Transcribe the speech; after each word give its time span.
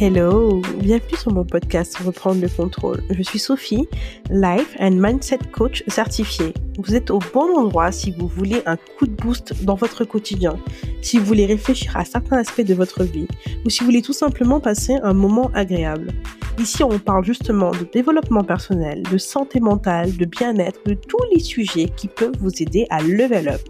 Hello, 0.00 0.62
bienvenue 0.76 1.16
sur 1.16 1.32
mon 1.32 1.44
podcast 1.44 1.98
Reprendre 1.98 2.40
le 2.40 2.48
contrôle. 2.48 3.02
Je 3.10 3.20
suis 3.20 3.40
Sophie, 3.40 3.88
Life 4.30 4.76
and 4.78 4.92
Mindset 4.92 5.40
Coach 5.50 5.82
certifiée. 5.88 6.54
Vous 6.78 6.94
êtes 6.94 7.10
au 7.10 7.18
bon 7.34 7.58
endroit 7.58 7.90
si 7.90 8.12
vous 8.12 8.28
voulez 8.28 8.62
un 8.66 8.76
coup 8.76 9.08
de 9.08 9.16
boost 9.16 9.64
dans 9.64 9.74
votre 9.74 10.04
quotidien, 10.04 10.56
si 11.02 11.18
vous 11.18 11.24
voulez 11.24 11.46
réfléchir 11.46 11.96
à 11.96 12.04
certains 12.04 12.36
aspects 12.36 12.60
de 12.60 12.74
votre 12.74 13.02
vie 13.02 13.26
ou 13.66 13.70
si 13.70 13.80
vous 13.80 13.86
voulez 13.86 14.02
tout 14.02 14.12
simplement 14.12 14.60
passer 14.60 14.94
un 15.02 15.14
moment 15.14 15.50
agréable. 15.52 16.12
Ici, 16.58 16.82
on 16.82 16.98
parle 16.98 17.24
justement 17.24 17.70
de 17.70 17.84
développement 17.92 18.42
personnel, 18.42 19.04
de 19.04 19.16
santé 19.16 19.60
mentale, 19.60 20.16
de 20.16 20.24
bien-être, 20.24 20.80
de 20.86 20.94
tous 20.94 21.22
les 21.32 21.38
sujets 21.38 21.88
qui 21.96 22.08
peuvent 22.08 22.34
vous 22.40 22.60
aider 22.60 22.84
à 22.90 23.00
level 23.00 23.48
up, 23.48 23.60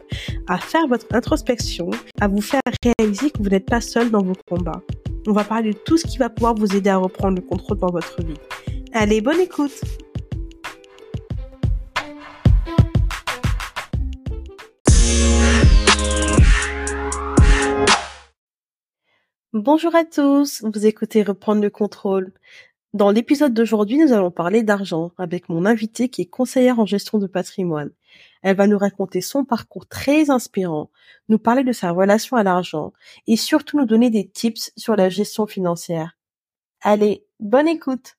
à 0.46 0.56
faire 0.56 0.88
votre 0.88 1.04
introspection, 1.14 1.90
à 2.18 2.28
vous 2.28 2.40
faire 2.40 2.62
réaliser 2.82 3.30
que 3.30 3.42
vous 3.42 3.50
n'êtes 3.50 3.66
pas 3.66 3.82
seul 3.82 4.10
dans 4.10 4.22
vos 4.22 4.32
combats. 4.48 4.80
On 5.26 5.32
va 5.32 5.44
parler 5.44 5.74
de 5.74 5.78
tout 5.78 5.98
ce 5.98 6.06
qui 6.06 6.16
va 6.16 6.30
pouvoir 6.30 6.54
vous 6.54 6.74
aider 6.74 6.88
à 6.88 6.96
reprendre 6.96 7.36
le 7.36 7.46
contrôle 7.46 7.76
dans 7.76 7.90
votre 7.90 8.22
vie. 8.22 8.32
Allez, 8.94 9.20
bonne 9.20 9.40
écoute 9.40 9.84
Bonjour 19.54 19.94
à 19.94 20.04
tous, 20.04 20.62
vous 20.62 20.86
écoutez 20.86 21.22
Reprendre 21.22 21.62
le 21.62 21.70
contrôle. 21.70 22.32
Dans 22.94 23.10
l'épisode 23.10 23.52
d'aujourd'hui, 23.52 23.98
nous 23.98 24.14
allons 24.14 24.30
parler 24.30 24.62
d'argent 24.62 25.12
avec 25.18 25.50
mon 25.50 25.66
invité 25.66 26.08
qui 26.08 26.22
est 26.22 26.26
conseillère 26.26 26.78
en 26.80 26.86
gestion 26.86 27.18
de 27.18 27.26
patrimoine. 27.26 27.90
Elle 28.42 28.56
va 28.56 28.66
nous 28.66 28.78
raconter 28.78 29.20
son 29.20 29.44
parcours 29.44 29.86
très 29.86 30.30
inspirant, 30.30 30.90
nous 31.28 31.38
parler 31.38 31.64
de 31.64 31.72
sa 31.72 31.90
relation 31.90 32.38
à 32.38 32.42
l'argent 32.42 32.94
et 33.26 33.36
surtout 33.36 33.78
nous 33.78 33.84
donner 33.84 34.08
des 34.08 34.26
tips 34.26 34.72
sur 34.76 34.96
la 34.96 35.10
gestion 35.10 35.46
financière. 35.46 36.16
Allez, 36.80 37.26
bonne 37.40 37.68
écoute. 37.68 38.16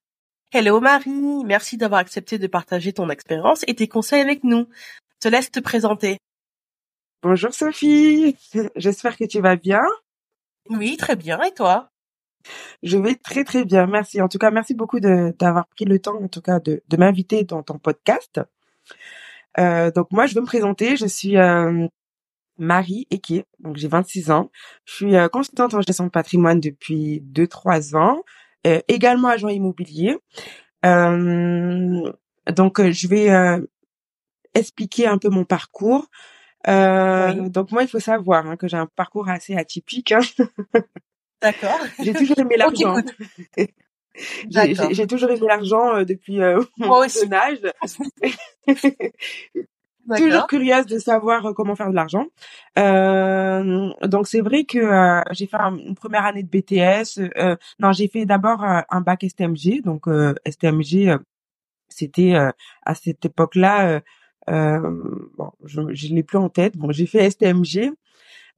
Hello 0.52 0.80
Marie, 0.80 1.44
merci 1.46 1.78
d'avoir 1.78 2.02
accepté 2.02 2.38
de 2.38 2.48
partager 2.48 2.94
ton 2.94 3.10
expérience 3.10 3.64
et 3.68 3.74
tes 3.74 3.88
conseils 3.88 4.22
avec 4.22 4.44
nous. 4.44 4.68
Je 5.16 5.28
te 5.30 5.34
laisse 5.34 5.50
te 5.50 5.60
présenter. 5.60 6.20
Bonjour 7.24 7.54
Sophie, 7.54 8.36
j'espère 8.76 9.18
que 9.18 9.26
tu 9.26 9.42
vas 9.42 9.56
bien. 9.56 9.82
Oui, 10.70 10.96
très 10.98 11.16
bien, 11.16 11.42
et 11.42 11.54
toi? 11.54 11.90
Je 12.84 12.98
vais 12.98 13.16
très 13.16 13.44
très 13.44 13.66
bien, 13.66 13.86
merci. 13.88 14.22
En 14.22 14.28
tout 14.28 14.38
cas, 14.38 14.52
merci 14.52 14.74
beaucoup 14.74 15.00
d'avoir 15.00 15.68
pris 15.68 15.86
le 15.86 16.00
temps, 16.00 16.22
en 16.22 16.28
tout 16.28 16.42
cas, 16.42 16.60
de, 16.60 16.82
de 16.88 16.98
m'inviter 16.98 17.44
dans 17.44 17.64
ton 17.64 17.78
podcast. 17.78 18.40
Euh, 19.58 19.92
donc 19.92 20.12
moi, 20.12 20.26
je 20.26 20.36
veux 20.36 20.42
me 20.42 20.46
présenter. 20.46 20.96
Je 20.96 21.06
suis 21.06 21.38
euh, 21.38 21.88
Marie 22.60 23.08
Eke, 23.10 23.46
donc 23.60 23.78
j'ai 23.78 23.88
26 23.88 24.32
ans. 24.32 24.52
Je 24.86 24.94
suis 24.94 25.16
euh, 25.16 25.28
consultante 25.30 25.74
en 25.74 25.82
gestion 25.82 26.06
de 26.06 26.10
patrimoine 26.10 26.60
depuis 26.60 27.24
2-3 27.34 27.96
ans, 27.96 28.24
euh, 28.68 28.82
également 28.88 29.30
agent 29.30 29.48
immobilier. 29.48 30.18
Euh, 30.86 32.12
donc 32.54 32.82
je 32.82 33.08
vais 33.08 33.30
expliquer 34.54 35.08
un 35.08 35.18
peu 35.18 35.30
mon 35.30 35.46
parcours. 35.46 36.08
Donc 36.66 37.72
moi, 37.72 37.84
il 37.84 37.88
faut 37.88 38.00
savoir 38.00 38.46
hein, 38.46 38.58
que 38.58 38.68
j'ai 38.68 38.78
un 38.78 38.88
parcours 38.88 39.30
assez 39.30 39.56
atypique. 39.56 40.12
Hein. 40.12 40.22
D'accord. 41.42 41.80
j'ai 42.04 42.14
toujours 42.14 42.40
aimé 42.40 42.56
l'argent. 42.58 42.96
J'ai 44.50 45.08
toujours 45.08 45.30
aimé 45.30 45.48
l'argent 45.48 46.04
depuis 46.04 46.42
euh, 46.42 46.62
mon 46.78 47.08
jeune 47.08 47.34
âge. 47.34 47.60
toujours 50.18 50.48
curieuse 50.48 50.86
de 50.86 51.00
savoir 51.00 51.46
euh, 51.46 51.54
comment 51.54 51.76
faire 51.76 51.90
de 51.90 51.96
l'argent. 51.96 52.26
Euh, 52.78 53.90
donc 54.04 54.28
c'est 54.28 54.42
vrai 54.42 54.66
que 54.66 55.22
j'ai 55.32 55.48
fait 55.48 55.58
une 55.58 55.96
première 55.96 56.26
année 56.26 56.44
de 56.44 56.50
BTS. 56.50 57.22
non, 57.80 57.92
j'ai 57.92 58.08
fait 58.08 58.26
d'abord 58.26 58.64
un 58.64 59.02
bac 59.02 59.24
STMG. 59.28 59.82
Donc 59.84 60.08
STMG, 60.46 61.18
c'était 61.88 62.34
à 62.36 62.96
cette 62.96 63.24
époque-là. 63.26 64.02
bon, 64.48 65.52
je, 65.64 65.82
je 65.94 66.14
l'ai 66.14 66.24
plus 66.24 66.38
en 66.38 66.50
tête. 66.50 66.76
Bon, 66.76 66.92
j'ai 66.92 67.06
fait 67.06 67.30
STMG. 67.30 67.94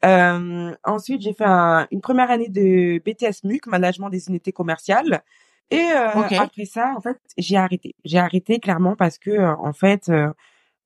Ensuite, 0.03 1.22
j'ai 1.22 1.34
fait 1.34 1.45
une 1.45 2.01
première 2.01 2.31
année 2.31 2.50
de 2.50 3.00
BTS 3.00 3.44
MUC, 3.44 3.67
management 3.67 4.09
des 4.09 4.28
unités 4.28 4.51
commerciales. 4.51 5.23
Et 5.72 5.79
euh, 5.79 6.09
après 6.38 6.66
ça, 6.66 6.94
en 6.97 7.01
fait, 7.01 7.17
j'ai 7.38 7.56
arrêté. 7.56 7.95
J'ai 8.03 8.19
arrêté 8.19 8.59
clairement 8.59 8.97
parce 8.97 9.17
que, 9.17 9.31
euh, 9.31 9.56
en 9.56 9.72
fait, 9.72 10.09
euh, 10.09 10.28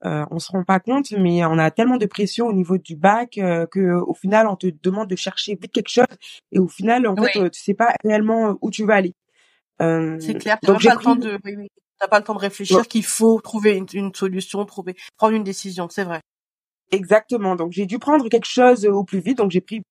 euh, 0.06 0.24
on 0.30 0.38
se 0.38 0.52
rend 0.52 0.64
pas 0.64 0.80
compte, 0.80 1.12
mais 1.12 1.44
on 1.44 1.58
a 1.58 1.72
tellement 1.72 1.98
de 1.98 2.06
pression 2.06 2.46
au 2.46 2.53
niveau 2.53 2.78
du 2.78 2.96
bac 2.96 3.40
euh, 3.40 3.66
que, 3.66 3.94
au 3.94 4.14
final, 4.14 4.48
on 4.48 4.56
te 4.56 4.68
demande 4.84 5.09
de 5.09 5.16
chercher 5.16 5.58
vite 5.59 5.72
quelque 5.72 5.90
chose, 5.90 6.06
et 6.52 6.59
au 6.59 6.68
final, 6.68 7.08
en 7.08 7.16
fait, 7.16 7.50
tu 7.50 7.59
sais 7.59 7.74
pas 7.74 7.96
réellement 8.03 8.58
où 8.62 8.70
tu 8.70 8.86
vas 8.86 8.96
aller. 8.96 9.16
C'est 9.80 10.38
clair. 10.40 10.58
Donc 10.62 10.80
j'ai 10.80 10.90
pas 10.90 10.96
le 10.96 11.02
temps 11.02 11.16
de, 11.16 11.40
oui, 11.44 11.56
oui. 11.58 11.68
T'as 12.00 12.08
pas 12.08 12.20
le 12.20 12.26
temps 12.26 12.36
de 12.36 12.40
réfléchir 12.40 12.88
qu'il 12.88 13.06
faut 13.06 13.40
trouver 13.40 13.78
une, 13.78 13.88
une, 13.94 14.14
solution, 14.14 14.64
trouver, 14.66 14.96
prendre 15.18 15.34
une 15.34 15.46
décision. 15.46 15.88
C'est 15.90 16.03
vrai. 16.03 16.22
Exactement. 16.91 17.56
Donc 17.56 17.72
j'ai 17.72 17.85
dû 17.85 18.00
prendre 18.00 18.28
quelque 18.29 18.47
chose 18.47 18.85
au 18.85 19.03
plus 19.03 19.19
vite. 19.19 19.38
Donc 19.38 19.51
j'ai 19.51 19.62
pris 19.62 19.81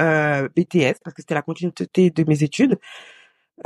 euh, 0.00 0.48
BTS 0.56 1.00
parce 1.04 1.14
que 1.14 1.22
c'était 1.22 1.34
la 1.34 1.42
continuité 1.42 2.10
de 2.10 2.24
mes 2.24 2.42
études. 2.42 2.78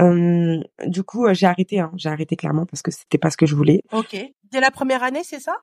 Euh, 0.00 0.60
du 0.86 1.02
coup, 1.02 1.26
j'ai 1.32 1.46
arrêté. 1.46 1.80
Hein. 1.80 1.92
J'ai 1.96 2.08
arrêté 2.08 2.36
clairement 2.36 2.66
parce 2.66 2.82
que 2.82 2.90
c'était 2.90 3.18
pas 3.18 3.30
ce 3.30 3.36
que 3.36 3.46
je 3.46 3.54
voulais. 3.54 3.82
Ok. 3.92 4.16
Dès 4.50 4.60
la 4.60 4.70
première 4.70 5.02
année, 5.02 5.22
c'est 5.24 5.40
ça? 5.40 5.56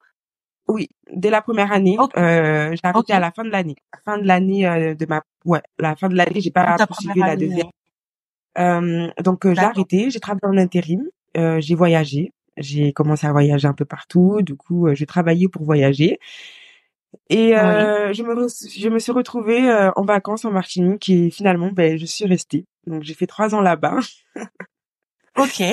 Oui, 0.69 0.87
dès 1.11 1.31
la 1.31 1.41
première 1.41 1.71
année. 1.71 1.97
Euh, 2.15 2.71
j'ai 2.71 2.79
arrêté 2.83 3.13
à 3.13 3.19
la 3.19 3.31
fin 3.31 3.43
de 3.43 3.49
l'année. 3.49 3.75
Fin 4.05 4.19
de 4.19 4.27
l'année 4.27 4.67
euh, 4.67 4.93
de 4.93 5.05
ma, 5.07 5.23
ouais, 5.43 5.61
la 5.79 5.95
fin 5.95 6.09
de 6.09 6.15
l'année, 6.15 6.41
j'ai 6.41 6.51
pas 6.51 6.75
poursuivi 6.85 7.19
la 7.19 7.35
deuxième. 7.35 7.69
Euh, 8.59 9.07
donc 9.23 9.51
j'ai 9.51 9.59
arrêté. 9.59 10.11
J'ai 10.11 10.19
travaillé 10.19 10.45
en 10.45 10.57
intérim. 10.57 11.09
j'ai 11.35 11.75
voyagé. 11.75 12.31
J'ai 12.57 12.93
commencé 12.93 13.25
à 13.25 13.31
voyager 13.31 13.67
un 13.67 13.73
peu 13.73 13.85
partout. 13.85 14.41
Du 14.43 14.55
coup, 14.55 14.87
j'ai 14.93 15.07
travaillé 15.07 15.47
pour 15.47 15.63
voyager. 15.63 16.19
Et 17.29 17.57
euh, 17.57 18.13
je 18.13 18.23
me 18.23 18.47
je 18.47 18.89
me 18.89 18.99
suis 18.99 19.11
retrouvée 19.11 19.69
euh, 19.69 19.91
en 19.95 20.03
vacances 20.03 20.45
en 20.45 20.51
Martinique 20.51 21.09
et 21.09 21.29
finalement 21.29 21.71
ben 21.71 21.97
je 21.97 22.05
suis 22.05 22.25
restée. 22.25 22.65
Donc 22.85 23.03
j'ai 23.03 23.13
fait 23.13 23.27
trois 23.27 23.55
ans 23.55 23.61
là-bas. 23.61 23.97
ok. 25.37 25.63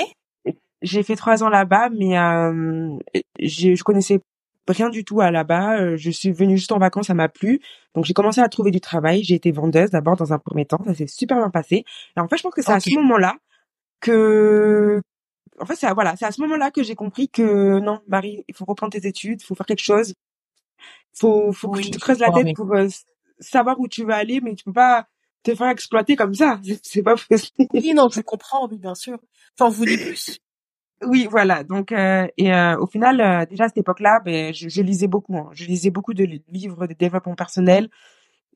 J'ai 0.83 1.03
fait 1.03 1.17
trois 1.17 1.43
ans 1.43 1.49
là-bas, 1.49 1.89
mais 1.91 2.19
euh, 2.19 2.97
je, 3.41 3.75
je 3.75 3.83
connaissais 3.83 4.21
rien 4.69 4.89
du 4.89 5.05
tout 5.05 5.21
à 5.21 5.31
là-bas. 5.31 5.79
Euh, 5.81 5.97
je 5.97 6.11
suis 6.11 6.33
venue 6.33 6.57
juste 6.57 6.73
en 6.73 6.79
vacances, 6.79 7.07
ça 7.07 7.15
m'a 7.15 7.29
plu. 7.29 7.61
Donc 7.95 8.05
j'ai 8.05 8.15
commencé 8.15 8.41
à 8.41 8.49
trouver 8.49 8.71
du 8.71 8.81
travail. 8.81 9.23
J'ai 9.23 9.35
été 9.35 9.53
vendeuse 9.53 9.91
d'abord 9.91 10.17
dans 10.17 10.33
un 10.33 10.39
premier 10.39 10.67
temps, 10.67 10.83
ça 10.85 10.95
s'est 10.95 11.07
super 11.07 11.39
bien 11.39 11.51
passé. 11.51 11.85
Et 12.17 12.21
en 12.21 12.29
fait, 12.29 12.37
je 12.37 12.43
pense 12.43 12.55
que 12.55 12.63
c'est 12.63 12.73
à 12.73 12.81
ce 12.81 12.95
moment-là 12.95 13.37
que 14.01 15.01
en 15.59 15.65
fait, 15.65 15.77
c'est 15.77 15.93
voilà, 15.93 16.17
c'est 16.17 16.27
à 16.27 16.33
ce 16.33 16.41
moment-là 16.43 16.71
que 16.71 16.83
j'ai 16.83 16.95
compris 16.95 17.29
que 17.29 17.79
non, 17.79 18.01
Marie, 18.09 18.45
il 18.49 18.55
faut 18.55 18.67
reprendre 18.67 18.93
tes 18.93 19.07
études, 19.07 19.41
il 19.41 19.45
faut 19.45 19.55
faire 19.55 19.67
quelque 19.67 19.83
chose 19.83 20.13
faut 21.19 21.53
faut 21.53 21.71
que 21.71 21.81
tu 21.81 21.91
te 21.91 21.99
creuses 21.99 22.19
la 22.19 22.31
tête 22.31 22.55
pour 22.55 22.73
euh, 22.75 22.89
savoir 23.39 23.79
où 23.81 23.89
tu 23.89 24.05
vas 24.05 24.17
aller, 24.17 24.41
mais 24.41 24.55
tu 24.55 24.65
peux 24.65 24.73
pas 24.73 25.07
te 25.43 25.55
faire 25.55 25.69
exploiter 25.69 26.17
comme 26.17 26.35
ça. 26.35 26.61
C'est 26.83 27.03
pas 27.03 27.15
possible. 27.17 27.69
Oui, 27.73 27.93
non, 27.95 28.09
je 28.09 28.21
comprends, 28.21 28.69
oui, 28.69 28.79
bien 28.79 28.95
sûr. 28.95 29.19
J'en 29.59 29.69
voulais 29.69 29.97
plus. 29.97 30.41
Oui, 31.03 31.29
voilà. 31.31 31.63
Donc, 31.63 31.93
euh, 31.93 32.27
et 32.39 32.53
euh, 32.53 32.79
au 32.79 32.87
final, 32.87 33.21
euh, 33.21 33.45
déjà 33.47 33.65
à 33.65 33.69
cette 33.69 33.79
époque-là, 33.79 34.21
ben, 34.25 34.55
je, 34.55 34.69
je, 34.69 34.83
lisais 34.83 35.09
beaucoup. 35.09 35.37
Hein. 35.37 35.51
Je 35.53 35.65
lisais 35.67 35.91
beaucoup 35.91 36.15
de 36.15 36.25
livres 36.49 36.87
de 36.87 36.95
développement 36.95 37.35
personnel, 37.35 37.91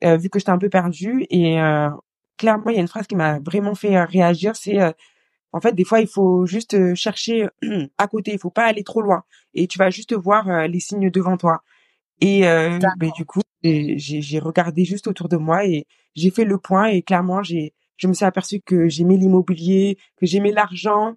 vu 0.03 0.29
que 0.29 0.39
j'étais 0.39 0.51
un 0.51 0.57
peu 0.57 0.69
perdue. 0.69 1.25
Et 1.29 1.57
clairement, 2.37 2.69
il 2.69 2.75
y 2.75 2.77
a 2.77 2.81
une 2.81 2.87
phrase 2.87 3.07
qui 3.07 3.15
m'a 3.15 3.39
vraiment 3.39 3.75
fait 3.75 4.03
réagir. 4.03 4.55
C'est 4.55 4.79
en 5.53 5.59
fait, 5.61 5.73
des 5.73 5.83
fois, 5.83 5.99
il 6.01 6.07
faut 6.07 6.45
juste 6.45 6.95
chercher 6.95 7.47
à 7.97 8.07
côté. 8.07 8.31
Il 8.33 8.39
faut 8.39 8.49
pas 8.49 8.65
aller 8.65 8.83
trop 8.83 9.01
loin. 9.01 9.23
Et 9.53 9.67
tu 9.67 9.77
vas 9.77 9.91
juste 9.91 10.13
voir 10.13 10.67
les 10.67 10.79
signes 10.79 11.11
devant 11.11 11.37
toi. 11.37 11.61
Et 12.21 12.47
euh, 12.47 12.79
ben, 12.97 13.11
du 13.15 13.25
coup, 13.25 13.41
j'ai 13.63 14.39
regardé 14.39 14.85
juste 14.85 15.07
autour 15.07 15.27
de 15.27 15.37
moi 15.37 15.65
et 15.65 15.85
j'ai 16.15 16.29
fait 16.29 16.45
le 16.45 16.57
point 16.57 16.85
et 16.85 17.01
clairement, 17.01 17.43
j'ai 17.43 17.73
je 17.97 18.07
me 18.07 18.13
suis 18.13 18.25
aperçue 18.25 18.61
que 18.61 18.89
j'aimais 18.89 19.15
l'immobilier, 19.15 19.97
que 20.17 20.25
j'aimais 20.25 20.51
l'argent, 20.51 21.13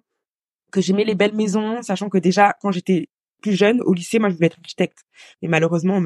que 0.71 0.81
j'aimais 0.81 1.03
les 1.03 1.15
belles 1.15 1.33
maisons, 1.33 1.81
sachant 1.81 2.09
que 2.09 2.19
déjà 2.19 2.55
quand 2.61 2.71
j'étais 2.71 3.09
plus 3.41 3.53
jeune 3.53 3.81
au 3.81 3.93
lycée, 3.93 4.19
moi 4.19 4.29
je 4.29 4.35
voulais 4.35 4.47
être 4.47 4.59
architecte. 4.59 4.99
Mais 5.41 5.47
malheureusement, 5.47 5.95
on 5.95 6.01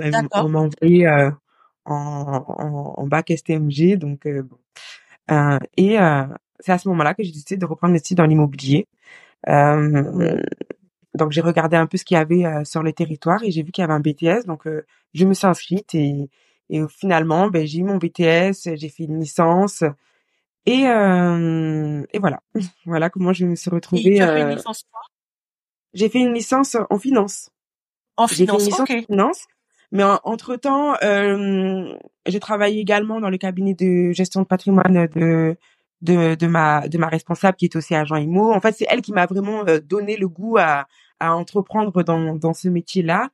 m'a 0.50 0.60
envoyé 0.60 1.06
euh, 1.06 1.32
en, 1.86 2.46
en, 2.48 2.94
en, 2.98 3.08
bac 3.08 3.32
STMG, 3.36 3.98
donc 3.98 4.26
euh, 4.26 4.44
bon. 4.44 4.58
Euh, 5.32 5.60
et 5.78 6.00
euh, 6.00 6.24
c'est 6.60 6.72
à 6.72 6.78
ce 6.78 6.88
moment-là 6.90 7.14
que 7.14 7.24
j'ai 7.24 7.32
décidé 7.32 7.58
de 7.58 7.66
reprendre 7.66 7.94
mes 7.94 8.00
études 8.00 8.18
dans 8.18 8.26
l'immobilier. 8.26 8.88
Euh, 11.16 11.18
donc 11.18 11.32
j'ai 11.32 11.42
regardé 11.42 11.78
un 11.78 11.88
peu 11.88 11.98
ce 11.98 12.06
qu'il 12.06 12.16
y 12.16 12.18
avait 12.18 12.46
euh, 12.46 12.64
sur 12.64 12.84
le 12.84 12.94
territoire 12.94 13.44
et 13.44 13.52
j'ai 13.52 13.64
vu 13.64 13.72
qu'il 13.72 13.82
y 13.82 13.86
avait 13.86 13.94
un 13.94 14.00
BTS. 14.00 14.46
Donc 14.46 14.68
euh, 14.68 14.86
je 15.14 15.26
me 15.26 15.34
suis 15.34 15.48
inscrite 15.48 15.96
et, 15.96 16.30
et 16.70 16.82
finalement 16.88 17.48
ben, 17.48 17.66
j'ai 17.66 17.80
eu 17.80 17.84
mon 17.84 17.98
BTS, 17.98 18.76
j'ai 18.76 18.90
fait 18.90 19.04
une 19.04 19.20
licence 19.20 19.84
et 20.66 20.88
euh, 20.88 22.04
et 22.12 22.20
voilà 22.20 22.40
voilà 22.86 23.10
comment 23.10 23.34
je 23.34 23.46
me 23.46 23.56
suis 23.56 23.70
retrouvée. 23.70 24.16
tu 24.16 24.22
as 24.22 24.34
fait 24.34 24.42
une 24.42 24.56
licence 24.56 24.84
quoi? 24.92 25.02
J'ai 25.94 26.10
fait 26.10 26.20
une 26.20 26.34
licence 26.34 26.78
en 26.90 27.00
finance. 27.00 27.50
En 28.16 28.28
finance, 28.28 28.58
fait 28.58 28.64
une 28.64 28.66
licence 28.66 28.80
en 28.82 28.86
finance. 28.86 29.48
Mais 29.92 30.04
entre 30.04 30.56
temps, 30.56 30.94
j'ai 32.28 32.40
travaillé 32.40 32.80
également 32.80 33.20
dans 33.20 33.32
le 33.32 33.40
cabinet 33.40 33.74
de 33.74 34.12
gestion 34.12 34.44
de 34.44 34.46
patrimoine 34.46 35.08
de 35.08 35.58
de, 36.02 36.36
de 36.36 36.48
ma 36.48 36.88
de 36.88 36.98
ma 36.98 37.08
responsable 37.08 37.58
qui 37.58 37.66
est 37.66 37.76
aussi 37.76 37.96
agent 37.96 38.16
IMO. 38.16 38.52
En 38.54 38.62
fait, 38.62 38.74
c'est 38.74 38.86
elle 38.90 39.02
qui 39.02 39.12
m'a 39.14 39.26
vraiment 39.26 39.66
euh, 39.68 39.80
donné 39.80 40.18
le 40.18 40.28
goût 40.28 40.58
à, 40.58 40.88
à 41.20 41.36
entreprendre 41.36 42.04
dans, 42.04 42.36
dans 42.36 42.54
ce 42.54 42.70
métier-là. 42.70 43.30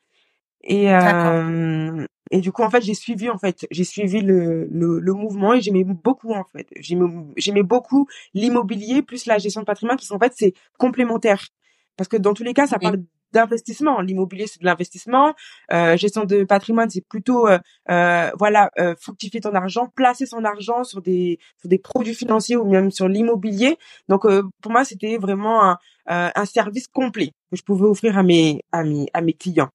Et 0.64 0.92
euh, 0.94 2.06
et 2.32 2.42
du 2.42 2.52
coup 2.52 2.64
en 2.64 2.72
fait 2.72 2.82
j'ai 2.82 2.96
suivi 2.96 3.30
en 3.30 3.38
fait 3.38 3.68
j'ai 3.70 3.84
suivi 3.84 4.22
le, 4.22 4.66
le, 4.72 5.00
le 5.00 5.14
mouvement 5.14 5.54
et 5.54 5.62
j'aimais 5.62 5.84
beaucoup 5.84 6.34
en 6.34 6.44
fait 6.44 6.68
j'aimais 6.80 7.06
j'aimais 7.38 7.62
beaucoup 7.64 8.08
l'immobilier 8.34 9.04
plus 9.04 9.28
la 9.28 9.38
gestion 9.38 9.62
de 9.62 9.66
patrimoine 9.66 9.98
qui 9.98 10.08
sont 10.08 10.16
en 10.16 10.20
fait 10.20 10.34
c'est 10.36 10.54
complémentaire 10.80 11.50
parce 11.98 12.08
que 12.08 12.18
dans 12.18 12.34
tous 12.34 12.44
les 12.44 12.54
cas 12.56 12.66
ça 12.66 12.80
parle 12.80 12.98
d'investissement 13.36 14.02
l'immobilier 14.02 14.48
c'est 14.48 14.60
de 14.60 14.66
l'investissement 14.66 15.34
euh, 15.72 15.96
gestion 15.98 16.26
de 16.26 16.44
patrimoine 16.44 16.90
c'est 16.90 17.06
plutôt 17.08 17.48
euh, 17.48 17.60
euh, 17.92 18.32
voilà 18.40 18.72
euh, 18.80 18.96
fructifier 19.00 19.42
ton 19.42 19.54
argent 19.54 19.88
placer 19.96 20.26
son 20.26 20.44
argent 20.44 20.84
sur 20.84 21.02
des 21.02 21.40
sur 21.60 21.70
des 21.70 21.78
produits 21.78 22.16
financiers 22.16 22.58
ou 22.58 22.66
même 22.70 22.92
sur 22.92 23.08
l'immobilier 23.08 23.78
donc 24.10 24.26
euh, 24.26 24.44
pour 24.62 24.72
moi 24.72 24.84
c'était 24.84 25.18
vraiment 25.18 25.58
un, 25.64 25.78
un 26.08 26.46
service 26.46 26.88
complet 26.88 27.32
que 27.52 27.58
je 27.58 27.64
pouvais 27.64 27.86
offrir 27.86 28.18
à 28.18 28.24
mes 28.24 28.62
à 28.72 28.84
mes 28.84 29.08
à 29.14 29.22
mes 29.22 29.34
clients 29.34 29.70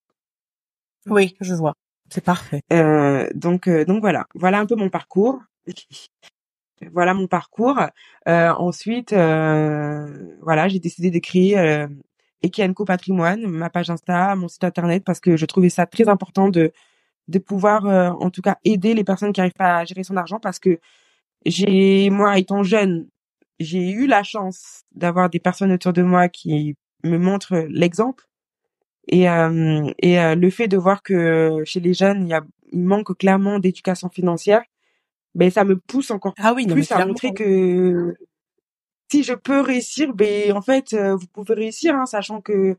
oui, 1.06 1.36
je 1.40 1.54
vois. 1.54 1.74
C'est 2.10 2.24
parfait. 2.24 2.62
Euh, 2.72 3.28
donc 3.34 3.68
euh, 3.68 3.84
donc 3.84 4.00
voilà, 4.00 4.26
voilà 4.34 4.58
un 4.58 4.66
peu 4.66 4.74
mon 4.74 4.90
parcours. 4.90 5.40
voilà 6.92 7.14
mon 7.14 7.26
parcours. 7.26 7.78
Euh, 8.28 8.50
ensuite, 8.50 9.12
euh, 9.12 10.36
voilà, 10.42 10.68
j'ai 10.68 10.80
décidé 10.80 11.10
de 11.10 11.18
créer 11.18 11.86
euh, 12.42 12.46
Ekianco 12.46 12.84
Patrimoine, 12.84 13.46
ma 13.46 13.70
page 13.70 13.90
Insta, 13.90 14.34
mon 14.36 14.48
site 14.48 14.64
internet, 14.64 15.04
parce 15.04 15.20
que 15.20 15.36
je 15.36 15.46
trouvais 15.46 15.70
ça 15.70 15.86
très 15.86 16.08
important 16.08 16.48
de 16.48 16.72
de 17.28 17.38
pouvoir, 17.38 17.86
euh, 17.86 18.10
en 18.10 18.30
tout 18.30 18.42
cas, 18.42 18.58
aider 18.64 18.92
les 18.92 19.04
personnes 19.04 19.32
qui 19.32 19.40
arrivent 19.40 19.52
pas 19.52 19.78
à 19.78 19.84
gérer 19.84 20.02
son 20.02 20.16
argent, 20.16 20.40
parce 20.40 20.58
que 20.58 20.80
j'ai 21.46 22.10
moi 22.10 22.38
étant 22.38 22.62
jeune, 22.62 23.08
j'ai 23.60 23.90
eu 23.90 24.06
la 24.06 24.22
chance 24.22 24.82
d'avoir 24.92 25.30
des 25.30 25.38
personnes 25.38 25.72
autour 25.72 25.92
de 25.92 26.02
moi 26.02 26.28
qui 26.28 26.76
me 27.04 27.18
montrent 27.18 27.66
l'exemple. 27.68 28.24
Et, 29.08 29.28
euh, 29.28 29.90
et 30.00 30.20
euh, 30.20 30.34
le 30.34 30.50
fait 30.50 30.68
de 30.68 30.76
voir 30.76 31.02
que 31.02 31.62
chez 31.64 31.80
les 31.80 31.94
jeunes, 31.94 32.26
il, 32.26 32.30
y 32.30 32.34
a, 32.34 32.42
il 32.72 32.80
manque 32.80 33.16
clairement 33.16 33.58
d'éducation 33.58 34.08
financière, 34.08 34.62
ben 35.34 35.50
ça 35.50 35.64
me 35.64 35.76
pousse 35.76 36.10
encore 36.10 36.34
ah 36.38 36.52
oui, 36.54 36.66
plus 36.66 36.90
à 36.92 37.06
montrer 37.06 37.32
que 37.32 38.16
si 39.10 39.22
je 39.22 39.34
peux 39.34 39.60
réussir, 39.60 40.12
ben 40.14 40.52
en 40.52 40.62
fait, 40.62 40.92
euh, 40.92 41.16
vous 41.16 41.26
pouvez 41.26 41.54
réussir, 41.54 41.94
hein, 41.94 42.06
sachant 42.06 42.40
que 42.40 42.76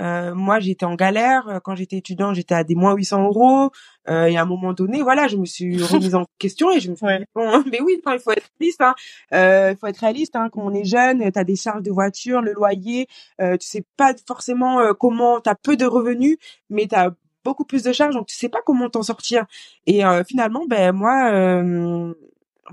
euh, 0.00 0.34
moi, 0.34 0.58
j'étais 0.60 0.86
en 0.86 0.94
galère. 0.94 1.60
Quand 1.64 1.76
j'étais 1.76 1.96
étudiant, 1.96 2.34
j'étais 2.34 2.54
à 2.54 2.64
des 2.64 2.74
moins 2.74 2.94
800 2.94 3.24
euros. 3.24 3.70
Euh, 4.08 4.26
et 4.26 4.36
à 4.36 4.42
un 4.42 4.44
moment 4.44 4.72
donné, 4.72 5.02
voilà, 5.02 5.28
je 5.28 5.36
me 5.36 5.44
suis 5.44 5.76
remise 5.82 6.14
en 6.14 6.26
question 6.38 6.72
et 6.72 6.80
je 6.80 6.90
me 6.90 6.96
suis 6.96 7.06
dit, 7.06 7.24
bon, 7.34 7.62
mais 7.70 7.80
oui, 7.80 7.96
il 7.98 8.02
faut 8.20 8.32
être 8.32 8.50
réaliste. 8.58 8.80
Hein. 8.80 8.94
Euh, 9.32 9.70
il 9.72 9.78
faut 9.78 9.86
être 9.86 9.98
réaliste. 9.98 10.36
Hein. 10.36 10.48
Quand 10.52 10.62
on 10.62 10.74
est 10.74 10.84
jeune, 10.84 11.30
tu 11.30 11.38
as 11.38 11.44
des 11.44 11.56
charges 11.56 11.82
de 11.82 11.90
voiture, 11.90 12.40
le 12.40 12.52
loyer. 12.52 13.06
Euh, 13.40 13.56
tu 13.56 13.66
sais 13.66 13.84
pas 13.96 14.14
forcément 14.26 14.80
euh, 14.80 14.92
comment... 14.92 15.40
Tu 15.40 15.48
as 15.48 15.54
peu 15.54 15.76
de 15.76 15.86
revenus, 15.86 16.38
mais 16.70 16.86
tu 16.88 16.94
as 16.96 17.14
beaucoup 17.44 17.64
plus 17.64 17.82
de 17.82 17.92
charges, 17.92 18.14
donc 18.14 18.26
tu 18.26 18.36
sais 18.36 18.48
pas 18.48 18.60
comment 18.64 18.88
t'en 18.88 19.02
sortir. 19.02 19.44
Et 19.86 20.04
euh, 20.04 20.24
finalement, 20.24 20.64
ben 20.66 20.92
moi, 20.92 21.30
euh, 21.30 22.14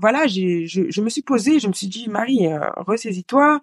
voilà, 0.00 0.26
j'ai, 0.26 0.66
je, 0.66 0.90
je, 0.90 1.00
me 1.00 1.08
suis 1.08 1.22
posée, 1.22 1.60
je 1.60 1.68
me 1.68 1.72
suis 1.72 1.88
dit, 1.88 2.08
Marie, 2.08 2.46
ressaisis-toi, 2.76 3.60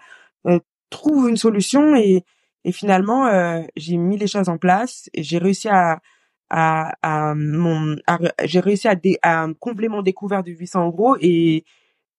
trouve 0.90 1.30
une 1.30 1.38
solution 1.38 1.96
et 1.96 2.24
et 2.66 2.72
finalement, 2.72 3.28
euh, 3.28 3.62
j'ai 3.76 3.98
mis 3.98 4.18
les 4.18 4.28
choses 4.28 4.50
en 4.50 4.58
place 4.58 5.10
et 5.14 5.24
j'ai 5.24 5.38
réussi 5.38 5.70
à, 5.70 6.02
à, 6.50 6.94
à 7.02 7.36
mon, 7.36 7.96
j'ai 8.44 8.60
réussi 8.60 8.88
à, 8.88 8.96
dé, 8.96 9.18
à 9.22 9.48
combler 9.60 9.88
mon 9.88 10.02
découvert 10.02 10.44
de 10.44 10.52
800 10.52 10.88
euros 10.88 11.16
et 11.22 11.64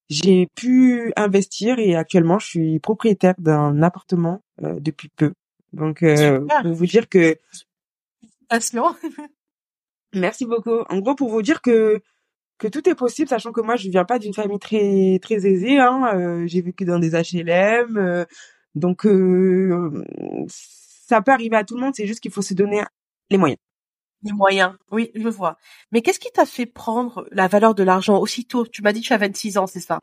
j'ai 0.08 0.48
pu 0.56 1.12
investir 1.16 1.78
et 1.78 1.94
actuellement, 1.94 2.38
je 2.38 2.46
suis 2.46 2.78
propriétaire 2.80 3.34
d'un 3.38 3.82
appartement 3.82 4.42
euh, 4.62 4.80
depuis 4.80 5.08
peu. 5.08 5.32
Donc, 5.72 6.02
euh, 6.02 6.40
pour 6.62 6.72
vous 6.72 6.86
dire 6.86 7.08
que. 7.08 7.36
Merci 10.14 10.46
beaucoup. 10.46 10.80
En 10.88 10.98
gros, 10.98 11.14
pour 11.14 11.30
vous 11.30 11.42
dire 11.42 11.62
que 11.62 12.00
que 12.60 12.68
tout 12.68 12.88
est 12.88 12.94
possible, 12.94 13.28
sachant 13.28 13.52
que 13.52 13.62
moi, 13.62 13.76
je 13.76 13.88
viens 13.88 14.04
pas 14.04 14.18
d'une 14.18 14.34
famille 14.34 14.58
très 14.58 15.18
très 15.22 15.46
aisée. 15.46 15.78
Hein. 15.80 16.12
Euh, 16.14 16.46
j'ai 16.46 16.60
vécu 16.60 16.84
dans 16.84 16.98
des 17.00 17.10
HLM. 17.12 17.96
Euh, 17.96 18.24
donc, 18.74 19.06
euh, 19.06 20.04
ça 20.46 21.22
peut 21.22 21.32
arriver 21.32 21.56
à 21.56 21.64
tout 21.64 21.74
le 21.74 21.80
monde, 21.80 21.94
c'est 21.96 22.06
juste 22.06 22.20
qu'il 22.20 22.30
faut 22.30 22.42
se 22.42 22.54
donner 22.54 22.82
les 23.30 23.38
moyens. 23.38 23.58
Les 24.22 24.32
moyens, 24.32 24.74
oui, 24.92 25.10
je 25.14 25.28
vois. 25.28 25.56
Mais 25.92 26.02
qu'est-ce 26.02 26.20
qui 26.20 26.30
t'a 26.30 26.44
fait 26.44 26.66
prendre 26.66 27.26
la 27.32 27.48
valeur 27.48 27.74
de 27.74 27.82
l'argent 27.82 28.18
aussitôt? 28.20 28.66
Tu 28.66 28.82
m'as 28.82 28.92
dit 28.92 29.00
que 29.00 29.06
tu 29.06 29.12
as 29.14 29.18
26 29.18 29.56
ans, 29.58 29.66
c'est 29.66 29.80
ça? 29.80 30.00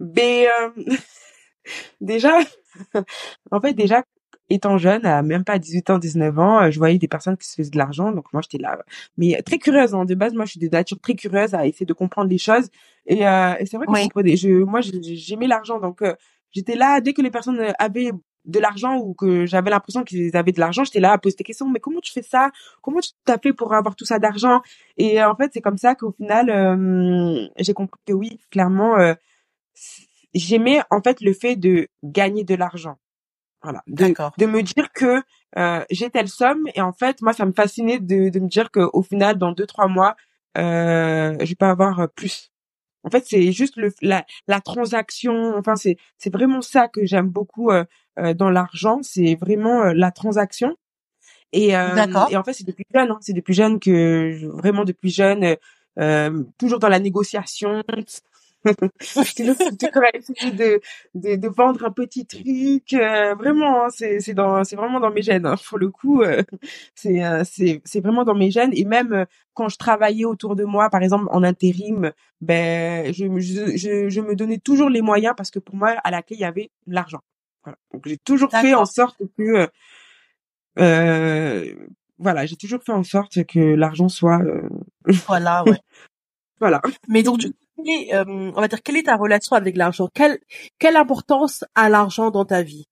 Ben, 0.00 0.46
euh, 0.46 0.70
déjà, 2.00 2.38
en 3.52 3.60
fait, 3.60 3.74
déjà, 3.74 4.02
étant 4.50 4.78
jeune, 4.78 5.06
à 5.06 5.22
même 5.22 5.44
pas 5.44 5.58
18 5.58 5.90
ans, 5.90 5.98
19 5.98 6.38
ans, 6.38 6.62
euh, 6.62 6.70
je 6.70 6.78
voyais 6.78 6.98
des 6.98 7.08
personnes 7.08 7.36
qui 7.36 7.48
se 7.48 7.54
faisaient 7.54 7.70
de 7.70 7.78
l'argent, 7.78 8.12
donc 8.12 8.32
moi 8.32 8.42
j'étais 8.42 8.62
là, 8.62 8.78
mais 9.16 9.40
très 9.42 9.58
curieuse. 9.58 9.94
Hein. 9.94 10.04
De 10.04 10.14
base, 10.14 10.34
moi 10.34 10.44
je 10.44 10.52
suis 10.52 10.60
de 10.60 10.68
nature 10.68 10.98
très 11.00 11.14
curieuse 11.14 11.54
à 11.54 11.66
essayer 11.66 11.86
de 11.86 11.92
comprendre 11.92 12.28
les 12.28 12.38
choses, 12.38 12.68
et, 13.06 13.26
euh, 13.26 13.54
et 13.58 13.66
c'est 13.66 13.76
vrai 13.76 13.86
que 13.86 14.36
je, 14.36 14.36
je, 14.36 14.64
moi 14.64 14.80
j'aimais 14.82 15.46
l'argent, 15.46 15.78
donc 15.80 16.02
j'étais 16.54 16.76
là 16.76 17.00
dès 17.00 17.12
que 17.12 17.20
les 17.20 17.30
personnes 17.30 17.58
euh, 17.58 17.72
avaient 17.78 18.12
de 18.44 18.58
l'argent 18.58 18.98
ou 18.98 19.14
que 19.14 19.46
j'avais 19.46 19.70
l'impression 19.70 20.04
qu'ils 20.04 20.36
avaient 20.36 20.52
de 20.52 20.60
l'argent, 20.60 20.84
j'étais 20.84 21.00
là 21.00 21.12
à 21.12 21.18
poser 21.18 21.36
des 21.36 21.44
questions. 21.44 21.68
Mais 21.68 21.80
comment 21.80 22.00
tu 22.00 22.12
fais 22.12 22.22
ça? 22.22 22.50
Comment 22.82 23.00
tu 23.00 23.10
t'as 23.24 23.38
fait 23.38 23.52
pour 23.52 23.72
avoir 23.74 23.96
tout 23.96 24.04
ça 24.04 24.18
d'argent? 24.18 24.60
Et 24.96 25.20
euh, 25.20 25.30
en 25.30 25.36
fait, 25.36 25.50
c'est 25.54 25.60
comme 25.60 25.78
ça 25.78 25.94
qu'au 25.94 26.12
final, 26.12 26.50
euh, 26.50 27.46
j'ai 27.58 27.72
compris 27.72 28.00
que 28.06 28.12
oui, 28.12 28.38
clairement, 28.50 28.96
j'aimais 30.34 30.80
en 30.90 31.00
fait 31.00 31.20
le 31.20 31.32
fait 31.32 31.56
de 31.56 31.88
gagner 32.02 32.44
de 32.44 32.54
l'argent. 32.54 32.98
Voilà, 33.64 33.82
de, 33.88 34.14
de 34.38 34.46
me 34.46 34.62
dire 34.62 34.92
que 34.92 35.22
j'ai 35.90 36.10
telle 36.10 36.28
somme 36.28 36.68
et 36.74 36.80
en 36.80 36.92
fait, 36.92 37.20
moi, 37.22 37.32
ça 37.32 37.44
me 37.46 37.52
fascinait 37.52 37.98
de, 37.98 38.28
de 38.28 38.38
me 38.38 38.48
dire 38.48 38.70
qu'au 38.70 39.02
final, 39.02 39.38
dans 39.38 39.52
deux 39.52 39.66
trois 39.66 39.88
mois, 39.88 40.16
euh, 40.56 41.34
je 41.40 41.48
vais 41.48 41.54
pas 41.54 41.70
avoir 41.70 42.08
plus. 42.14 42.52
En 43.04 43.10
fait, 43.10 43.24
c'est 43.26 43.52
juste 43.52 43.76
le, 43.76 43.92
la, 44.00 44.24
la 44.48 44.60
transaction. 44.60 45.54
Enfin, 45.56 45.76
c'est 45.76 45.96
c'est 46.18 46.32
vraiment 46.32 46.62
ça 46.62 46.88
que 46.88 47.04
j'aime 47.04 47.28
beaucoup 47.28 47.70
euh, 47.70 47.84
euh 48.18 48.34
dans 48.34 48.50
l'argent. 48.50 49.00
C'est 49.02 49.34
vraiment 49.34 49.82
euh, 49.82 49.92
la 49.94 50.10
transaction. 50.10 50.76
Et, 51.52 51.76
euh, 51.76 51.94
et 52.30 52.36
en 52.36 52.42
fait, 52.42 52.54
c'est 52.54 52.66
depuis 52.66 52.86
jeune. 52.92 53.10
Hein, 53.10 53.18
c'est 53.20 53.34
depuis 53.34 53.54
jeune 53.54 53.78
que 53.78 54.46
vraiment 54.56 54.84
depuis 54.84 55.10
jeune, 55.10 55.56
toujours 56.58 56.78
dans 56.80 56.88
la 56.88 56.98
négociation, 56.98 57.82
de, 60.50 60.80
de, 61.14 61.36
de 61.36 61.48
vendre 61.48 61.84
un 61.84 61.90
petit 61.90 62.26
truc. 62.26 62.92
Euh, 62.92 63.34
vraiment, 63.34 63.84
hein, 63.84 63.88
c'est 63.90 64.20
c'est 64.20 64.34
dans 64.34 64.64
c'est 64.64 64.76
vraiment 64.76 65.00
dans 65.00 65.10
mes 65.10 65.22
gènes. 65.22 65.46
Hein, 65.46 65.56
pour 65.68 65.78
le 65.78 65.90
coup, 65.90 66.22
euh, 66.22 66.42
c'est 66.94 67.24
euh, 67.24 67.42
c'est 67.44 67.82
c'est 67.84 68.00
vraiment 68.00 68.24
dans 68.24 68.34
mes 68.34 68.50
gènes. 68.50 68.72
Et 68.74 68.84
même 68.84 69.26
quand 69.52 69.68
je 69.68 69.76
travaillais 69.76 70.24
autour 70.24 70.56
de 70.56 70.64
moi, 70.64 70.90
par 70.90 71.02
exemple 71.02 71.26
en 71.30 71.42
intérim, 71.42 72.12
ben 72.40 73.12
je 73.12 73.26
je 73.40 74.08
je, 74.08 74.20
me 74.20 74.34
donnais 74.34 74.58
toujours 74.58 74.88
les 74.88 75.02
moyens 75.02 75.34
parce 75.36 75.50
que 75.50 75.58
pour 75.58 75.76
moi 75.76 75.90
à 76.02 76.10
la 76.10 76.22
clé 76.22 76.36
il 76.36 76.40
y 76.40 76.44
avait 76.44 76.70
l'argent. 76.86 77.20
Voilà. 77.64 77.78
Donc 77.92 78.06
j'ai 78.06 78.18
toujours 78.18 78.50
fait 78.50 78.74
en 78.74 78.84
sorte 78.84 79.22
que 79.38 79.68
euh, 80.78 81.74
voilà, 82.18 82.46
j'ai 82.46 82.56
toujours 82.56 82.82
fait 82.82 82.92
en 82.92 83.04
sorte 83.04 83.44
que 83.44 83.58
l'argent 83.58 84.08
soit 84.08 84.40
voilà, 85.06 85.64
ouais. 85.64 85.78
voilà. 86.60 86.80
Mais 87.08 87.22
donc 87.22 87.38
du 87.38 87.52
euh, 87.78 88.24
on 88.26 88.60
va 88.60 88.68
dire, 88.68 88.82
quelle 88.82 88.96
est 88.96 89.04
ta 89.04 89.16
relation 89.16 89.56
avec 89.56 89.76
l'argent? 89.76 90.08
Quelle, 90.14 90.38
quelle 90.78 90.96
importance 90.96 91.64
a 91.74 91.88
l'argent 91.88 92.30
dans 92.30 92.44
ta 92.44 92.62
vie? 92.62 92.86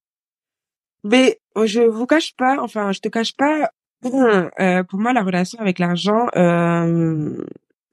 Mais 1.04 1.40
je 1.64 1.82
vous 1.82 2.06
cache 2.06 2.34
pas, 2.36 2.58
enfin, 2.60 2.92
je 2.92 3.00
te 3.00 3.08
cache 3.08 3.36
pas, 3.36 3.70
euh, 4.60 4.82
pour 4.84 4.98
moi, 4.98 5.12
la 5.12 5.22
relation 5.22 5.58
avec 5.60 5.78
l'argent, 5.78 6.26
euh, 6.36 7.44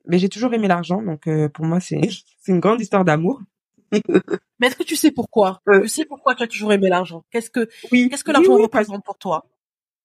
mais 0.08 0.18
j'ai 0.18 0.30
toujours 0.30 0.54
aimé 0.54 0.68
l'argent, 0.68 1.02
donc 1.02 1.28
euh, 1.28 1.50
pour 1.50 1.66
moi, 1.66 1.80
c'est 1.80 2.02
c'est 2.40 2.52
une 2.52 2.60
grande 2.60 2.82
histoire 2.82 3.06
d'amour. 3.06 3.42
mais 3.92 4.68
est-ce 4.68 4.76
que 4.76 4.84
tu 4.84 4.96
sais 4.96 5.12
pourquoi? 5.12 5.62
Tu 5.68 5.88
sais 5.88 6.06
pourquoi 6.06 6.36
tu 6.36 6.44
as 6.44 6.48
toujours 6.48 6.74
aimé 6.74 6.90
l'argent? 6.90 7.24
Qu'est-ce 7.32 7.50
que 7.50 7.68
oui, 7.92 8.10
qu'est-ce 8.10 8.24
que 8.24 8.32
l'argent 8.32 8.56
représente 8.56 9.04
pour 9.04 9.18
toi? 9.18 9.46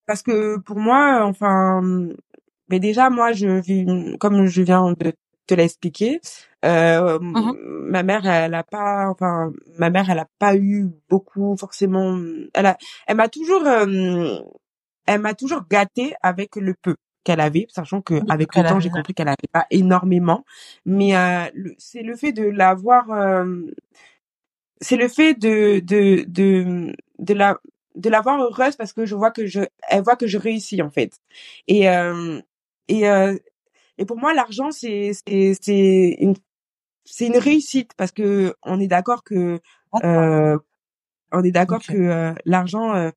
Parce 0.07 0.23
que 0.23 0.59
pour 0.59 0.79
moi, 0.79 1.25
enfin, 1.25 1.83
mais 2.69 2.81
déjà 2.81 3.11
moi, 3.11 3.33
je 3.33 3.61
vis 3.61 3.87
comme 4.19 4.47
je 4.47 4.63
viens 4.63 4.93
de 4.93 5.13
te 5.47 5.55
l'expliquer. 5.55 6.21
Euh, 6.65 7.19
Ma 7.21 8.03
mère, 8.03 8.27
elle 8.27 8.55
a 8.55 8.63
pas, 8.65 9.09
enfin, 9.09 9.53
ma 9.79 9.91
mère, 9.91 10.09
elle 10.11 10.19
a 10.19 10.29
pas 10.39 10.57
eu 10.57 10.89
beaucoup 11.09 11.57
forcément. 11.57 12.19
Elle 12.55 12.67
a, 12.67 12.77
elle 13.07 13.17
m'a 13.17 13.29
toujours, 13.29 13.67
euh, 13.67 14.39
elle 15.07 15.21
m'a 15.21 15.35
toujours 15.35 15.63
gâtée 15.71 16.15
avec 16.23 16.57
le 16.57 16.75
peu 16.81 16.97
qu'elle 17.25 17.41
avait, 17.41 17.67
sachant 17.71 18.01
que 18.03 18.15
avec 18.31 18.55
le 18.55 18.63
temps, 18.65 18.81
j'ai 18.81 18.91
compris 18.91 19.15
qu'elle 19.15 19.29
avait 19.29 19.37
pas 19.53 19.67
énormément. 19.71 20.45
Mais 20.87 21.17
euh, 21.17 21.45
c'est 21.79 22.03
le 22.03 22.17
fait 22.17 22.33
de 22.33 22.45
l'avoir, 22.45 23.11
euh, 23.11 23.63
c'est 24.81 24.97
le 24.97 25.09
fait 25.09 25.35
de 25.35 25.81
de 25.81 26.25
de 26.29 26.95
de 27.19 27.35
la 27.35 27.59
de 27.97 28.11
l'avoir 28.11 28.41
heureuse 28.43 28.77
parce 28.77 28.93
que 28.93 29.07
je 29.07 29.15
vois 29.15 29.31
que 29.31 29.47
je, 29.47 29.61
elle 29.89 30.03
voit 30.03 30.17
que 30.17 30.27
je 30.27 30.39
réussis 30.39 30.83
en 30.83 30.91
fait. 30.91 31.21
Et 31.69 31.89
euh, 31.89 32.41
et 32.89 33.05
et 33.99 34.05
pour 34.07 34.19
moi, 34.19 34.35
l'argent, 34.35 34.71
c'est 34.71 35.13
c'est 35.27 35.55
c'est 35.61 36.17
une 36.19 36.35
c'est 37.05 37.27
une 37.27 37.39
réussite 37.39 37.93
parce 37.97 38.13
que 38.13 38.55
on 38.63 38.81
est 38.81 38.87
d'accord 38.87 39.25
que 39.25 39.61
euh, 40.03 40.59
on 41.33 41.45
est 41.45 41.51
d'accord 41.51 41.83
que 41.83 41.97
euh, 41.97 42.35
l'argent 42.45 42.95
euh, 42.95 43.11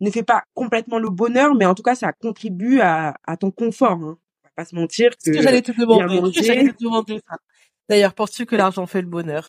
ne 0.00 0.10
fait 0.10 0.22
pas 0.22 0.44
complètement 0.54 0.98
le 0.98 1.10
bonheur, 1.10 1.54
mais 1.54 1.66
en 1.66 1.74
tout 1.74 1.82
cas 1.82 1.94
ça 1.94 2.12
contribue 2.12 2.80
à, 2.80 3.14
à 3.24 3.36
ton 3.36 3.50
confort. 3.50 3.92
Hein. 3.92 4.18
On 4.44 4.48
va 4.48 4.50
pas 4.56 4.64
se 4.64 4.74
mentir 4.74 5.10
que. 5.16 5.30
Que 5.30 5.42
j'allais 5.42 5.62
te 5.62 5.72
demander. 5.72 7.20
D'ailleurs, 7.88 8.14
penses-tu 8.14 8.46
que 8.46 8.56
l'argent 8.56 8.86
fait 8.86 9.02
le 9.02 9.08
bonheur? 9.08 9.48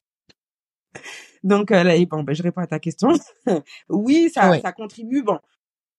Donc 1.44 1.72
euh, 1.72 1.84
là, 1.84 1.94
bon, 2.06 2.24
ben, 2.24 2.34
je 2.34 2.44
réponds 2.44 2.62
à 2.62 2.68
ta 2.68 2.80
question. 2.80 3.10
oui, 3.90 4.30
ça, 4.34 4.60
ça 4.60 4.72
contribue. 4.72 5.24
Bon, 5.24 5.40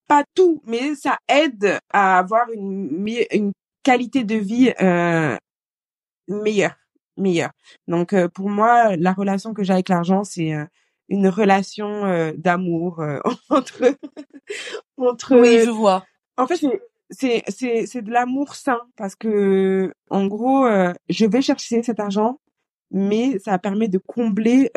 pas 0.08 0.24
tout, 0.34 0.62
mais 0.66 0.94
ça 0.94 1.18
aide 1.28 1.78
à 1.90 2.18
avoir 2.18 2.50
une, 2.52 3.06
une 3.30 3.52
qualité 3.82 4.24
de 4.24 4.36
vie 4.36 4.72
euh, 4.80 5.36
meilleure, 6.28 6.76
meilleure. 7.16 7.52
Donc 7.88 8.12
euh, 8.12 8.28
pour 8.28 8.48
moi, 8.48 8.96
la 8.96 9.12
relation 9.12 9.54
que 9.54 9.62
j'ai 9.62 9.72
avec 9.72 9.88
l'argent, 9.88 10.24
c'est 10.24 10.54
euh, 10.54 10.64
une 11.08 11.28
relation 11.28 12.04
euh, 12.06 12.32
d'amour 12.36 13.02
entre 13.50 13.96
entre. 14.96 15.36
Oui, 15.36 15.60
je 15.64 15.70
vois. 15.70 16.04
En 16.36 16.46
fait, 16.46 16.56
c'est 17.10 17.42
c'est 17.48 17.86
c'est 17.86 18.02
de 18.02 18.10
l'amour 18.10 18.54
sain 18.54 18.80
parce 18.96 19.14
que 19.14 19.92
en 20.10 20.26
gros, 20.26 20.66
je 21.08 21.26
vais 21.26 21.42
chercher 21.42 21.82
cet 21.82 22.00
argent, 22.00 22.40
mais 22.90 23.38
ça 23.38 23.58
permet 23.58 23.88
de 23.88 23.98
combler 23.98 24.70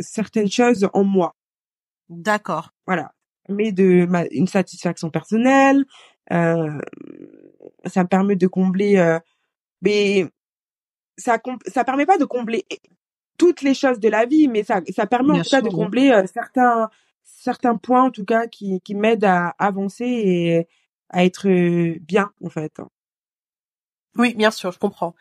certaines 0.00 0.50
choses 0.50 0.88
en 0.92 1.04
moi. 1.04 1.34
D'accord. 2.08 2.72
Voilà 2.86 3.12
mais 3.50 3.72
de 3.72 4.06
ma, 4.06 4.24
une 4.30 4.46
satisfaction 4.46 5.10
personnelle. 5.10 5.84
Euh, 6.32 6.78
ça 7.86 8.02
me 8.02 8.08
permet 8.08 8.36
de 8.36 8.46
combler, 8.46 8.96
euh, 8.96 9.18
mais 9.82 10.26
ça 11.20 11.38
ça 11.66 11.84
permet 11.84 12.06
pas 12.06 12.18
de 12.18 12.24
combler 12.24 12.66
toutes 13.38 13.62
les 13.62 13.74
choses 13.74 14.00
de 14.00 14.08
la 14.08 14.26
vie, 14.26 14.48
mais 14.48 14.64
ça 14.64 14.80
ça 14.94 15.06
permet 15.06 15.38
en 15.38 15.42
tout 15.42 15.50
cas 15.50 15.62
de 15.62 15.68
combler 15.68 16.10
euh, 16.10 16.24
certains 16.32 16.90
certains 17.22 17.76
points 17.76 18.04
en 18.04 18.10
tout 18.10 18.24
cas 18.24 18.46
qui 18.46 18.80
qui 18.80 18.94
m'aident 18.94 19.24
à 19.24 19.54
avancer 19.58 20.04
et 20.04 20.68
à 21.10 21.24
être 21.24 21.48
bien 21.98 22.30
en 22.44 22.50
fait. 22.50 22.80
Oui, 24.16 24.34
bien 24.34 24.50
sûr, 24.50 24.72
je 24.72 24.78
comprends. 24.78 25.14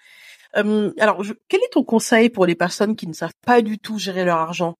alors, 0.54 1.24
quel 1.48 1.62
est 1.62 1.74
ton 1.74 1.84
conseil 1.84 2.30
pour 2.30 2.46
les 2.46 2.56
personnes 2.56 2.96
qui 2.96 3.08
ne 3.08 3.14
savent 3.14 3.32
pas 3.46 3.62
du 3.62 3.78
tout 3.78 4.00
gérer 4.00 4.26
leur 4.26 4.38
argent? 4.38 4.76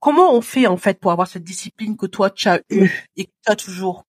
Comment 0.00 0.34
on 0.34 0.40
fait 0.40 0.66
en 0.66 0.76
fait 0.76 0.98
pour 1.00 1.12
avoir 1.12 1.28
cette 1.28 1.44
discipline 1.44 1.96
que 1.96 2.06
toi 2.06 2.30
tu 2.30 2.48
as 2.48 2.60
eu 2.70 2.90
et 3.16 3.24
que 3.24 3.30
tu 3.44 3.52
as 3.52 3.56
toujours? 3.56 4.04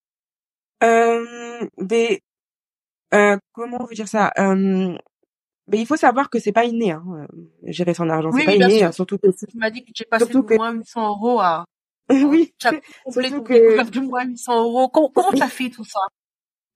Euh, 0.84 1.68
des, 1.78 2.22
euh, 3.14 3.38
Comment 3.54 3.78
on 3.82 3.86
veut 3.86 3.96
dire 3.96 4.08
ça? 4.08 4.32
Euh, 4.38 4.98
mais 5.68 5.80
il 5.80 5.86
faut 5.86 5.98
savoir 5.98 6.30
que 6.30 6.40
c'est 6.40 6.52
pas 6.52 6.66
inné, 6.66 6.92
hein, 6.92 7.04
euh, 7.14 7.26
gérer 7.64 7.94
son 7.94 8.10
argent, 8.10 8.32
c'est 8.32 8.46
pas 8.46 8.56
inné, 8.56 8.84
hein, 8.84 8.92
surtout 8.92 9.18
que 9.18 9.28
tu 9.28 9.58
m'as 9.58 9.70
dit 9.70 9.84
que 9.84 9.92
j'ai 9.94 10.06
passé 10.06 10.26
de 10.26 10.56
moins 10.56 10.72
800 10.72 11.10
euros 11.10 11.40
à 11.40 11.66
oui, 12.10 12.54
surtout 13.10 13.42
que 13.42 13.90
de 13.90 14.00
moins 14.00 14.26
800 14.26 14.64
euros. 14.64 14.90
Comment, 14.90 15.10
comment 15.10 15.32
tu 15.32 15.42
as 15.42 15.50
fait 15.50 15.70
tout 15.70 15.84
ça? 15.84 16.00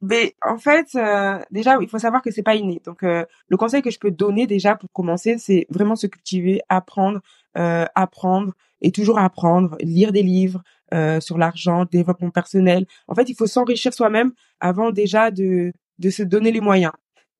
Mais 0.01 0.33
en 0.41 0.57
fait, 0.57 0.87
euh, 0.95 1.39
déjà, 1.51 1.77
il 1.81 1.89
faut 1.89 1.99
savoir 1.99 2.21
que 2.21 2.31
c'est 2.31 2.43
pas 2.43 2.55
inné. 2.55 2.81
Donc, 2.85 3.03
euh, 3.03 3.25
le 3.47 3.57
conseil 3.57 3.81
que 3.81 3.91
je 3.91 3.99
peux 3.99 4.11
donner 4.11 4.47
déjà 4.47 4.75
pour 4.75 4.89
commencer, 4.91 5.37
c'est 5.37 5.67
vraiment 5.69 5.95
se 5.95 6.07
cultiver, 6.07 6.61
apprendre, 6.69 7.19
euh, 7.57 7.85
apprendre 7.95 8.53
et 8.81 8.91
toujours 8.91 9.19
apprendre, 9.19 9.75
lire 9.81 10.13
des 10.13 10.23
livres 10.23 10.63
euh, 10.93 11.19
sur 11.19 11.37
l'argent, 11.37 11.85
développement 11.85 12.31
personnel. 12.31 12.85
En 13.07 13.15
fait, 13.15 13.29
il 13.29 13.35
faut 13.35 13.45
s'enrichir 13.45 13.93
soi-même 13.93 14.31
avant 14.59 14.91
déjà 14.91 15.31
de 15.31 15.73
de 15.99 16.09
se 16.09 16.23
donner 16.23 16.51
les 16.51 16.61
moyens. 16.61 16.93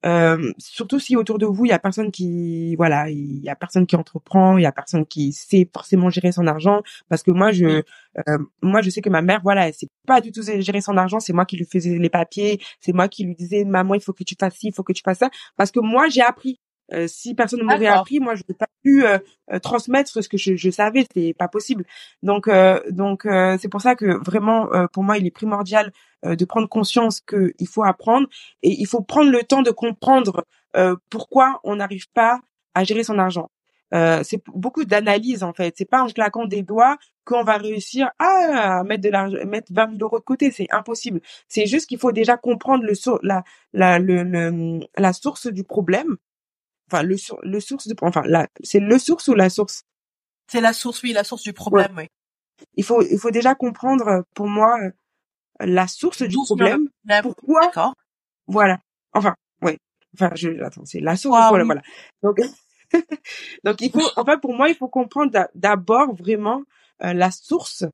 Euh, 0.06 0.54
surtout 0.58 0.98
si 0.98 1.18
autour 1.18 1.40
de 1.40 1.46
vous 1.46 1.66
il 1.66 1.70
y 1.70 1.74
a 1.74 1.80
personne 1.80 2.10
qui 2.10 2.74
voilà 2.78 3.10
il 3.10 3.44
y 3.44 3.50
a 3.50 3.56
personne 3.58 3.86
qui 3.86 3.98
entreprend 3.98 4.58
il 4.58 4.62
y 4.62 4.66
a 4.66 4.72
personne 4.72 5.06
qui 5.06 5.34
sait 5.34 5.70
forcément 5.74 6.10
gérer 6.10 6.32
son 6.32 6.48
argent. 6.48 6.82
Parce 7.10 7.24
que 7.24 7.32
moi 7.32 7.52
je 7.52 7.66
euh, 7.66 8.38
moi 8.62 8.82
je 8.82 8.90
sais 8.90 9.02
que 9.02 9.10
ma 9.10 9.22
mère 9.22 9.42
voilà 9.44 9.68
elle 9.68 9.74
sait 9.74 9.90
pas 10.08 10.22
du 10.22 10.32
tout 10.32 10.42
gérer 10.42 10.82
son 10.82 10.98
argent. 10.98 11.20
C'est 11.20 11.34
moi 11.34 11.46
qui 11.46 11.58
lui 11.58 11.66
faisais 11.66 11.98
les 11.98 12.10
papiers. 12.10 12.62
C'est 12.80 12.94
moi 12.94 13.08
qui 13.10 13.26
lui 13.26 13.36
disais 13.36 13.66
maman 13.66 13.96
il 13.96 14.02
faut 14.02 14.14
que 14.14 14.24
tu 14.24 14.36
fasses 14.40 14.56
ci 14.56 14.68
il 14.68 14.74
faut 14.74 14.84
que 14.84 14.94
tu 14.94 15.04
fasses 15.04 15.20
ça 15.20 15.30
parce 15.58 15.72
que 15.72 15.80
moi 15.80 16.08
j'ai 16.10 16.22
appris 16.22 16.60
euh, 16.94 17.08
si 17.08 17.36
personne 17.36 17.60
ne 17.60 17.66
m'aurait 17.66 17.88
appris, 17.88 18.20
moi, 18.20 18.36
je 18.36 18.42
n'aurais 18.42 18.58
pas 18.58 18.68
pu 18.84 19.06
euh, 19.06 19.20
euh, 19.52 19.60
transmettre 19.60 20.24
ce 20.24 20.28
que 20.28 20.38
je, 20.38 20.56
je 20.56 20.70
savais. 20.70 21.06
C'est 21.14 21.36
pas 21.38 21.48
possible. 21.48 21.86
Donc, 22.24 22.50
donc, 22.90 23.28
c'est 23.60 23.70
pour 23.70 23.82
ça 23.82 23.96
que 23.96 24.24
vraiment, 24.24 24.70
pour 24.92 25.04
moi, 25.04 25.18
il 25.18 25.26
est 25.26 25.32
primordial 25.32 25.92
de 26.24 26.46
prendre 26.46 26.68
conscience 26.68 27.22
qu'il 27.22 27.68
faut 27.68 27.84
apprendre 27.84 28.28
et 28.64 28.72
il 28.72 28.86
faut 28.86 29.02
prendre 29.02 29.32
le 29.32 29.44
temps 29.44 29.62
de 29.62 29.72
comprendre 29.72 30.46
pourquoi 31.10 31.60
on 31.64 31.78
n'arrive 31.78 32.10
pas 32.12 32.40
à 32.74 32.84
gérer 32.84 33.04
son 33.04 33.20
argent. 33.20 33.50
c'est 33.92 34.42
beaucoup 34.48 34.86
d'analyse 34.86 35.44
en 35.44 35.54
fait. 35.54 35.76
C'est 35.78 35.90
pas 35.90 36.04
en 36.04 36.08
claquant 36.08 36.46
des 36.46 36.64
doigts 36.64 36.98
qu'on 37.26 37.44
va 37.44 37.58
réussir 37.58 38.10
à 38.20 38.84
mettre 38.84 39.04
de 39.04 39.10
l'argent, 39.10 39.38
mettre 39.46 39.72
20 39.72 39.92
000 39.92 39.98
euros 40.02 40.20
de 40.20 40.24
côté. 40.24 40.52
C'est 40.52 40.68
impossible. 40.72 41.22
C'est 41.48 41.66
juste 41.68 41.88
qu'il 41.88 42.00
faut 42.00 42.12
déjà 42.12 42.38
comprendre 42.38 42.84
le, 42.84 42.94
la, 43.24 43.44
la, 43.74 44.00
le, 44.00 44.80
la 44.98 45.14
source 45.14 45.48
du 45.48 45.64
problème 45.64 46.18
enfin 46.92 47.04
le 47.04 47.16
le 47.44 47.60
source 47.60 47.88
de 47.88 47.96
enfin 48.02 48.24
là 48.26 48.48
c'est 48.64 48.80
le 48.80 48.98
source 48.98 49.28
ou 49.28 49.34
la 49.36 49.50
source? 49.50 49.84
C'est 50.48 50.62
la 50.62 50.74
source 50.74 51.04
oui 51.04 51.14
la 51.14 51.24
source 51.24 51.44
du 51.44 51.54
problème 51.54 51.94
oui. 51.98 52.08
Il 52.76 52.84
faut 52.84 53.02
il 53.02 53.20
faut 53.20 53.32
déjà 53.32 53.56
comprendre 53.56 54.08
euh, 54.08 54.22
pour 54.34 54.48
moi 54.48 54.78
euh, 54.82 54.92
la 55.60 55.88
source 55.88 56.24
du 56.24 56.36
problème. 56.36 56.90
pourquoi 57.22 57.62
D'accord. 57.62 57.94
voilà. 58.48 58.80
Enfin 59.14 59.36
oui 59.62 59.78
enfin 60.16 60.32
je 60.36 60.62
attends 60.64 60.86
c'est 60.86 61.00
la 61.00 61.16
source 61.16 61.40
du 61.40 61.48
problème 61.48 61.68
voilà. 61.68 61.82
Donc 62.24 62.40
donc 63.64 63.82
il 63.82 63.92
faut 63.92 64.02
enfin 64.18 64.38
pour 64.38 64.54
moi 64.54 64.70
il 64.70 64.76
faut 64.76 64.90
comprendre 64.90 65.32
d'abord 65.56 66.14
vraiment 66.16 66.64
euh, 67.04 67.14
la 67.14 67.32
source 67.32 67.86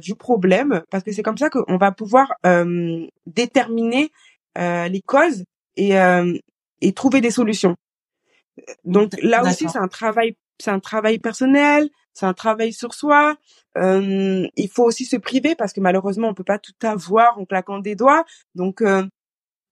du 0.00 0.14
problème 0.14 0.82
parce 0.90 1.02
que 1.02 1.12
c'est 1.12 1.22
comme 1.22 1.38
ça 1.38 1.50
qu'on 1.50 1.76
va 1.76 1.92
pouvoir 1.92 2.32
déterminer 3.26 4.10
les 4.56 5.02
causes 5.04 5.44
et 5.76 5.94
et 6.80 6.92
trouver 6.92 7.20
des 7.20 7.30
solutions 7.30 7.76
donc 8.84 9.12
là 9.22 9.42
aussi, 9.42 9.68
c'est 9.68 9.78
un 9.78 9.88
travail, 9.88 10.36
c'est 10.58 10.70
un 10.70 10.80
travail 10.80 11.18
personnel, 11.18 11.88
c'est 12.14 12.26
un 12.26 12.34
travail 12.34 12.72
sur 12.72 12.94
soi. 12.94 13.36
Euh, 13.76 14.46
il 14.56 14.68
faut 14.70 14.84
aussi 14.84 15.04
se 15.04 15.16
priver 15.16 15.54
parce 15.54 15.72
que 15.72 15.80
malheureusement, 15.80 16.28
on 16.28 16.34
peut 16.34 16.44
pas 16.44 16.58
tout 16.58 16.72
avoir 16.82 17.38
en 17.38 17.44
claquant 17.44 17.78
des 17.78 17.94
doigts. 17.94 18.24
Donc 18.54 18.80
euh, 18.80 19.04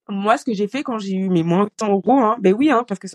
moi, 0.09 0.37
ce 0.37 0.45
que 0.45 0.53
j'ai 0.53 0.69
fait 0.69 0.83
quand 0.83 0.99
j'ai 0.99 1.15
eu 1.15 1.29
mes 1.31 1.43
moins 1.43 1.65
800 1.81 1.93
euros, 1.93 2.21
hein, 2.21 2.37
ben 2.41 2.55
oui, 2.55 2.71
hein, 2.71 2.85
parce 2.87 3.01
que 3.01 3.09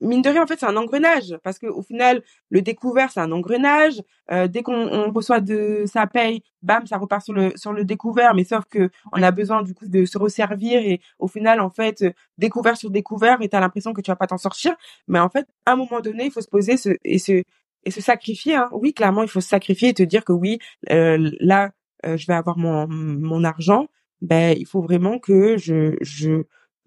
mine 0.00 0.22
de 0.22 0.30
rien, 0.30 0.42
en 0.42 0.46
fait, 0.46 0.60
c'est 0.60 0.66
un 0.66 0.76
engrenage 0.76 1.36
parce 1.42 1.58
que 1.58 1.66
au 1.66 1.82
final, 1.82 2.22
le 2.50 2.62
découvert, 2.62 3.10
c'est 3.10 3.20
un 3.20 3.32
engrenage. 3.32 4.02
Euh, 4.30 4.48
dès 4.48 4.62
qu'on 4.62 5.10
reçoit 5.12 5.40
de 5.40 5.84
sa 5.86 6.06
paye, 6.06 6.42
bam, 6.62 6.86
ça 6.86 6.98
repart 6.98 7.24
sur 7.24 7.34
le 7.34 7.52
sur 7.56 7.72
le 7.72 7.84
découvert. 7.84 8.34
Mais 8.34 8.44
sauf 8.44 8.64
que 8.70 8.90
on 9.12 9.22
a 9.22 9.30
besoin 9.30 9.62
du 9.62 9.74
coup 9.74 9.86
de 9.88 10.04
se 10.04 10.18
resservir 10.18 10.80
et 10.80 11.00
au 11.18 11.28
final, 11.28 11.60
en 11.60 11.70
fait, 11.70 12.04
découvert 12.38 12.76
sur 12.76 12.90
découvert, 12.90 13.42
et 13.42 13.48
t'as 13.48 13.60
l'impression 13.60 13.92
que 13.92 14.00
tu 14.00 14.10
vas 14.10 14.16
pas 14.16 14.26
t'en 14.26 14.38
sortir. 14.38 14.74
Mais 15.08 15.18
en 15.18 15.28
fait, 15.28 15.46
à 15.66 15.72
un 15.72 15.76
moment 15.76 16.00
donné, 16.00 16.26
il 16.26 16.30
faut 16.32 16.40
se 16.40 16.48
poser 16.48 16.76
et 17.04 17.18
se 17.18 17.42
et 17.84 17.90
se 17.90 18.00
sacrifier. 18.00 18.56
Hein. 18.56 18.68
Oui, 18.72 18.92
clairement, 18.94 19.22
il 19.22 19.28
faut 19.28 19.40
se 19.40 19.48
sacrifier 19.48 19.90
et 19.90 19.94
te 19.94 20.02
dire 20.02 20.24
que 20.24 20.32
oui, 20.32 20.58
euh, 20.90 21.30
là, 21.40 21.70
euh, 22.06 22.16
je 22.16 22.26
vais 22.26 22.34
avoir 22.34 22.58
mon 22.58 22.86
mon 22.88 23.44
argent. 23.44 23.86
Ben, 24.20 24.56
il 24.58 24.66
faut 24.66 24.82
vraiment 24.82 25.18
que 25.18 25.56
je 25.56 25.96
je 26.00 26.44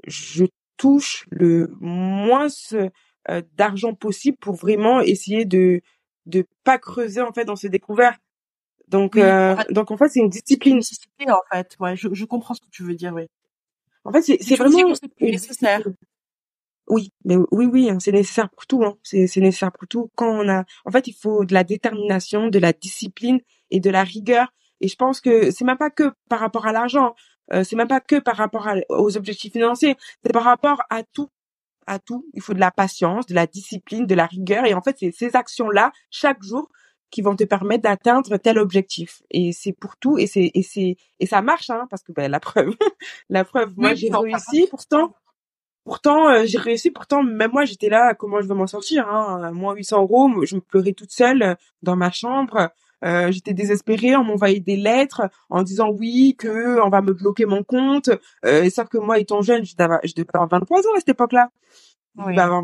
je 0.07 0.45
touche 0.81 1.27
le 1.29 1.69
moins 1.79 2.47
euh, 2.73 3.41
d'argent 3.53 3.93
possible 3.93 4.37
pour 4.37 4.55
vraiment 4.55 4.99
essayer 4.99 5.45
de 5.45 5.81
de 6.25 6.47
pas 6.63 6.79
creuser 6.79 7.21
en 7.21 7.31
fait 7.33 7.45
dans 7.45 7.55
ce 7.55 7.67
découvert. 7.67 8.17
Donc 8.87 9.15
euh, 9.15 9.55
donc 9.69 9.91
en 9.91 9.97
fait 9.97 10.09
c'est 10.09 10.21
une 10.21 10.29
discipline. 10.29 10.81
Une 11.19 11.31
en 11.31 11.43
fait, 11.51 11.75
ouais, 11.79 11.95
je, 11.95 12.07
je 12.11 12.25
comprends 12.25 12.55
ce 12.55 12.61
que 12.61 12.71
tu 12.71 12.81
veux 12.81 12.95
dire, 12.95 13.13
oui. 13.13 13.27
En 14.05 14.11
fait 14.11 14.23
c'est 14.23 14.39
c'est 14.41 14.55
vraiment 14.55 14.91
nécessaire. 15.19 15.81
Oui, 16.87 17.13
mais 17.25 17.37
oui 17.51 17.67
oui, 17.67 17.89
hein, 17.91 17.99
c'est 17.99 18.11
nécessaire 18.11 18.49
pour 18.49 18.65
tout. 18.65 18.83
Hein. 18.83 18.97
C'est 19.03 19.27
c'est 19.27 19.39
nécessaire 19.39 19.71
pour 19.71 19.87
tout. 19.87 20.09
Quand 20.15 20.31
on 20.43 20.49
a, 20.49 20.65
en 20.85 20.91
fait, 20.91 21.05
il 21.07 21.13
faut 21.13 21.45
de 21.45 21.53
la 21.53 21.63
détermination, 21.63 22.47
de 22.47 22.59
la 22.59 22.73
discipline 22.73 23.39
et 23.69 23.79
de 23.79 23.89
la 23.91 24.03
rigueur. 24.03 24.51
Et 24.81 24.87
je 24.87 24.95
pense 24.95 25.21
que 25.21 25.51
c'est 25.51 25.63
même 25.63 25.77
pas 25.77 25.91
que 25.91 26.11
par 26.27 26.39
rapport 26.39 26.65
à 26.65 26.71
l'argent. 26.73 27.13
Euh, 27.53 27.63
c'est 27.63 27.75
même 27.75 27.87
pas 27.87 27.99
que 27.99 28.19
par 28.19 28.35
rapport 28.35 28.67
aux 28.89 29.17
objectifs 29.17 29.53
financiers, 29.53 29.95
c'est 30.23 30.31
par 30.31 30.43
rapport 30.43 30.81
à 30.89 31.03
tout, 31.03 31.29
à 31.87 31.99
tout. 31.99 32.25
Il 32.33 32.41
faut 32.41 32.53
de 32.53 32.59
la 32.59 32.71
patience, 32.71 33.25
de 33.25 33.35
la 33.35 33.47
discipline, 33.47 34.05
de 34.05 34.15
la 34.15 34.25
rigueur, 34.25 34.65
et 34.65 34.73
en 34.73 34.81
fait, 34.81 34.97
c'est 34.99 35.11
ces 35.11 35.35
actions-là 35.35 35.91
chaque 36.09 36.41
jour 36.43 36.69
qui 37.09 37.21
vont 37.21 37.35
te 37.35 37.43
permettre 37.43 37.83
d'atteindre 37.83 38.37
tel 38.37 38.57
objectif. 38.57 39.21
Et 39.31 39.51
c'est 39.51 39.73
pour 39.73 39.97
tout, 39.97 40.17
et 40.17 40.27
c'est 40.27 40.51
et 40.53 40.63
c'est 40.63 40.95
et 41.19 41.25
ça 41.25 41.41
marche, 41.41 41.69
hein, 41.69 41.85
parce 41.89 42.03
que 42.03 42.13
ben, 42.13 42.31
la 42.31 42.39
preuve, 42.39 42.75
la 43.29 43.43
preuve, 43.43 43.73
moi 43.77 43.93
j'ai 43.95 44.09
réussi, 44.09 44.67
pourtant. 44.69 45.13
Pourtant, 45.83 46.29
euh, 46.29 46.43
j'ai 46.45 46.59
réussi. 46.59 46.91
Pourtant, 46.91 47.23
même 47.23 47.51
moi, 47.51 47.65
j'étais 47.65 47.89
là. 47.89 48.13
Comment 48.13 48.39
je 48.39 48.47
vais 48.47 48.53
m'en 48.53 48.67
sortir 48.67 49.07
hein? 49.09 49.51
Moins 49.51 49.73
800 49.73 50.01
euros. 50.01 50.45
Je 50.45 50.55
me 50.55 50.61
pleurais 50.61 50.93
toute 50.93 51.11
seule 51.11 51.41
euh, 51.41 51.55
dans 51.81 51.95
ma 51.95 52.11
chambre. 52.11 52.69
Euh, 53.03 53.31
j'étais 53.31 53.53
désespérée, 53.53 54.15
on 54.15 54.23
m'envoyait 54.23 54.59
des 54.59 54.75
lettres 54.75 55.23
en 55.49 55.63
disant 55.63 55.89
oui 55.89 56.35
que 56.37 56.79
on 56.81 56.89
va 56.89 57.01
me 57.01 57.13
bloquer 57.13 57.45
mon 57.45 57.63
compte. 57.63 58.09
Euh, 58.45 58.69
sauf 58.69 58.89
que 58.89 58.97
moi, 58.97 59.19
étant 59.19 59.41
jeune, 59.41 59.65
je 59.65 59.75
devais 59.75 60.27
avoir 60.33 60.49
23 60.49 60.79
ans 60.79 60.95
à 60.95 60.99
cette 60.99 61.09
époque-là. 61.09 61.49
Oui. 62.17 62.35
Je 62.35 62.39
avoir 62.39 62.63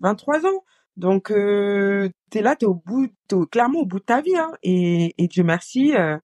23 0.00 0.46
ans. 0.46 0.64
Donc 0.96 1.30
euh, 1.30 2.10
t'es 2.30 2.42
là, 2.42 2.54
t'es 2.56 2.66
au 2.66 2.74
bout, 2.74 3.08
t'es 3.28 3.36
clairement 3.50 3.80
au 3.80 3.86
bout 3.86 3.98
de 3.98 4.04
ta 4.04 4.20
vie, 4.20 4.36
hein. 4.36 4.52
Et, 4.62 5.14
et 5.18 5.26
Dieu 5.26 5.42
merci, 5.42 5.94
euh, 5.96 6.18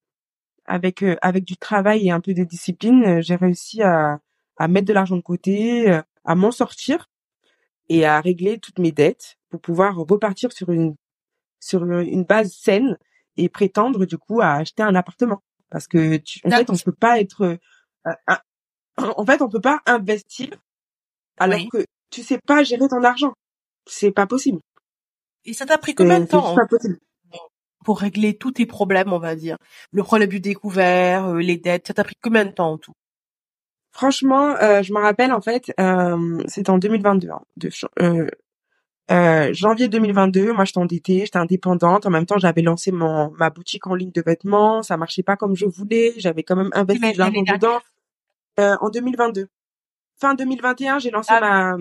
avec 0.67 1.03
euh, 1.03 1.17
avec 1.23 1.45
du 1.45 1.57
travail 1.57 2.07
et 2.07 2.11
un 2.11 2.21
peu 2.21 2.35
de 2.35 2.45
discipline, 2.45 3.05
euh, 3.05 3.21
j'ai 3.23 3.37
réussi 3.37 3.83
à 3.83 4.21
à 4.59 4.69
mettre 4.69 4.87
de 4.87 4.93
l'argent 4.93 5.17
de 5.17 5.23
côté, 5.23 5.91
euh, 5.91 6.03
à 6.25 6.35
m'en 6.35 6.50
sortir 6.50 7.09
et 7.88 8.05
à 8.05 8.21
régler 8.21 8.59
toutes 8.59 8.79
mes 8.79 8.93
dettes 8.93 9.37
pour 9.50 9.61
pouvoir 9.61 9.97
repartir 9.97 10.53
sur 10.53 10.71
une 10.71 10.97
sur 11.61 11.85
une 11.85 12.25
base 12.25 12.53
saine 12.53 12.99
et 13.38 13.49
prétendre 13.49 14.04
du 14.04 14.18
coup 14.18 14.40
à 14.40 14.52
acheter 14.54 14.83
un 14.83 14.95
appartement. 14.95 15.42
Parce 15.71 15.87
que 15.87 16.16
tu, 16.16 16.40
en 16.45 16.50
fait 16.50 16.71
on 16.71 16.76
peut 16.76 16.92
pas 16.92 17.21
être 17.21 17.59
en 18.97 19.26
fait 19.26 19.42
on 19.42 19.49
peut 19.49 19.61
pas 19.61 19.80
investir 19.87 20.50
alors 21.38 21.61
que 21.73 21.85
tu 22.11 22.23
sais 22.23 22.38
pas 22.38 22.62
gérer 22.62 22.88
ton 22.88 23.02
argent. 23.02 23.33
C'est 23.87 24.12
pas 24.12 24.26
possible. 24.26 24.61
Et 25.45 25.54
ça 25.54 25.66
t'a 25.66 25.78
pris 25.78 25.95
combien 25.95 26.21
de 26.21 26.26
temps 26.26 26.54
pour 27.85 28.00
régler 28.00 28.37
tous 28.37 28.52
tes 28.52 28.66
problèmes, 28.66 29.12
on 29.12 29.18
va 29.18 29.35
dire? 29.35 29.57
Le 29.92 30.02
problème 30.02 30.28
du 30.28 30.40
découvert, 30.40 31.26
euh, 31.26 31.38
les 31.38 31.57
dettes, 31.57 31.87
ça 31.87 31.95
t'a 31.95 32.04
pris 32.04 32.16
combien 32.21 32.45
de 32.45 32.50
temps 32.50 32.73
en 32.73 32.78
tout? 32.78 32.92
Franchement, 33.92 34.57
euh, 34.57 34.83
je 34.83 34.92
me 34.92 34.99
rappelle 34.99 35.33
en 35.33 35.40
fait, 35.40 35.73
euh, 35.80 36.42
c'était 36.47 36.71
en 36.71 36.78
2022, 36.78 37.30
hein, 37.30 37.40
de, 37.57 37.71
euh, 39.11 39.53
janvier 39.53 39.88
2022. 39.88 40.53
Moi, 40.53 40.65
j'étais 40.65 40.79
endettée, 40.79 41.21
j'étais 41.21 41.38
indépendante. 41.38 42.07
En 42.07 42.11
même 42.11 42.27
temps, 42.27 42.38
j'avais 42.38 42.62
lancé 42.62 42.93
mon 42.93 43.31
ma 43.38 43.50
boutique 43.50 43.87
en 43.87 43.95
ligne 43.95 44.12
de 44.12 44.23
vêtements. 44.25 44.83
Ça 44.83 44.97
marchait 44.97 45.23
pas 45.23 45.37
comme 45.37 45.57
je 45.57 45.67
voulais. 45.67 46.15
J'avais 46.19 46.43
quand 46.43 46.57
même 46.57 46.71
investi 46.73 47.12
de 47.12 47.19
l'argent 47.19 47.43
dedans. 47.43 47.81
Euh, 48.61 48.77
en 48.81 48.91
2022, 48.91 49.49
fin 50.21 50.35
2021, 50.35 50.99
j'ai 50.99 51.11
lancé 51.11 51.33
ma 51.41 51.77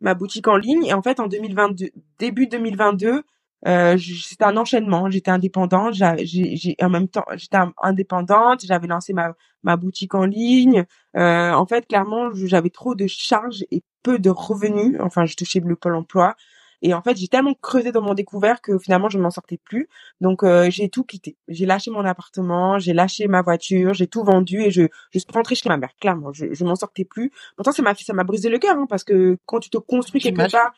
ma 0.00 0.14
boutique 0.14 0.48
en 0.48 0.56
ligne 0.56 0.86
et 0.86 0.94
en 0.94 1.02
fait 1.02 1.20
en 1.20 1.26
2022 1.26 1.90
début 2.18 2.46
2022 2.46 3.22
euh, 3.66 3.98
c'était 3.98 4.44
un 4.44 4.56
enchaînement. 4.56 5.10
J'étais 5.10 5.30
indépendante, 5.30 5.94
j'ai 5.94 6.76
en 6.80 6.88
même 6.88 7.08
temps 7.08 7.24
j'étais 7.34 7.58
indépendante, 7.82 8.64
j'avais 8.64 8.86
lancé 8.86 9.12
ma 9.12 9.34
ma 9.62 9.76
boutique 9.76 10.14
en 10.14 10.24
ligne. 10.24 10.84
Euh, 11.16 11.52
en 11.52 11.66
fait, 11.66 11.86
clairement, 11.86 12.30
j'avais 12.34 12.70
trop 12.70 12.94
de 12.94 13.06
charges 13.06 13.64
et 13.70 13.82
peu 14.02 14.18
de 14.18 14.30
revenus. 14.30 14.96
Enfin, 15.00 15.26
je 15.26 15.36
touchais 15.36 15.60
le 15.60 15.76
pôle 15.76 15.94
emploi. 15.94 16.36
Et 16.82 16.94
en 16.94 17.02
fait, 17.02 17.16
j'ai 17.16 17.28
tellement 17.28 17.52
creusé 17.54 17.92
dans 17.92 18.00
mon 18.00 18.14
découvert 18.14 18.62
que 18.62 18.78
finalement, 18.78 19.10
je 19.10 19.18
ne 19.18 19.22
m'en 19.22 19.30
sortais 19.30 19.58
plus. 19.62 19.88
Donc, 20.22 20.42
euh, 20.42 20.70
j'ai 20.70 20.88
tout 20.88 21.04
quitté. 21.04 21.36
J'ai 21.46 21.66
lâché 21.66 21.90
mon 21.90 22.04
appartement, 22.06 22.78
j'ai 22.78 22.94
lâché 22.94 23.28
ma 23.28 23.42
voiture, 23.42 23.92
j'ai 23.92 24.06
tout 24.06 24.24
vendu 24.24 24.62
et 24.62 24.70
je, 24.70 24.84
je 25.10 25.18
suis 25.18 25.28
rentrée 25.32 25.54
chez 25.54 25.68
ma 25.68 25.76
mère. 25.76 25.90
Clairement, 26.00 26.32
je, 26.32 26.54
je 26.54 26.64
m'en 26.64 26.76
sortais 26.76 27.04
plus. 27.04 27.32
Pourtant, 27.56 27.72
ça 27.72 27.82
m'a 27.82 27.94
ça 27.94 28.14
m'a 28.14 28.24
brisé 28.24 28.48
le 28.48 28.58
cœur 28.58 28.78
hein, 28.78 28.86
parce 28.88 29.04
que 29.04 29.36
quand 29.44 29.60
tu 29.60 29.68
te 29.68 29.76
construis 29.76 30.22
quelque 30.22 30.50
part, 30.50 30.72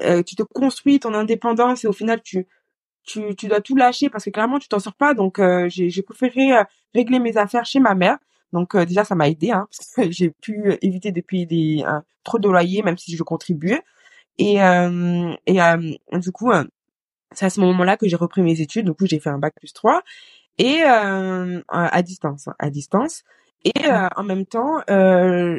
euh, 0.00 0.22
tu 0.22 0.36
te 0.36 0.42
construis 0.42 0.98
ton 1.00 1.14
indépendance 1.14 1.84
et 1.84 1.86
au 1.86 1.92
final 1.92 2.20
tu 2.22 2.46
tu, 3.04 3.34
tu 3.36 3.48
dois 3.48 3.60
tout 3.60 3.76
lâcher 3.76 4.08
parce 4.08 4.24
que 4.24 4.30
clairement 4.30 4.58
tu 4.58 4.68
t'en 4.68 4.78
sors 4.78 4.94
pas 4.94 5.12
donc 5.14 5.38
euh, 5.38 5.68
j'ai 5.68 5.90
j'ai 5.90 6.02
préféré 6.02 6.56
euh, 6.56 6.64
régler 6.94 7.18
mes 7.18 7.36
affaires 7.36 7.66
chez 7.66 7.78
ma 7.80 7.94
mère 7.94 8.18
donc 8.52 8.76
déjà 8.76 9.04
ça 9.04 9.14
m'a 9.14 9.28
aidé 9.28 9.50
hein, 9.50 9.66
parce 9.70 9.94
que 9.94 10.10
j'ai 10.12 10.30
pu 10.30 10.76
éviter 10.82 11.12
depuis 11.12 11.46
des 11.46 11.84
trop 12.24 12.38
de 12.38 12.48
loyers 12.48 12.82
même 12.82 12.98
si 12.98 13.16
je 13.16 13.22
contribuais 13.22 13.82
et 14.38 14.56
et 14.56 15.58
du 16.18 16.32
coup 16.32 16.50
c'est 17.32 17.46
à 17.46 17.50
ce 17.50 17.60
moment-là 17.60 17.96
que 17.96 18.08
j'ai 18.08 18.16
repris 18.16 18.42
mes 18.42 18.60
études 18.60 18.86
du 18.86 18.92
coup 18.92 19.06
j'ai 19.06 19.20
fait 19.20 19.30
un 19.30 19.38
bac 19.38 19.54
plus 19.56 19.72
3 19.72 20.02
et 20.58 20.82
à 20.82 22.02
distance 22.02 22.48
à 22.58 22.70
distance 22.70 23.22
et 23.64 23.88
en 24.16 24.22
même 24.22 24.46
temps 24.46 24.82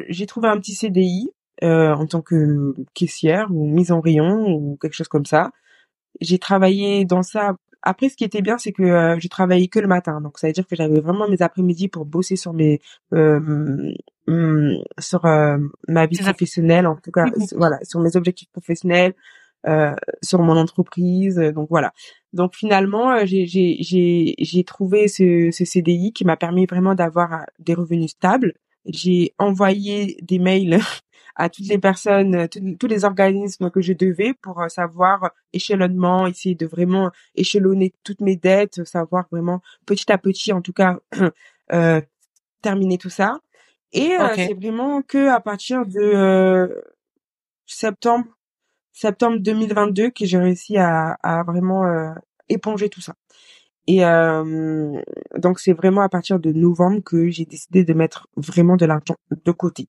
j'ai 0.09 0.25
trouvé 0.25 0.47
un 0.47 0.57
petit 0.57 0.75
CDI 0.75 1.29
euh, 1.63 1.93
en 1.93 2.07
tant 2.07 2.21
que 2.21 2.73
caissière 2.93 3.47
ou 3.51 3.67
mise 3.67 3.91
en 3.91 4.01
rayon 4.01 4.47
ou 4.49 4.77
quelque 4.81 4.95
chose 4.95 5.07
comme 5.07 5.25
ça. 5.25 5.51
J'ai 6.21 6.39
travaillé 6.39 7.05
dans 7.05 7.23
ça. 7.23 7.55
Après, 7.83 8.07
ce 8.07 8.15
qui 8.15 8.23
était 8.23 8.41
bien, 8.41 8.57
c'est 8.57 8.71
que 8.71 8.81
euh, 8.81 9.19
je 9.19 9.27
travaillais 9.27 9.67
que 9.67 9.79
le 9.79 9.87
matin, 9.87 10.21
donc 10.21 10.39
ça 10.39 10.47
veut 10.47 10.53
dire 10.53 10.65
que 10.65 10.75
j'avais 10.75 11.01
vraiment 11.01 11.27
mes 11.27 11.41
après-midi 11.41 11.89
pour 11.89 12.05
bosser 12.05 12.37
sur 12.37 12.53
mes 12.53 12.79
euh, 13.13 13.39
mm, 14.27 14.77
sur 14.99 15.25
euh, 15.25 15.57
ma 15.89 16.05
vie 16.05 16.17
professionnelle, 16.17 16.87
en 16.87 16.95
tout 16.95 17.11
cas, 17.11 17.25
voilà, 17.55 17.79
sur 17.83 17.99
mes 17.99 18.15
objectifs 18.15 18.49
professionnels, 18.51 19.13
euh, 19.67 19.93
sur 20.21 20.41
mon 20.41 20.57
entreprise, 20.57 21.35
donc 21.35 21.67
voilà. 21.69 21.93
Donc 22.31 22.55
finalement, 22.55 23.25
j'ai 23.25 23.45
j'ai 23.45 23.77
j'ai 23.81 24.35
j'ai 24.39 24.63
trouvé 24.63 25.09
ce, 25.09 25.49
ce 25.51 25.65
CDI 25.65 26.13
qui 26.13 26.23
m'a 26.23 26.37
permis 26.37 26.65
vraiment 26.65 26.95
d'avoir 26.95 27.45
des 27.59 27.73
revenus 27.73 28.11
stables. 28.11 28.53
J'ai 28.85 29.33
envoyé 29.37 30.17
des 30.21 30.39
mails 30.39 30.79
à 31.35 31.49
toutes 31.49 31.67
les 31.67 31.77
personnes, 31.77 32.35
euh, 32.35 32.47
tous 32.79 32.87
les 32.87 33.05
organismes 33.05 33.69
que 33.69 33.81
je 33.81 33.93
devais 33.93 34.33
pour 34.33 34.61
euh, 34.61 34.67
savoir 34.67 35.31
échelonnement, 35.51 36.27
essayer 36.27 36.55
de 36.55 36.65
vraiment 36.65 37.11
échelonner 37.35 37.93
toutes 38.03 38.21
mes 38.21 38.35
dettes, 38.35 38.83
savoir 38.85 39.25
vraiment 39.31 39.61
petit 39.85 40.11
à 40.11 40.17
petit, 40.17 40.53
en 40.53 40.61
tout 40.61 40.73
cas, 40.73 40.99
euh, 41.73 42.01
terminer 42.61 42.97
tout 42.97 43.09
ça. 43.09 43.39
Et 43.91 44.15
euh, 44.15 44.27
c'est 44.35 44.53
vraiment 44.53 45.01
que 45.01 45.29
à 45.29 45.39
partir 45.39 45.85
de 45.85 46.83
septembre, 47.65 48.25
septembre 48.91 49.37
2022 49.39 50.09
que 50.09 50.25
j'ai 50.25 50.37
réussi 50.37 50.77
à, 50.77 51.17
à 51.21 51.43
vraiment 51.43 51.85
éponger 52.49 52.89
tout 52.89 53.01
ça. 53.01 53.13
Et 53.85 53.99
donc 55.37 55.59
c'est 55.59 55.73
vraiment 55.73 56.01
à 56.01 56.09
partir 56.09 56.39
de 56.39 56.51
novembre 56.51 57.01
que 57.03 57.29
j'ai 57.29 57.45
décidé 57.45 57.83
de 57.83 57.93
mettre 57.93 58.27
vraiment 58.35 58.77
de 58.77 58.87
l'argent 58.87 59.15
de 59.29 59.51
côté 59.51 59.87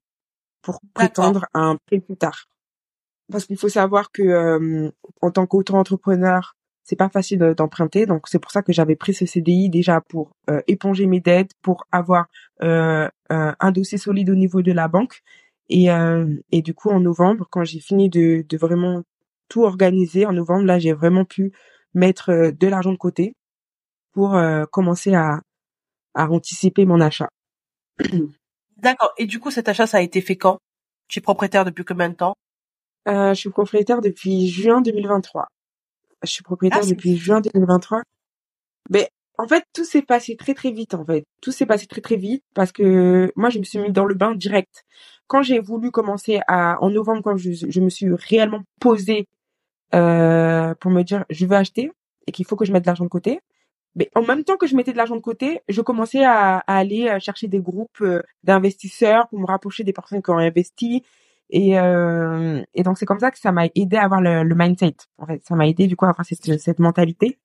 pour 0.64 0.81
prétendre 0.94 1.46
à 1.55 1.61
un 1.61 1.77
prix 1.77 2.00
plus 2.00 2.16
tard. 2.16 2.46
Parce 3.31 3.44
qu'il 3.44 3.57
faut 3.57 3.68
savoir 3.68 4.11
que 4.11 4.22
euh, 4.22 4.90
en 5.20 5.31
tant 5.31 5.46
qu'auto-entrepreneur, 5.46 6.57
c'est 6.83 6.96
pas 6.96 7.09
facile 7.09 7.55
d'emprunter, 7.57 8.05
donc 8.05 8.29
c'est 8.29 8.38
pour 8.38 8.50
ça 8.50 8.62
que 8.62 8.72
j'avais 8.72 8.96
pris 8.96 9.14
ce 9.14 9.24
CDI 9.24 9.70
déjà 9.70 10.00
pour 10.03 10.33
euh, 10.50 10.61
éponger 10.66 11.07
mes 11.07 11.20
dettes, 11.20 11.53
pour 11.62 11.87
avoir 11.92 12.27
euh, 12.62 13.09
un 13.31 13.72
dossier 13.72 13.96
solide 13.96 14.29
au 14.29 14.35
niveau 14.35 14.61
de 14.61 14.72
la 14.72 14.88
banque. 14.88 15.22
Et, 15.70 15.87
et 16.53 16.61
du 16.61 16.74
coup, 16.74 16.90
en 16.90 17.00
novembre, 17.00 17.48
quand 17.50 17.64
j'ai 17.64 17.81
fini 17.81 18.11
de, 18.11 18.44
de 18.46 18.57
vraiment 18.59 19.03
tout 19.48 19.64
organiser, 19.64 20.27
en 20.27 20.33
novembre, 20.35 20.66
là, 20.66 20.79
j'ai 20.79 20.92
vraiment 20.92 21.24
pu 21.24 21.53
mettre 21.94 22.53
de 22.53 22.66
l'argent 22.68 22.92
de 22.92 22.98
côté 22.98 23.35
pour 24.12 24.38
commencer 24.70 25.14
à, 25.14 25.40
à 26.12 26.29
anticiper 26.29 26.85
mon 26.85 27.00
achat. 27.00 27.31
D'accord. 28.77 29.13
Et 29.19 29.27
du 29.27 29.41
coup, 29.41 29.51
cet 29.51 29.69
achat, 29.69 29.87
ça 29.87 29.99
a 29.99 30.01
été 30.01 30.21
fait 30.21 30.37
quand? 30.37 30.59
Tu 31.09 31.19
es 31.19 31.23
propriétaire 31.23 31.65
depuis 31.65 31.85
combien 31.85 32.09
de 32.09 32.15
temps? 32.15 32.35
Euh, 33.09 33.35
Je 33.35 33.41
suis 33.41 33.51
propriétaire 33.51 34.01
depuis 34.01 34.49
juin 34.49 34.81
2023. 34.81 35.47
Je 36.23 36.31
suis 36.31 36.43
propriétaire 36.43 36.81
ah, 36.83 36.87
depuis 36.87 37.17
juin 37.17 37.41
2023. 37.41 38.03
Mais 38.91 39.11
en 39.39 39.47
fait, 39.47 39.65
tout 39.73 39.85
s'est 39.85 40.03
passé 40.03 40.37
très 40.37 40.55
très 40.55 40.71
vite 40.71 40.95
en 40.95 41.05
fait. 41.05 41.25
Tout 41.43 41.53
s'est 41.53 41.67
passé 41.67 41.87
très 41.87 42.01
très 42.01 42.17
vite 42.17 42.45
parce 42.55 42.73
que 42.73 43.33
moi, 43.37 43.51
je 43.51 43.59
me 43.59 43.65
suis 43.65 43.79
mis 43.79 43.93
dans 43.93 44.05
le 44.05 44.15
bain 44.15 44.35
direct. 44.35 44.85
Quand 45.27 45.43
j'ai 45.43 45.59
voulu 45.59 45.91
commencer 45.91 46.41
à 46.49 46.83
en 46.83 46.91
novembre, 46.91 47.23
quand 47.23 47.37
je, 47.37 47.51
je 47.53 47.81
me 47.81 47.91
suis 47.91 48.09
réellement 48.13 48.63
posée 48.81 49.27
euh, 49.95 50.75
pour 50.81 50.91
me 50.91 51.03
dire 51.03 51.25
je 51.31 51.47
veux 51.47 51.57
acheter 51.57 51.91
et 52.27 52.33
qu'il 52.33 52.47
faut 52.47 52.57
que 52.57 52.65
je 52.65 52.73
mette 52.73 52.83
de 52.85 52.87
l'argent 52.87 53.05
de 53.05 53.11
côté, 53.11 53.41
mais 53.97 54.11
en 54.15 54.23
même 54.23 54.45
temps 54.45 54.57
que 54.57 54.67
je 54.67 54.77
mettais 54.77 54.93
de 54.93 54.97
l'argent 54.97 55.17
de 55.17 55.21
côté, 55.21 55.61
je 55.69 55.81
commençais 55.81 56.25
à, 56.25 56.59
aller 56.67 57.09
euh, 57.09 57.21
chercher 57.21 57.49
des 57.49 57.61
groupes 57.61 58.01
euh, 58.01 58.23
d'investisseurs 58.43 59.29
pour 59.29 59.39
me 59.39 59.47
rapprocher 59.47 59.85
des 59.85 59.93
personnes 59.93 60.23
qui 60.23 60.31
ont 60.31 60.39
investi. 60.39 61.05
Et, 61.51 61.79
euh, 61.79 62.63
et 62.75 62.83
donc 62.83 62.99
c'est 62.99 63.07
comme 63.07 63.21
ça 63.21 63.31
que 63.31 63.39
ça 63.39 63.53
m'a 63.53 63.67
aidé 63.75 63.97
à 63.97 64.05
avoir 64.05 64.21
le, 64.21 64.43
le, 64.43 64.55
mindset. 64.55 64.97
En 65.19 65.27
fait, 65.27 65.45
ça 65.45 65.55
m'a 65.55 65.69
aidé 65.69 65.87
du 65.87 65.97
coup 65.97 66.07
à 66.07 66.11
avoir 66.11 66.27
cette, 66.27 66.61
cette 66.61 66.79
mentalité. 66.79 67.39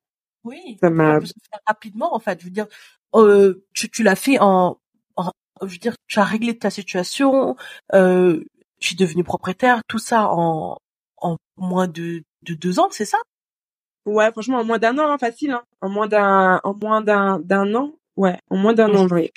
Oui. 0.43 0.77
Ça 0.79 0.89
m'a 0.89 1.19
rapidement 1.67 2.15
en 2.15 2.19
fait. 2.19 2.39
Je 2.39 2.45
veux 2.45 2.51
dire, 2.51 2.67
euh, 3.15 3.65
tu, 3.73 3.89
tu 3.89 4.03
l'as 4.03 4.15
fait 4.15 4.39
en, 4.39 4.79
en, 5.15 5.31
je 5.61 5.67
veux 5.67 5.77
dire, 5.77 5.95
tu 6.07 6.19
as 6.19 6.23
réglé 6.23 6.57
ta 6.57 6.69
situation. 6.69 7.55
Euh, 7.93 8.43
je 8.79 8.87
suis 8.87 8.95
devenue 8.95 9.23
propriétaire, 9.23 9.81
tout 9.87 9.99
ça 9.99 10.29
en 10.29 10.77
en 11.17 11.37
moins 11.57 11.87
de 11.87 12.23
de 12.43 12.53
deux 12.53 12.79
ans, 12.79 12.87
c'est 12.91 13.05
ça? 13.05 13.17
Ouais, 14.05 14.31
franchement, 14.31 14.57
en 14.57 14.65
moins 14.65 14.79
d'un 14.79 14.97
an, 14.97 15.11
hein, 15.11 15.17
facile. 15.17 15.51
Hein. 15.51 15.63
En 15.81 15.89
moins 15.89 16.07
d'un, 16.07 16.61
en 16.63 16.73
moins 16.73 17.01
d'un, 17.01 17.39
d'un 17.39 17.73
an. 17.75 17.93
Ouais, 18.15 18.39
en 18.49 18.57
moins 18.57 18.73
d'un 18.73 18.93
an, 18.95 19.07
oui. 19.11 19.31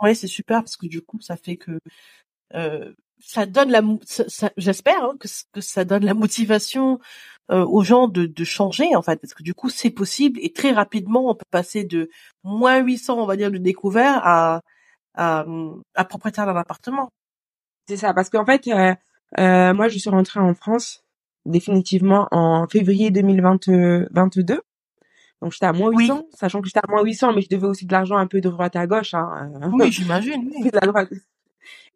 Ouais, 0.00 0.14
c'est 0.14 0.26
super 0.26 0.60
parce 0.60 0.76
que 0.76 0.86
du 0.86 1.02
coup, 1.02 1.20
ça 1.20 1.36
fait 1.36 1.56
que 1.56 1.78
euh, 2.54 2.92
ça 3.18 3.46
donne 3.46 3.70
la, 3.70 3.82
j'espère 4.56 5.04
hein, 5.04 5.14
que, 5.20 5.28
que 5.52 5.60
ça 5.60 5.84
donne 5.84 6.04
la 6.04 6.14
motivation 6.14 7.00
euh, 7.50 7.64
aux 7.66 7.82
gens 7.82 8.08
de, 8.08 8.26
de 8.26 8.44
changer 8.44 8.96
en 8.96 9.02
fait, 9.02 9.20
parce 9.20 9.34
que 9.34 9.42
du 9.42 9.54
coup, 9.54 9.68
c'est 9.68 9.90
possible 9.90 10.38
et 10.42 10.52
très 10.52 10.72
rapidement, 10.72 11.30
on 11.30 11.34
peut 11.34 11.44
passer 11.50 11.84
de 11.84 12.08
moins 12.44 12.78
800, 12.78 13.18
on 13.18 13.26
va 13.26 13.36
dire, 13.36 13.50
de 13.50 13.58
découvert 13.58 14.20
à 14.24 14.62
à, 15.14 15.44
à 15.94 16.04
propriétaire 16.04 16.46
d'un 16.46 16.56
appartement. 16.56 17.10
C'est 17.88 17.96
ça, 17.96 18.14
parce 18.14 18.30
qu'en 18.30 18.46
fait, 18.46 18.66
euh, 18.68 18.94
euh, 19.38 19.74
moi, 19.74 19.88
je 19.88 19.98
suis 19.98 20.10
rentrée 20.10 20.40
en 20.40 20.54
France 20.54 21.04
définitivement 21.46 22.28
en 22.30 22.66
février 22.68 23.10
2022. 23.10 24.60
Donc 25.42 25.52
j'étais 25.52 25.66
à 25.66 25.72
moins 25.72 25.90
800, 25.90 26.26
sachant 26.34 26.60
que 26.60 26.68
j'étais 26.68 26.80
à 26.80 26.90
moins 26.90 27.02
800, 27.02 27.32
mais 27.34 27.40
je 27.40 27.48
devais 27.48 27.66
aussi 27.66 27.86
de 27.86 27.92
l'argent 27.92 28.16
un 28.16 28.26
peu 28.26 28.40
de 28.40 28.48
droite 28.48 28.76
à 28.76 28.86
gauche. 28.86 29.14
Hein. 29.14 29.50
Oui, 29.72 29.90
j'imagine. 29.92 30.50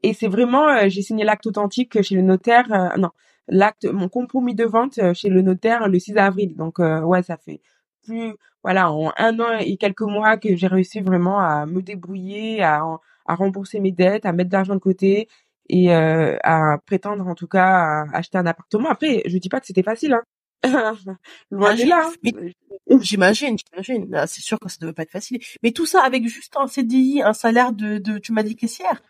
Et 0.03 0.15
c'est 0.15 0.29
vraiment, 0.29 0.69
euh, 0.69 0.89
j'ai 0.89 1.03
signé 1.03 1.25
l'acte 1.25 1.47
authentique 1.47 2.01
chez 2.03 2.15
le 2.15 2.23
notaire. 2.23 2.73
Euh, 2.73 2.97
non, 2.97 3.11
l'acte, 3.49 3.85
mon 3.85 4.09
compromis 4.09 4.55
de 4.55 4.65
vente 4.65 4.99
chez 5.15 5.29
le 5.29 5.43
notaire 5.43 5.89
le 5.89 5.99
6 5.99 6.17
avril. 6.17 6.57
Donc 6.57 6.79
ouais, 6.79 7.23
ça 7.23 7.37
fait 7.37 7.61
plus 8.03 8.35
voilà 8.63 8.91
en 8.91 9.13
un 9.19 9.41
an 9.41 9.59
et 9.61 9.77
quelques 9.77 10.03
mois 10.03 10.39
que 10.39 10.57
j'ai 10.57 10.67
réussi 10.67 11.01
vraiment 11.01 11.39
à 11.39 11.67
me 11.67 11.83
débrouiller, 11.83 12.63
à, 12.63 12.83
à 13.27 13.35
rembourser 13.35 13.79
mes 13.79 13.93
dettes, 13.93 14.25
à 14.25 14.33
mettre 14.33 14.51
de 14.51 14.55
l'argent 14.55 14.75
de 14.75 14.81
côté 14.81 15.29
et 15.69 15.93
à 15.93 16.79
prétendre 16.87 17.27
en 17.27 17.35
tout 17.35 17.49
cas 17.49 17.65
à 17.65 18.17
acheter 18.17 18.39
un 18.39 18.47
appartement. 18.47 18.91
Après, 18.91 19.23
je 19.27 19.39
dis 19.39 19.49
pas 19.49 19.61
que 19.61 19.67
c'était 19.67 19.83
facile. 19.83 20.15
Hein. 20.15 20.23
Loin 21.51 21.75
de 21.75 21.85
là. 21.85 22.11
Hein. 22.27 22.99
J'imagine, 23.01 23.57
j'imagine. 23.59 24.15
Ah, 24.15 24.27
c'est 24.27 24.41
sûr 24.41 24.59
que 24.59 24.69
ça 24.69 24.77
devait 24.81 24.93
pas 24.93 25.03
être 25.03 25.11
facile. 25.11 25.41
Mais 25.63 25.73
tout 25.73 25.87
ça 25.87 26.03
avec 26.03 26.27
juste 26.27 26.57
un 26.57 26.67
CDI, 26.67 27.23
un 27.23 27.33
salaire 27.33 27.73
de, 27.73 27.99
de 27.99 28.19
tu 28.19 28.33
m'as 28.33 28.43
dit 28.43 28.57
caissière? 28.57 29.03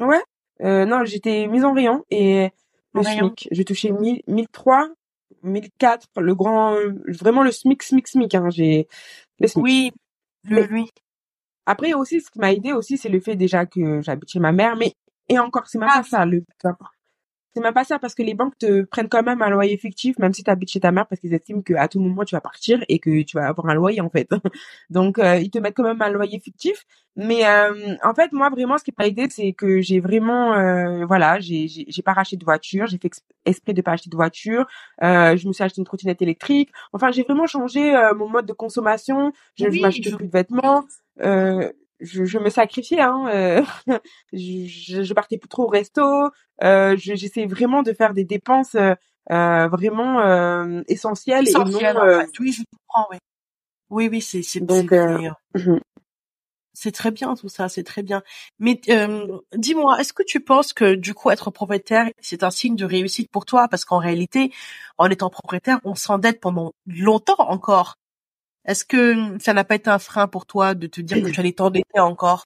Ouais. 0.00 0.22
Euh, 0.62 0.84
non, 0.84 1.04
j'étais 1.04 1.46
mise 1.46 1.64
en 1.64 1.72
rayon 1.72 2.04
et 2.10 2.50
le 2.94 3.02
SMIC. 3.02 3.48
J'ai 3.50 3.64
touché 3.64 3.92
1000, 3.92 4.22
1003, 4.26 4.88
1004, 5.42 6.06
le 6.20 6.34
grand, 6.34 6.76
vraiment 7.06 7.42
le 7.42 7.52
SMIC, 7.52 7.82
SMIC, 7.82 8.08
SMIC. 8.08 8.34
Hein. 8.34 8.50
J'ai 8.50 8.88
le 9.38 9.46
SMIC. 9.46 9.64
Oui, 9.64 9.92
le 10.44 10.62
lui. 10.62 10.90
Après 11.66 11.92
aussi, 11.92 12.20
ce 12.20 12.30
qui 12.30 12.38
m'a 12.38 12.52
aidé 12.52 12.72
aussi, 12.72 12.96
c'est 12.96 13.10
le 13.10 13.20
fait 13.20 13.36
déjà 13.36 13.66
que 13.66 14.00
j'habite 14.00 14.30
chez 14.30 14.40
ma 14.40 14.52
mère. 14.52 14.76
Mais 14.76 14.94
et 15.28 15.38
encore, 15.38 15.66
c'est 15.66 15.78
même 15.78 15.88
ah. 15.92 15.98
pas 15.98 16.04
ça. 16.04 16.24
Le 16.24 16.44
c'est 17.54 17.62
même 17.62 17.74
pas 17.74 17.84
ça 17.84 17.98
parce 17.98 18.14
que 18.14 18.22
les 18.22 18.34
banques 18.34 18.56
te 18.58 18.82
prennent 18.82 19.08
quand 19.08 19.22
même 19.22 19.42
un 19.42 19.50
loyer 19.50 19.76
fictif 19.76 20.18
même 20.18 20.32
si 20.32 20.44
tu 20.44 20.50
habites 20.50 20.70
chez 20.70 20.80
ta 20.80 20.92
mère 20.92 21.06
parce 21.06 21.20
qu'ils 21.20 21.34
estiment 21.34 21.62
qu'à 21.62 21.88
tout 21.88 21.98
moment 21.98 22.24
tu 22.24 22.34
vas 22.34 22.40
partir 22.40 22.84
et 22.88 22.98
que 22.98 23.22
tu 23.22 23.36
vas 23.36 23.48
avoir 23.48 23.68
un 23.68 23.74
loyer 23.74 24.00
en 24.00 24.10
fait. 24.10 24.28
Donc 24.90 25.18
euh, 25.18 25.38
ils 25.38 25.50
te 25.50 25.58
mettent 25.58 25.74
quand 25.74 25.82
même 25.82 26.00
un 26.00 26.10
loyer 26.10 26.38
fictif. 26.38 26.84
Mais 27.16 27.46
euh, 27.46 27.96
en 28.04 28.14
fait 28.14 28.32
moi 28.32 28.50
vraiment 28.50 28.78
ce 28.78 28.84
qui 28.84 28.92
m'a 28.96 29.06
aidé 29.06 29.26
c'est 29.30 29.54
que 29.54 29.80
j'ai 29.80 29.98
vraiment 29.98 30.54
euh, 30.54 31.04
voilà 31.06 31.40
j'ai 31.40 31.66
j'ai 31.68 32.02
pas 32.02 32.12
racheté 32.12 32.36
de 32.36 32.44
voiture, 32.44 32.86
j'ai 32.86 32.98
fait 32.98 33.10
esprit 33.44 33.74
de 33.74 33.82
pas 33.82 33.92
acheter 33.92 34.10
de 34.10 34.16
voiture, 34.16 34.66
je 35.00 35.48
me 35.48 35.52
suis 35.52 35.64
acheté 35.64 35.80
une 35.80 35.86
trottinette 35.86 36.22
électrique. 36.22 36.70
Enfin 36.92 37.10
j'ai 37.10 37.22
vraiment 37.22 37.46
changé 37.46 37.92
mon 38.16 38.28
mode 38.28 38.46
de 38.46 38.52
consommation. 38.52 39.32
Je, 39.56 39.66
oui, 39.66 39.80
m'achète 39.80 40.16
plus 40.16 40.26
de 40.26 40.30
vêtements. 40.30 40.84
Euh, 41.20 41.72
je, 42.00 42.24
je 42.24 42.38
me 42.38 42.50
sacrifiais 42.50 43.00
hein 43.00 43.28
euh, 43.32 43.62
je, 44.32 45.02
je 45.02 45.14
partais 45.14 45.38
plus 45.38 45.48
trop 45.48 45.64
au 45.64 45.68
resto 45.68 46.30
euh, 46.62 46.96
j'essayais 46.96 47.46
vraiment 47.46 47.82
de 47.82 47.92
faire 47.92 48.14
des 48.14 48.24
dépenses 48.24 48.74
euh, 48.74 48.94
euh 49.30 49.68
vraiment 49.68 50.20
euh, 50.20 50.82
essentielles, 50.88 51.46
essentielles 51.46 51.96
et 51.96 51.98
non, 51.98 52.26
oui 52.40 52.52
je 52.52 52.62
comprends 52.72 53.08
oui. 53.10 53.18
Oui 53.90 54.08
oui 54.10 54.20
c'est 54.20 54.42
c'est 54.42 54.60
mhm. 54.60 55.80
c'est 56.72 56.92
très 56.92 57.10
bien 57.10 57.34
tout 57.34 57.48
ça 57.48 57.68
c'est 57.68 57.84
très 57.84 58.02
bien. 58.02 58.22
Mais 58.58 58.80
dis-moi 59.54 60.00
est-ce 60.00 60.12
que 60.12 60.22
tu 60.22 60.40
penses 60.40 60.72
que 60.72 60.94
du 60.94 61.14
coup 61.14 61.30
être 61.30 61.50
propriétaire 61.50 62.08
c'est 62.20 62.42
un 62.42 62.50
signe 62.50 62.76
de 62.76 62.84
réussite 62.84 63.30
pour 63.30 63.44
toi? 63.44 63.68
Parce 63.68 63.84
qu'en 63.84 63.98
réalité 63.98 64.52
en 64.98 65.08
étant 65.08 65.30
propriétaire 65.30 65.80
on 65.84 65.94
s'endette 65.94 66.40
pendant 66.40 66.72
longtemps 66.86 67.36
encore 67.38 67.96
est-ce 68.68 68.84
que 68.84 69.38
ça 69.40 69.54
n'a 69.54 69.64
pas 69.64 69.76
été 69.76 69.90
un 69.90 69.98
frein 69.98 70.28
pour 70.28 70.46
toi 70.46 70.74
de 70.74 70.86
te 70.86 71.00
dire 71.00 71.22
que 71.24 71.30
tu 71.30 71.40
allais 71.40 71.52
t'endetter 71.52 72.00
encore? 72.00 72.44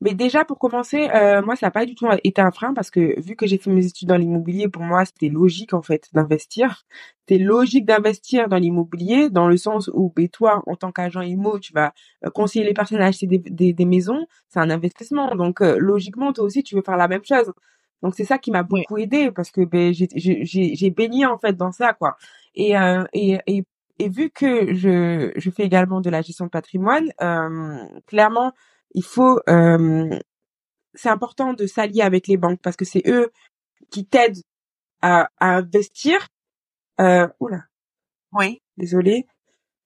Mais 0.00 0.12
déjà 0.14 0.44
pour 0.44 0.58
commencer, 0.58 1.08
euh, 1.14 1.40
moi 1.42 1.56
ça 1.56 1.66
n'a 1.66 1.70
pas 1.70 1.86
du 1.86 1.94
tout 1.94 2.06
été 2.24 2.42
un 2.42 2.50
frein 2.50 2.74
parce 2.74 2.90
que 2.90 3.18
vu 3.22 3.36
que 3.36 3.46
j'ai 3.46 3.56
fait 3.56 3.70
mes 3.70 3.86
études 3.86 4.08
dans 4.08 4.18
l'immobilier, 4.18 4.68
pour 4.68 4.82
moi 4.82 5.04
c'était 5.06 5.30
logique 5.30 5.72
en 5.72 5.80
fait 5.80 6.10
d'investir. 6.12 6.84
C'était 7.20 7.42
logique 7.42 7.86
d'investir 7.86 8.48
dans 8.48 8.58
l'immobilier 8.58 9.30
dans 9.30 9.48
le 9.48 9.56
sens 9.56 9.88
où 9.94 10.12
ben, 10.14 10.28
toi 10.28 10.62
en 10.66 10.76
tant 10.76 10.92
qu'agent 10.92 11.22
immo, 11.22 11.58
tu 11.58 11.72
vas 11.72 11.94
euh, 12.26 12.30
conseiller 12.30 12.66
les 12.66 12.74
personnes 12.74 13.00
à 13.00 13.06
acheter 13.06 13.26
des, 13.26 13.72
des, 13.72 13.84
maisons, 13.86 14.26
c'est 14.50 14.60
un 14.60 14.68
investissement. 14.68 15.34
Donc 15.36 15.62
euh, 15.62 15.78
logiquement 15.78 16.32
toi 16.34 16.44
aussi 16.44 16.62
tu 16.62 16.74
veux 16.74 16.82
faire 16.82 16.98
la 16.98 17.08
même 17.08 17.24
chose. 17.24 17.50
Donc 18.02 18.14
c'est 18.14 18.24
ça 18.24 18.38
qui 18.38 18.50
m'a 18.50 18.62
beaucoup 18.62 18.98
aidé 18.98 19.30
parce 19.30 19.50
que 19.50 19.62
ben, 19.64 19.94
j'ai 19.94 20.90
baigné 20.90 21.24
en 21.24 21.38
fait 21.38 21.56
dans 21.56 21.72
ça 21.72 21.94
quoi. 21.94 22.16
Et, 22.54 22.74
et, 23.14 23.38
et 23.46 23.64
et 23.98 24.08
vu 24.08 24.30
que 24.30 24.74
je, 24.74 25.32
je 25.36 25.50
fais 25.50 25.64
également 25.64 26.00
de 26.00 26.10
la 26.10 26.22
gestion 26.22 26.46
de 26.46 26.50
patrimoine, 26.50 27.10
euh, 27.20 27.84
clairement, 28.06 28.52
il 28.94 29.04
faut, 29.04 29.40
euh, 29.48 30.18
c'est 30.94 31.08
important 31.08 31.52
de 31.52 31.66
s'allier 31.66 32.02
avec 32.02 32.26
les 32.26 32.36
banques 32.36 32.60
parce 32.62 32.76
que 32.76 32.84
c'est 32.84 33.02
eux 33.06 33.30
qui 33.90 34.06
t'aident 34.06 34.42
à, 35.02 35.28
à 35.38 35.56
investir. 35.56 36.28
Euh, 37.00 37.28
oula. 37.40 37.64
Oui. 38.32 38.62
Désolée. 38.76 39.26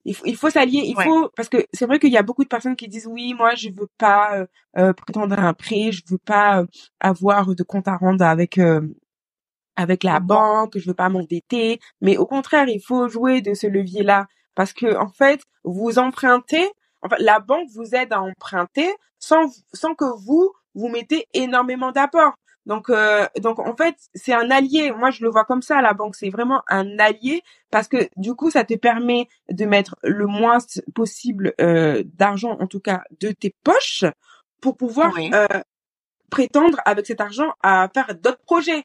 Il 0.05 0.15
faut, 0.15 0.25
il 0.25 0.37
faut 0.37 0.49
s'allier. 0.49 0.83
Il 0.87 0.95
faut 0.95 1.31
parce 1.37 1.51
que 1.51 1.67
c'est 1.75 1.85
vrai 1.85 1.99
qu'il 1.99 2.13
y 2.13 2.17
a 2.17 2.23
beaucoup 2.23 2.45
de 2.45 2.49
personnes 2.49 2.77
qui 2.77 2.89
disent 2.89 3.07
oui, 3.07 3.35
moi 3.35 3.55
je 3.57 3.69
veux 3.69 3.89
pas 3.99 4.47
euh, 4.79 4.93
prétendre 4.95 5.39
à 5.39 5.49
un 5.49 5.53
prêt, 5.55 5.93
je 5.93 6.03
veux 6.09 6.19
pas 6.19 6.65
avoir 7.01 7.55
de 7.55 7.63
compte 7.63 7.89
à 7.89 7.97
rendre 7.97 8.25
avec 8.25 8.59
avec 9.79 10.03
la 10.03 10.19
banque, 10.19 10.77
je 10.77 10.87
veux 10.87 10.95
pas 10.95 11.09
m'endetter, 11.09 11.81
mais 12.01 12.17
au 12.17 12.27
contraire, 12.27 12.69
il 12.69 12.81
faut 12.81 13.09
jouer 13.09 13.41
de 13.41 13.55
ce 13.55 13.69
levier-là 13.69 14.27
parce 14.57 14.73
que 14.73 14.97
en 14.97 15.09
fait, 15.09 15.41
vous 15.63 16.01
empruntez, 16.01 16.69
enfin 17.01 17.17
la 17.21 17.39
banque 17.39 17.69
vous 17.75 17.95
aide 17.95 18.13
à 18.13 18.21
emprunter 18.21 18.91
sans 19.21 19.47
sans 19.73 19.95
que 19.95 20.05
vous 20.05 20.53
vous 20.75 20.89
mettez 20.89 21.27
énormément 21.33 21.93
d'apports. 21.93 22.35
Donc 22.67 22.91
euh, 22.91 23.27
donc 23.41 23.61
en 23.61 23.77
fait, 23.77 23.95
c'est 24.15 24.35
un 24.35 24.51
allié. 24.51 24.91
Moi, 24.91 25.11
je 25.11 25.23
le 25.23 25.31
vois 25.31 25.45
comme 25.45 25.63
ça 25.63 25.81
la 25.81 25.95
banque, 25.95 26.17
c'est 26.17 26.29
vraiment 26.29 26.63
un 26.69 26.99
allié 26.99 27.43
parce 27.71 27.87
que 27.87 28.09
du 28.17 28.35
coup, 28.35 28.51
ça 28.51 28.65
te 28.65 28.75
permet 28.75 29.29
de 29.49 29.65
mettre 29.65 29.97
le 30.03 30.27
moins 30.27 30.59
possible 30.93 31.55
euh, 31.61 32.03
d'argent 32.05 32.57
en 32.59 32.67
tout 32.67 32.81
cas 32.81 33.03
de 33.21 33.31
tes 33.31 33.55
poches 33.63 34.05
pour 34.61 34.77
pouvoir 34.77 35.15
euh, 35.19 35.47
prétendre 36.31 36.81
avec 36.85 37.07
cet 37.07 37.21
argent 37.21 37.53
à 37.63 37.89
faire 37.95 38.15
d'autres 38.17 38.43
projets 38.45 38.83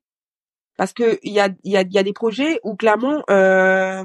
parce 0.78 0.94
que 0.94 1.20
il 1.24 1.34
y 1.34 1.40
a 1.40 1.50
il 1.64 1.72
y 1.72 1.78
a 1.78 1.82
il 1.82 1.94
y 1.94 1.98
a 1.98 2.04
des 2.04 2.14
projets 2.14 2.60
où 2.64 2.76
clairement 2.76 3.24
euh, 3.30 4.04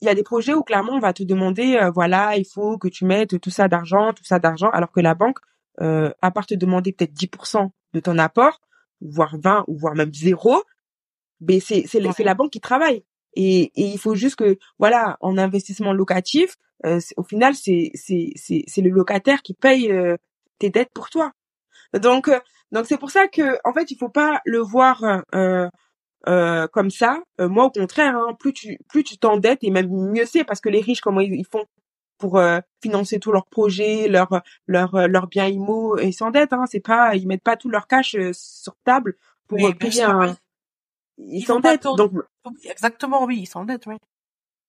il 0.00 0.06
y 0.06 0.08
a 0.08 0.14
des 0.14 0.22
projets 0.22 0.54
où 0.54 0.62
clairement 0.62 0.92
on 0.94 1.00
va 1.00 1.12
te 1.12 1.22
demander 1.22 1.76
euh, 1.76 1.90
voilà 1.90 2.36
il 2.36 2.46
faut 2.46 2.78
que 2.78 2.88
tu 2.88 3.04
mettes 3.04 3.40
tout 3.40 3.50
ça 3.50 3.68
d'argent 3.68 4.12
tout 4.12 4.24
ça 4.24 4.38
d'argent 4.38 4.70
alors 4.70 4.92
que 4.92 5.00
la 5.00 5.14
banque 5.14 5.38
euh, 5.80 6.10
à 6.22 6.30
part 6.30 6.46
te 6.46 6.54
demander 6.54 6.92
peut-être 6.92 7.14
10% 7.14 7.70
de 7.92 8.00
ton 8.00 8.18
apport 8.18 8.60
voire 9.00 9.36
20 9.38 9.64
ou 9.66 9.78
voire 9.78 9.94
même 9.94 10.12
zéro 10.14 10.62
mais 11.40 11.60
c'est 11.60 11.84
c'est 11.86 12.00
c'est 12.12 12.24
la 12.24 12.34
banque 12.34 12.50
qui 12.50 12.60
travaille. 12.60 13.04
Et, 13.34 13.70
et 13.76 13.84
il 13.84 13.98
faut 13.98 14.14
juste 14.14 14.36
que 14.36 14.58
voilà 14.78 15.16
en 15.20 15.38
investissement 15.38 15.92
locatif 15.92 16.56
euh, 16.84 17.00
au 17.16 17.22
final 17.22 17.54
c'est 17.54 17.90
c'est 17.94 18.32
c'est 18.34 18.64
c'est 18.66 18.82
le 18.82 18.90
locataire 18.90 19.42
qui 19.42 19.54
paye 19.54 19.90
euh, 19.90 20.16
tes 20.58 20.70
dettes 20.70 20.90
pour 20.92 21.10
toi. 21.10 21.32
Donc 21.94 22.28
euh, 22.28 22.40
donc 22.72 22.86
c'est 22.86 22.98
pour 22.98 23.10
ça 23.10 23.26
que 23.28 23.58
en 23.64 23.72
fait 23.72 23.90
il 23.90 23.96
faut 23.96 24.08
pas 24.08 24.40
le 24.44 24.58
voir 24.58 25.02
euh, 25.34 25.68
euh, 26.28 26.66
comme 26.68 26.90
ça. 26.90 27.22
Euh, 27.40 27.48
moi 27.48 27.64
au 27.64 27.70
contraire, 27.70 28.14
hein, 28.14 28.34
plus 28.38 28.52
tu 28.52 28.78
plus 28.88 29.04
tu 29.04 29.16
t'endettes 29.16 29.60
et 29.62 29.70
même 29.70 29.88
mieux 29.88 30.26
c'est 30.26 30.44
parce 30.44 30.60
que 30.60 30.68
les 30.68 30.80
riches 30.80 31.00
comment 31.00 31.20
ils, 31.20 31.46
font 31.50 31.64
pour 32.18 32.36
euh, 32.36 32.60
financer 32.82 33.18
tous 33.18 33.32
leurs 33.32 33.46
projets, 33.46 34.06
leurs 34.06 34.42
leurs 34.66 35.08
leurs 35.08 35.28
biens 35.28 35.46
immo, 35.46 35.98
ils 35.98 36.12
s'endettent. 36.12 36.52
Hein, 36.52 36.66
c'est 36.70 36.80
pas 36.80 37.16
ils 37.16 37.26
mettent 37.26 37.42
pas 37.42 37.56
tout 37.56 37.70
leur 37.70 37.86
cash 37.86 38.16
sur 38.32 38.76
table 38.84 39.16
pour 39.48 39.58
payer 39.78 40.02
un. 40.02 40.36
Ils 41.16 41.44
s'endettent. 41.44 41.84
Donc 41.96 42.12
exactement 42.64 43.24
oui, 43.24 43.40
ils 43.40 43.46
s'endettent 43.46 43.86
oui. 43.86 43.96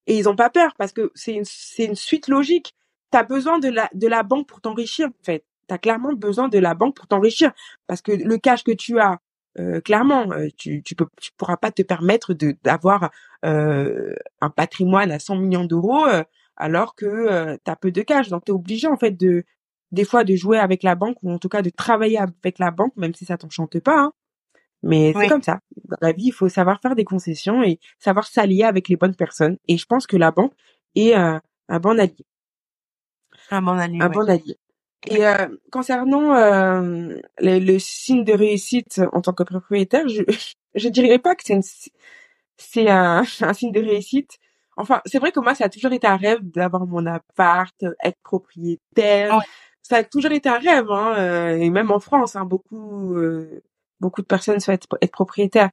Et 0.08 0.18
ils 0.18 0.30
ont 0.30 0.36
pas 0.38 0.50
peur 0.50 0.74
parce 0.78 0.94
que 0.94 1.12
c'est 1.16 1.34
une 1.34 1.46
c'est 1.46 1.86
une 1.86 1.96
suite 1.96 2.30
logique. 2.30 2.76
T'as 3.12 3.24
besoin 3.24 3.60
de 3.60 3.68
la 3.68 3.90
de 3.94 4.08
la 4.08 4.24
banque 4.24 4.48
pour 4.48 4.62
t'enrichir 4.62 5.10
en 5.10 5.24
fait 5.24 5.44
tu 5.72 5.76
as 5.76 5.78
clairement 5.78 6.14
besoin 6.14 6.50
de 6.50 6.60
la 6.60 6.74
banque 6.74 6.96
pour 6.96 7.08
t'enrichir. 7.08 7.52
Parce 7.88 8.02
que 8.02 8.12
le 8.12 8.38
cash 8.38 8.64
que 8.64 8.72
tu 8.72 9.00
as 9.00 9.20
euh, 9.60 9.82
clairement 9.82 10.32
euh, 10.32 10.48
tu 10.58 10.82
tu 10.82 10.96
peux 10.96 11.08
tu 11.20 11.32
pourras 11.36 11.58
pas 11.58 11.72
te 11.72 11.82
permettre 11.82 12.34
de 12.34 12.56
d'avoir 12.64 13.12
euh, 13.44 14.16
un 14.40 14.50
patrimoine 14.50 15.12
à 15.12 15.20
100 15.20 15.36
millions 15.36 15.66
d'euros 15.66 16.06
alors 16.56 16.96
que 16.96 17.58
tu 17.64 17.72
as 17.72 17.76
peu 17.76 17.92
de 17.92 18.02
cash. 18.02 18.30
Donc 18.30 18.46
tu 18.46 18.52
es 18.52 18.56
obligé 18.56 18.88
en 18.88 18.98
fait 18.98 19.12
de 19.12 19.44
des 19.92 20.06
fois 20.06 20.24
de 20.24 20.36
jouer 20.36 20.58
avec 20.58 20.84
la 20.84 20.96
banque 20.96 21.18
ou 21.22 21.32
en 21.32 21.38
tout 21.38 21.50
cas 21.50 21.62
de 21.62 21.70
travailler 21.70 22.18
avec 22.18 22.60
la 22.60 22.72
banque 22.72 22.96
même 22.96 23.14
si 23.14 23.26
ça 23.26 23.38
t'enchante 23.38 23.78
pas 23.80 24.00
hein. 24.00 24.14
mais 24.84 25.14
c'est 25.18 25.28
comme 25.28 25.42
ça. 25.42 25.60
Dans 25.86 25.98
la 26.02 26.14
vie 26.14 26.28
il 26.28 26.34
faut 26.34 26.50
savoir 26.50 26.80
faire 26.82 26.96
des 26.96 27.06
concessions 27.06 27.62
et 27.64 27.80
savoir 28.00 28.28
s'allier 28.28 28.64
avec 28.64 28.88
les 28.88 28.96
bonnes 28.96 29.16
personnes. 29.16 29.58
Et 29.68 29.78
je 29.78 29.86
pense 29.86 30.08
que 30.08 30.18
la 30.18 30.32
banque 30.32 30.54
est 30.96 31.14
un 31.14 31.42
bon 31.82 32.00
allié. 32.00 32.26
Un 33.50 33.62
bon 33.62 33.78
allié 33.78 33.98
un 34.02 34.10
bon 34.10 34.30
allié 34.30 34.58
et 35.08 35.26
euh, 35.26 35.48
concernant 35.72 36.36
euh, 36.36 37.18
le, 37.40 37.60
le, 37.60 37.80
signe 37.80 38.24
de 38.24 38.34
réussite 38.34 39.02
en 39.14 39.22
tant 39.22 39.34
que 39.34 39.44
propriétaire, 39.44 40.08
je 40.08 40.24
je 40.76 40.90
dirais 40.90 41.20
pas 41.20 41.36
que 41.36 41.44
c'est 41.44 41.60
c'est 42.58 42.90
un, 42.90 43.24
un 43.42 43.54
signe 43.54 43.72
de 43.72 43.82
réussite. 43.82 44.38
Enfin, 44.78 45.02
c'est 45.06 45.20
vrai 45.20 45.32
que 45.32 45.40
moi, 45.40 45.56
ça 45.56 45.66
a 45.66 45.70
toujours 45.70 45.92
été 45.94 46.08
un 46.08 46.18
rêve 46.18 46.40
d'avoir 46.42 46.88
mon 46.88 47.06
appart, 47.06 47.76
être 48.04 48.20
propriétaire. 48.24 49.42
Ça 49.82 49.98
a 49.98 50.04
toujours 50.04 50.32
été 50.32 50.48
un 50.48 50.60
rêve, 50.60 50.90
hein, 50.92 51.16
euh, 51.18 51.58
et 51.58 51.70
même 51.70 51.92
en 51.92 52.00
France, 52.00 52.36
hein, 52.36 52.46
beaucoup 52.46 53.16
euh, 53.16 53.62
beaucoup 54.00 54.22
de 54.22 54.28
personnes 54.28 54.60
souhaitent 54.60 54.88
être 55.02 55.12
propriétaires. 55.12 55.72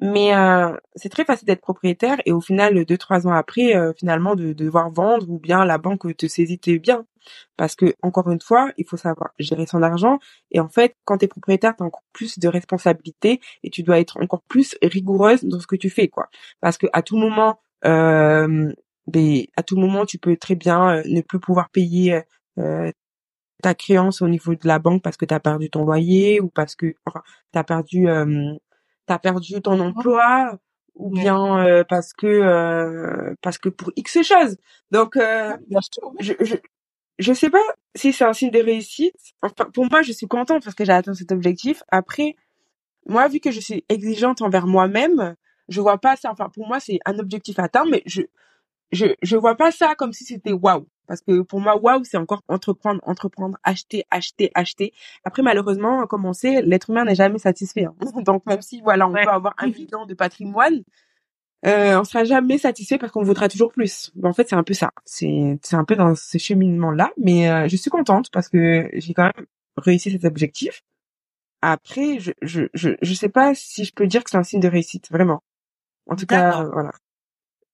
Mais 0.00 0.34
euh, 0.34 0.76
c'est 0.96 1.08
très 1.08 1.24
facile 1.24 1.46
d'être 1.46 1.60
propriétaire 1.60 2.18
et 2.26 2.32
au 2.32 2.40
final, 2.40 2.84
deux 2.84 2.98
trois 2.98 3.26
ans 3.26 3.32
après, 3.32 3.74
finalement, 3.96 4.34
de, 4.34 4.52
devoir 4.52 4.90
vendre 4.90 5.30
ou 5.30 5.38
bien 5.38 5.64
la 5.64 5.78
banque 5.78 6.16
te 6.16 6.26
saisit 6.26 6.58
tes 6.58 6.78
biens. 6.78 7.06
parce 7.56 7.74
que 7.76 7.94
encore 8.02 8.30
une 8.30 8.40
fois, 8.40 8.72
il 8.76 8.86
faut 8.86 8.96
savoir 8.96 9.30
gérer 9.38 9.66
son 9.66 9.82
argent 9.82 10.18
et 10.50 10.60
en 10.60 10.68
fait, 10.68 10.96
quand 11.04 11.18
tu 11.18 11.26
es 11.26 11.28
propriétaire, 11.28 11.76
tu 11.76 11.82
as 11.82 11.86
encore 11.86 12.04
plus 12.12 12.38
de 12.38 12.48
responsabilités 12.48 13.40
et 13.62 13.70
tu 13.70 13.82
dois 13.82 14.00
être 14.00 14.20
encore 14.20 14.42
plus 14.42 14.76
rigoureuse 14.82 15.44
dans 15.44 15.60
ce 15.60 15.66
que 15.66 15.76
tu 15.76 15.90
fais 15.90 16.08
quoi. 16.08 16.28
Parce 16.60 16.78
que 16.78 16.86
à 16.92 17.02
tout 17.02 17.16
moment 17.16 17.60
euh, 17.86 18.72
ben, 19.06 19.44
à 19.56 19.62
tout 19.62 19.76
moment, 19.76 20.06
tu 20.06 20.18
peux 20.18 20.36
très 20.36 20.54
bien 20.54 20.98
euh, 20.98 21.02
ne 21.06 21.20
plus 21.20 21.40
pouvoir 21.40 21.70
payer 21.70 22.22
euh, 22.58 22.90
ta 23.62 23.74
créance 23.74 24.22
au 24.22 24.28
niveau 24.28 24.54
de 24.54 24.66
la 24.66 24.78
banque 24.78 25.02
parce 25.02 25.16
que 25.16 25.26
tu 25.26 25.34
as 25.34 25.40
perdu 25.40 25.70
ton 25.70 25.84
loyer 25.84 26.40
ou 26.40 26.48
parce 26.50 26.76
que 26.76 26.94
enfin, 27.06 27.22
tu 27.52 27.58
as 27.58 27.64
perdu 27.64 28.08
euh, 28.08 28.54
t'as 29.06 29.18
perdu 29.18 29.60
ton 29.62 29.80
emploi 29.80 30.58
ou 30.94 31.10
bien 31.10 31.66
euh, 31.66 31.84
parce 31.88 32.12
que 32.12 32.26
euh, 32.26 33.34
parce 33.42 33.58
que 33.58 33.68
pour 33.68 33.90
X 33.96 34.22
choses. 34.22 34.56
Donc 34.90 35.16
euh, 35.16 35.56
je, 36.20 36.32
je 36.40 36.56
je 37.18 37.32
sais 37.32 37.50
pas 37.50 37.62
si 37.94 38.12
c'est 38.12 38.24
un 38.24 38.32
signe 38.32 38.50
de 38.50 38.60
réussite. 38.60 39.14
Enfin 39.42 39.66
pour 39.72 39.90
moi 39.90 40.02
je 40.02 40.12
suis 40.12 40.26
contente 40.26 40.64
parce 40.64 40.74
que 40.76 40.84
j'ai 40.84 40.92
atteint 40.92 41.14
cet 41.14 41.32
objectif. 41.32 41.82
Après 41.88 42.36
moi 43.06 43.28
vu 43.28 43.40
que 43.40 43.50
je 43.50 43.60
suis 43.60 43.84
exigeante 43.88 44.42
envers 44.42 44.66
moi-même, 44.66 45.36
je 45.68 45.80
vois 45.80 45.98
pas 45.98 46.16
ça 46.16 46.30
enfin 46.30 46.48
pour 46.50 46.66
moi 46.68 46.80
c'est 46.80 46.98
un 47.06 47.18
objectif 47.18 47.58
atteint 47.58 47.84
mais 47.90 48.02
je 48.06 48.22
je 48.92 49.06
je 49.22 49.36
vois 49.36 49.56
pas 49.56 49.72
ça 49.72 49.94
comme 49.96 50.12
si 50.12 50.24
c'était 50.24 50.52
waouh 50.52 50.86
parce 51.06 51.20
que 51.20 51.42
pour 51.42 51.60
moi 51.60 51.76
waouh 51.76 52.04
c'est 52.04 52.16
encore 52.16 52.42
entreprendre 52.48 53.00
entreprendre 53.04 53.58
acheter 53.62 54.04
acheter 54.10 54.50
acheter. 54.54 54.92
Après 55.24 55.42
malheureusement 55.42 56.06
comme 56.06 56.24
on 56.24 56.32
sait 56.32 56.62
l'être 56.62 56.90
humain 56.90 57.04
n'est 57.04 57.14
jamais 57.14 57.38
satisfait 57.38 57.84
hein. 57.84 57.94
donc 58.24 58.44
même 58.46 58.62
si 58.62 58.80
voilà 58.80 59.08
on 59.08 59.12
peut 59.12 59.28
avoir 59.28 59.54
un 59.58 59.66
million 59.78 60.06
de 60.06 60.14
patrimoine 60.14 60.82
euh, 61.66 61.98
on 61.98 62.04
sera 62.04 62.24
jamais 62.24 62.58
satisfait 62.58 62.98
parce 62.98 63.10
qu'on 63.10 63.22
voudra 63.22 63.48
toujours 63.48 63.72
plus. 63.72 64.12
En 64.22 64.34
fait 64.34 64.48
c'est 64.48 64.56
un 64.56 64.62
peu 64.62 64.74
ça. 64.74 64.92
C'est 65.04 65.58
c'est 65.62 65.76
un 65.76 65.84
peu 65.84 65.96
dans 65.96 66.14
ce 66.14 66.38
cheminement 66.38 66.90
là 66.90 67.10
mais 67.16 67.50
euh, 67.50 67.68
je 67.68 67.76
suis 67.76 67.90
contente 67.90 68.30
parce 68.30 68.48
que 68.48 68.90
j'ai 68.92 69.14
quand 69.14 69.24
même 69.24 69.46
réussi 69.76 70.10
cet 70.10 70.24
objectif. 70.24 70.82
Après 71.62 72.18
je 72.20 72.32
je 72.42 72.64
je 72.74 72.90
je 73.00 73.14
sais 73.14 73.30
pas 73.30 73.54
si 73.54 73.84
je 73.84 73.92
peux 73.94 74.06
dire 74.06 74.24
que 74.24 74.30
c'est 74.30 74.36
un 74.36 74.42
signe 74.42 74.60
de 74.60 74.68
réussite 74.68 75.10
vraiment. 75.10 75.42
En 76.06 76.16
tout 76.16 76.26
cas 76.26 76.64
voilà 76.64 76.92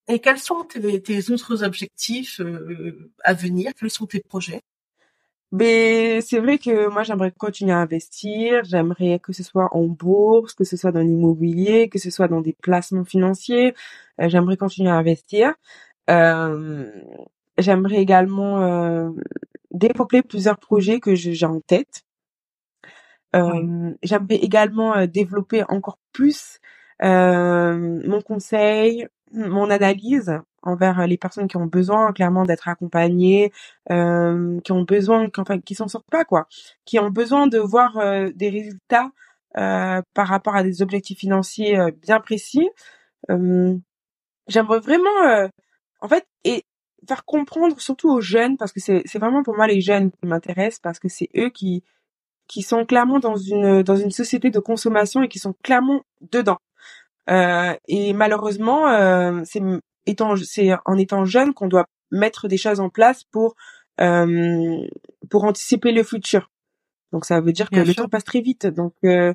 et 0.09 0.19
quels 0.21 0.39
sont 0.39 0.65
tes, 0.65 1.03
tes 1.03 1.31
autres 1.31 1.63
objectifs 1.65 2.41
euh, 2.41 3.11
à 3.25 3.35
venir? 3.35 3.73
Quels 3.79 3.91
sont 3.91 4.07
tes 4.07 4.21
projets? 4.21 4.63
Mais 5.53 6.21
c'est 6.21 6.39
vrai 6.39 6.59
que 6.59 6.89
moi 6.89 7.03
j'aimerais 7.03 7.33
continuer 7.33 7.73
à 7.73 7.79
investir, 7.79 8.63
j'aimerais 8.65 9.19
que 9.19 9.33
ce 9.33 9.43
soit 9.43 9.69
en 9.77 9.85
bourse, 9.87 10.55
que 10.55 10.65
ce 10.65 10.77
soit 10.77 10.93
dans 10.93 11.01
l'immobilier, 11.01 11.89
que 11.89 11.99
ce 11.99 12.11
soit 12.11 12.29
dans 12.29 12.41
des 12.41 12.53
placements 12.53 13.05
financiers, 13.05 13.75
euh, 14.21 14.29
j'aimerais 14.29 14.57
continuer 14.57 14.91
à 14.91 14.95
investir. 14.97 15.55
Euh, 16.09 16.91
j'aimerais 17.59 17.97
également 17.99 19.13
développer 19.73 20.23
plusieurs 20.23 20.59
projets 20.59 21.01
que 21.01 21.15
j'ai 21.15 21.47
en 21.47 21.61
tête. 21.61 22.03
J'aimerais 23.35 24.37
également 24.37 25.07
développer 25.07 25.65
encore 25.69 25.99
plus 26.13 26.61
mon 27.03 28.23
conseil, 28.23 29.07
mon 29.33 29.71
analyse 29.71 30.33
envers 30.63 31.07
les 31.07 31.17
personnes 31.17 31.49
qui 31.49 31.57
ont 31.57 31.67
besoin 31.67 32.13
clairement 32.13 32.45
d'être 32.45 32.69
accompagnées, 32.69 33.53
euh, 33.91 34.61
qui 34.61 34.73
ont 34.73 34.83
besoin, 34.83 35.31
qui, 35.31 35.41
enfin, 35.41 35.59
qui 35.61 35.75
s'en 35.75 35.89
sortent 35.89 36.11
pas 36.11 36.25
quoi, 36.25 36.47
qui 36.85 36.99
ont 36.99 37.11
besoin 37.11 37.47
de 37.47 37.59
voir 37.59 37.97
euh, 37.99 38.31
des 38.35 38.51
résultats 38.51 39.11
euh, 39.57 40.03
par 40.15 40.29
rapport 40.29 40.55
à 40.57 40.63
des 40.63 40.83
objectifs 40.83 41.19
financiers 41.19 41.79
euh, 41.79 41.91
bien 42.03 42.21
précis. 42.21 42.69
J'aimerais 44.49 44.81
vraiment, 44.81 45.49
en 46.01 46.09
fait, 46.09 46.27
et 46.45 46.65
faire 47.09 47.25
comprendre 47.25 47.81
surtout 47.81 48.11
aux 48.11 48.21
jeunes 48.21 48.57
parce 48.57 48.73
que 48.73 48.81
c'est 48.81 49.03
c'est 49.07 49.19
vraiment 49.19 49.43
pour 49.43 49.57
moi 49.57 49.67
les 49.67 49.81
jeunes 49.81 50.11
qui 50.11 50.27
m'intéressent 50.27 50.81
parce 50.81 50.99
que 50.99 51.09
c'est 51.09 51.29
eux 51.37 51.51
qui 51.51 51.85
qui 52.49 52.63
sont 52.63 52.85
clairement 52.85 53.21
dans 53.21 53.37
une 53.37 53.83
dans 53.83 53.97
une 53.97 54.11
société 54.11 54.51
de 54.51 54.59
consommation 54.61 55.23
et 55.23 55.29
qui 55.29 55.39
sont 55.39 55.55
clairement 55.63 56.03
dedans. 56.21 56.59
Euh, 57.31 57.75
et 57.89 58.13
malheureusement, 58.13 58.89
euh, 58.89 59.43
c'est 59.45 59.63
étant 60.07 60.37
c'est 60.37 60.71
en 60.85 60.97
étant 60.99 61.25
jeune 61.25 61.55
qu'on 61.55 61.69
doit 61.69 61.87
mettre 62.11 62.49
des 62.49 62.57
choses 62.57 62.81
en 62.81 62.89
place 62.89 63.25
pour 63.25 63.55
euh, 64.01 64.87
pour 65.29 65.45
anticiper 65.45 65.93
le 65.93 66.03
futur. 66.03 66.51
Donc 67.13 67.25
ça 67.25 67.41
veut 67.41 67.53
dire 67.53 67.71
que 67.71 67.81
le 67.81 67.95
temps 67.95 68.09
passe 68.09 68.25
très 68.25 68.41
vite. 68.41 68.67
Donc 68.67 68.95
euh, 69.05 69.35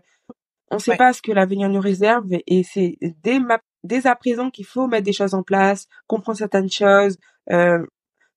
on 0.72 0.76
ne 0.76 0.82
sait 0.82 0.98
pas 0.98 1.14
ce 1.14 1.22
que 1.22 1.32
l'avenir 1.32 1.70
nous 1.70 1.80
réserve 1.80 2.28
et 2.32 2.64
c'est 2.64 2.98
dès 3.24 3.40
dès 3.84 4.08
à 4.08 4.16
présent 4.16 4.50
qu'il 4.50 4.66
faut 4.66 4.88
mettre 4.88 5.06
des 5.06 5.14
choses 5.14 5.34
en 5.34 5.44
place, 5.44 5.88
comprendre 6.08 6.38
certaines 6.38 6.70
choses. 6.70 7.18
Euh, 7.52 7.86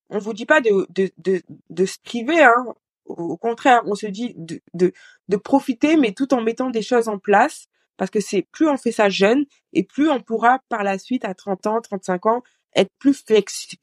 on 0.09 0.19
vous 0.19 0.33
dit 0.33 0.45
pas 0.45 0.61
de 0.61 0.85
de 0.89 1.11
de, 1.17 1.41
de 1.69 1.85
se 1.85 1.97
priver, 2.03 2.43
hein. 2.43 2.65
Au 3.05 3.37
contraire, 3.37 3.81
on 3.85 3.95
se 3.95 4.05
dit 4.05 4.35
de, 4.37 4.61
de 4.75 4.93
de 5.29 5.37
profiter, 5.37 5.97
mais 5.97 6.11
tout 6.11 6.31
en 6.33 6.41
mettant 6.41 6.69
des 6.69 6.83
choses 6.83 7.07
en 7.07 7.17
place 7.17 7.65
parce 7.99 8.09
que 8.09 8.21
c'est 8.21 8.47
plus 8.51 8.67
on 8.67 8.77
fait 8.77 8.93
ça 8.93 9.09
jeune 9.09 9.45
et 9.73 9.83
plus 9.83 10.09
on 10.09 10.21
pourra 10.21 10.59
par 10.69 10.83
la 10.83 10.97
suite 10.97 11.25
à 11.25 11.35
30 11.35 11.67
ans, 11.67 11.81
35 11.81 12.25
ans 12.25 12.43
être 12.75 12.91
plus 12.97 13.23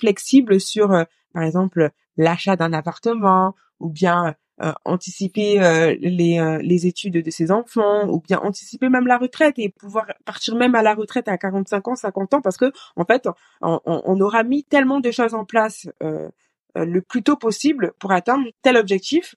flexible 0.01 0.59
sur 0.59 0.93
euh, 0.93 1.05
par 1.33 1.43
exemple 1.43 1.91
l'achat 2.17 2.57
d'un 2.57 2.73
appartement 2.73 3.55
ou 3.79 3.91
bien 3.91 4.35
euh, 4.63 4.73
anticiper 4.87 5.63
euh, 5.63 5.95
les, 6.01 6.59
les 6.63 6.87
études 6.87 7.23
de 7.23 7.31
ses 7.31 7.51
enfants 7.51 8.09
ou 8.09 8.21
bien 8.21 8.39
anticiper 8.39 8.89
même 8.89 9.07
la 9.07 9.19
retraite 9.19 9.59
et 9.59 9.69
pouvoir 9.69 10.07
partir 10.25 10.57
même 10.57 10.75
à 10.75 10.83
la 10.83 10.95
retraite 10.95 11.29
à 11.29 11.37
45 11.37 11.89
ans, 11.89 11.95
50 11.95 12.35
ans 12.35 12.41
parce 12.41 12.57
que 12.57 12.73
en 12.97 13.05
fait 13.05 13.29
on, 13.61 13.81
on 13.85 14.21
aura 14.21 14.45
mis 14.45 14.65
tellement 14.65 15.01
de 15.01 15.11
choses 15.11 15.35
en 15.35 15.45
place 15.45 15.89
le 16.75 17.01
plus 17.01 17.23
tôt 17.23 17.37
possible 17.37 17.93
pour 17.99 18.13
atteindre 18.13 18.47
tel 18.63 18.79
objectif 18.79 19.35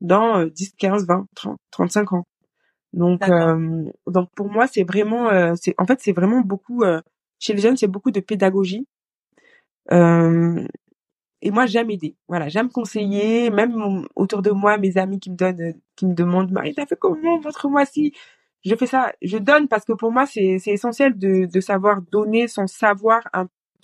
dans 0.00 0.44
10, 0.46 0.72
15, 0.78 1.06
20, 1.06 1.26
30, 1.34 1.58
35 1.70 2.12
ans. 2.14 2.26
Donc, 2.96 3.22
euh, 3.28 3.84
donc 4.06 4.30
pour 4.34 4.50
moi, 4.50 4.66
c'est 4.66 4.84
vraiment, 4.84 5.28
euh, 5.28 5.52
c'est 5.54 5.74
en 5.78 5.86
fait, 5.86 6.00
c'est 6.00 6.12
vraiment 6.12 6.40
beaucoup 6.40 6.82
euh, 6.82 7.02
chez 7.38 7.52
les 7.52 7.60
jeunes, 7.60 7.76
c'est 7.76 7.86
beaucoup 7.88 8.10
de 8.10 8.20
pédagogie. 8.20 8.86
et 11.42 11.50
moi, 11.50 11.66
j'aime 11.66 11.90
aider. 11.90 12.16
Voilà, 12.28 12.48
j'aime 12.48 12.70
conseiller, 12.70 13.50
même 13.50 14.06
autour 14.16 14.42
de 14.42 14.50
moi, 14.50 14.78
mes 14.78 14.96
amis 14.98 15.20
qui 15.20 15.30
me 15.30 15.36
donnent, 15.36 15.74
qui 15.96 16.06
me 16.06 16.14
demandent, 16.14 16.50
Marie, 16.50 16.74
ça 16.74 16.86
fait 16.86 16.96
comment 16.98 17.38
votre 17.40 17.68
mois-ci? 17.68 18.12
Je 18.64 18.74
fais 18.74 18.86
ça, 18.86 19.12
je 19.22 19.38
donne 19.38 19.68
parce 19.68 19.84
que 19.84 19.92
pour 19.92 20.10
moi, 20.12 20.26
c'est 20.26 20.58
c'est 20.58 20.72
essentiel 20.72 21.16
de 21.18 21.46
de 21.46 21.60
savoir 21.60 22.02
donner 22.02 22.48
son 22.48 22.66
savoir, 22.66 23.22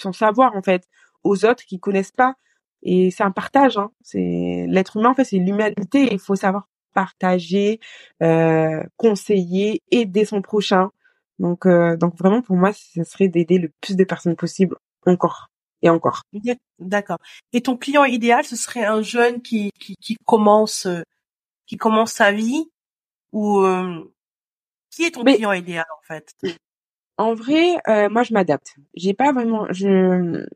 son 0.01 0.13
savoir 0.13 0.57
en 0.57 0.63
fait 0.63 0.89
aux 1.25 1.45
autres 1.45 1.65
qui 1.67 1.79
connaissent 1.81 2.13
pas. 2.13 2.35
Et 2.83 3.11
c'est 3.11 3.25
un 3.25 3.31
partage. 3.33 3.79
Hein. 3.79 3.91
C'est 4.03 4.67
l'être 4.69 4.97
humain 4.97 5.11
en 5.11 5.15
fait, 5.15 5.25
c'est 5.25 5.39
l'humanité. 5.39 6.09
Il 6.13 6.19
faut 6.19 6.37
savoir 6.37 6.69
partager, 6.93 7.81
euh, 8.23 8.83
conseiller, 8.97 9.83
aider 9.91 10.25
son 10.25 10.43
prochain. 10.43 10.91
Donc, 11.39 11.67
euh, 11.67 11.97
donc 11.97 12.17
vraiment 12.17 12.43
pour 12.43 12.57
moi, 12.57 12.73
ce 12.73 13.05
serait 13.05 13.29
d'aider 13.29 13.59
le 13.59 13.71
plus 13.81 13.97
de 13.97 14.05
personnes 14.05 14.37
possible 14.37 14.77
encore 15.07 15.49
et 15.83 15.89
encore. 15.89 16.23
D'accord. 16.79 17.19
Et 17.53 17.61
ton 17.61 17.77
client 17.77 18.05
idéal, 18.05 18.45
ce 18.45 18.57
serait 18.57 18.85
un 18.85 19.03
jeune 19.03 19.43
qui 19.43 19.71
qui, 19.79 19.97
qui 19.97 20.17
commence 20.25 20.87
qui 21.67 21.77
commence 21.77 22.13
sa 22.13 22.33
vie 22.33 22.71
ou 23.33 23.61
euh, 23.61 24.13
qui 24.91 25.05
est 25.05 25.13
ton 25.13 25.25
client 25.25 25.53
idéal 25.53 25.87
en 25.99 26.03
fait? 26.07 26.35
En 27.17 27.35
vrai, 27.35 27.77
euh, 27.89 28.09
moi 28.09 28.23
je 28.23 28.35
m'adapte. 28.35 28.77
J'ai 28.95 29.15
pas 29.15 29.33
vraiment 29.33 29.67
je 29.71 30.47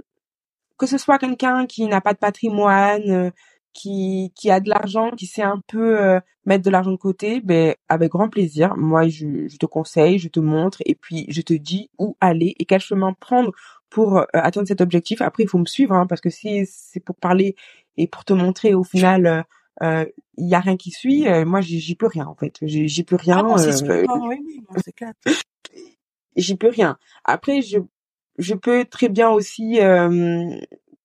que 0.79 0.87
ce 0.87 0.99
soit 0.99 1.19
quelqu'un 1.19 1.67
qui 1.67 1.87
n'a 1.87 2.01
pas 2.01 2.13
de 2.13 2.19
patrimoine, 2.19 3.33
qui, 3.77 4.33
qui 4.35 4.51
a 4.51 4.59
de 4.59 4.71
l'argent, 4.71 5.11
qui 5.11 5.27
sait 5.27 5.43
un 5.43 5.61
peu 5.67 6.01
euh, 6.01 6.19
mettre 6.47 6.65
de 6.65 6.71
l'argent 6.71 6.93
de 6.93 6.97
côté, 6.97 7.41
ben 7.41 7.75
avec 7.89 8.11
grand 8.11 8.31
plaisir. 8.31 8.75
Moi, 8.77 9.07
je, 9.09 9.49
je, 9.49 9.57
te 9.59 9.67
conseille, 9.67 10.19
je 10.19 10.29
te 10.29 10.41
montre 10.41 10.79
et 10.87 10.95
puis 10.95 11.27
je 11.29 11.43
te 11.43 11.53
dis 11.53 11.91
où 11.99 12.17
aller 12.21 12.55
et 12.59 12.65
quel 12.65 12.81
chemin 12.81 13.13
prendre 13.13 13.53
pour 13.91 14.19
euh, 14.19 14.25
atteindre 14.33 14.67
cet 14.67 14.81
objectif. 14.81 15.21
Après, 15.21 15.43
il 15.43 15.49
faut 15.49 15.59
me 15.59 15.67
suivre 15.67 15.95
hein, 15.95 16.07
parce 16.07 16.23
que 16.23 16.31
si 16.31 16.65
c'est 16.67 17.01
pour 17.01 17.17
parler 17.17 17.55
et 17.99 18.07
pour 18.09 18.25
te 18.25 18.33
montrer, 18.33 18.73
au 18.73 18.83
final, 18.83 19.45
euh, 19.83 20.07
il 20.39 20.49
y 20.49 20.55
a 20.55 20.61
rien 20.61 20.79
qui 20.79 20.91
suit. 20.91 21.27
moi, 21.45 21.61
j'y 21.61 21.95
peux 21.97 22.07
rien 22.07 22.27
en 22.27 22.35
fait. 22.35 22.57
J'y 22.63 23.05
peux 23.05 23.17
rien. 23.17 23.47
Ah 23.47 23.57
j'y 26.37 26.57
peux 26.57 26.69
rien. 26.69 26.99
Après, 27.25 27.61
je 27.61 27.79
je 28.39 28.55
peux 28.55 28.85
très 28.85 29.09
bien 29.09 29.31
aussi 29.31 29.81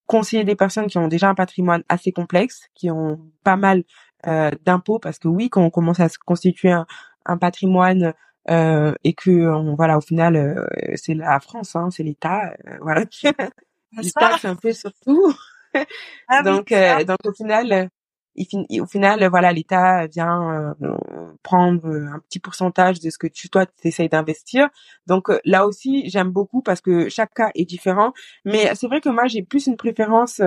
conseiller 0.06 0.44
des 0.44 0.56
personnes 0.56 0.86
qui 0.86 0.98
ont 0.98 1.08
déjà 1.08 1.28
un 1.28 1.34
patrimoine 1.34 1.82
assez 1.88 2.12
complexe, 2.12 2.68
qui 2.74 2.90
ont 2.90 3.20
pas 3.44 3.56
mal 3.56 3.84
euh, 4.26 4.50
d'impôts, 4.64 4.98
parce 4.98 5.18
que 5.18 5.28
oui, 5.28 5.48
quand 5.48 5.62
on 5.62 5.70
commence 5.70 6.00
à 6.00 6.08
se 6.08 6.18
constituer 6.18 6.70
un, 6.70 7.36
patrimoine 7.38 8.14
euh, 8.50 8.92
et 9.04 9.14
que 9.14 9.30
on, 9.30 9.74
voilà, 9.74 9.96
au 9.96 10.00
final, 10.00 10.36
euh, 10.36 10.66
c'est 10.96 11.14
la 11.14 11.40
France, 11.40 11.76
hein, 11.76 11.88
c'est 11.90 12.02
l'État, 12.02 12.52
euh, 12.66 12.78
voilà, 12.80 13.04
l'État 13.98 14.38
c'est 14.38 14.48
un 14.48 14.56
peu 14.56 14.72
surtout. 14.72 15.34
Ah 16.28 16.42
donc, 16.42 16.70
euh, 16.70 17.02
donc 17.04 17.18
au 17.24 17.32
final, 17.32 17.88
au 18.80 18.86
final, 18.86 19.26
voilà, 19.28 19.52
l'État 19.52 20.06
vient 20.06 20.74
euh, 20.82 20.96
prendre 21.42 21.86
un 21.86 22.18
petit 22.20 22.38
pourcentage 22.38 23.00
de 23.00 23.10
ce 23.10 23.18
que 23.18 23.26
tu 23.26 23.48
toi 23.50 23.66
tu 23.66 23.88
essayes 23.88 24.08
d'investir. 24.08 24.68
Donc 25.06 25.30
euh, 25.30 25.38
là 25.44 25.66
aussi, 25.66 26.08
j'aime 26.08 26.30
beaucoup 26.30 26.62
parce 26.62 26.80
que 26.80 27.08
chaque 27.08 27.34
cas 27.34 27.50
est 27.54 27.64
différent. 27.64 28.12
Mais 28.44 28.74
c'est 28.74 28.86
vrai 28.86 29.00
que 29.00 29.08
moi, 29.08 29.26
j'ai 29.26 29.42
plus 29.42 29.66
une 29.66 29.76
préférence 29.76 30.40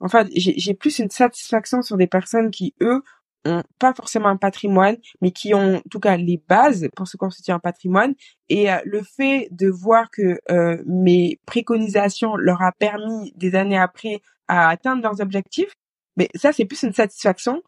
enfin, 0.00 0.26
j'ai 0.34 0.74
plus 0.74 0.98
une 0.98 1.10
satisfaction 1.10 1.82
sur 1.82 1.96
des 1.96 2.06
personnes 2.06 2.50
qui, 2.50 2.74
eux, 2.80 3.02
ont 3.44 3.62
pas 3.78 3.94
forcément 3.94 4.28
un 4.28 4.36
patrimoine, 4.36 4.96
mais 5.20 5.30
qui 5.30 5.54
ont 5.54 5.76
en 5.76 5.88
tout 5.90 6.00
cas 6.00 6.16
les 6.16 6.42
bases 6.48 6.88
pour 6.96 7.06
se 7.06 7.16
constituer 7.16 7.52
un 7.52 7.58
patrimoine. 7.58 8.14
Et 8.48 8.70
euh, 8.70 8.78
le 8.84 9.02
fait 9.02 9.48
de 9.52 9.68
voir 9.68 10.10
que 10.10 10.38
euh, 10.50 10.82
mes 10.86 11.40
préconisations 11.46 12.36
leur 12.36 12.62
a 12.62 12.72
permis 12.72 13.32
des 13.36 13.54
années 13.54 13.78
après 13.78 14.20
à 14.48 14.68
atteindre 14.68 15.02
leurs 15.02 15.20
objectifs, 15.20 15.72
mais 16.18 16.28
ça 16.34 16.52
c'est 16.52 16.66
plus 16.66 16.82
une 16.82 16.92
satisfaction 16.92 17.62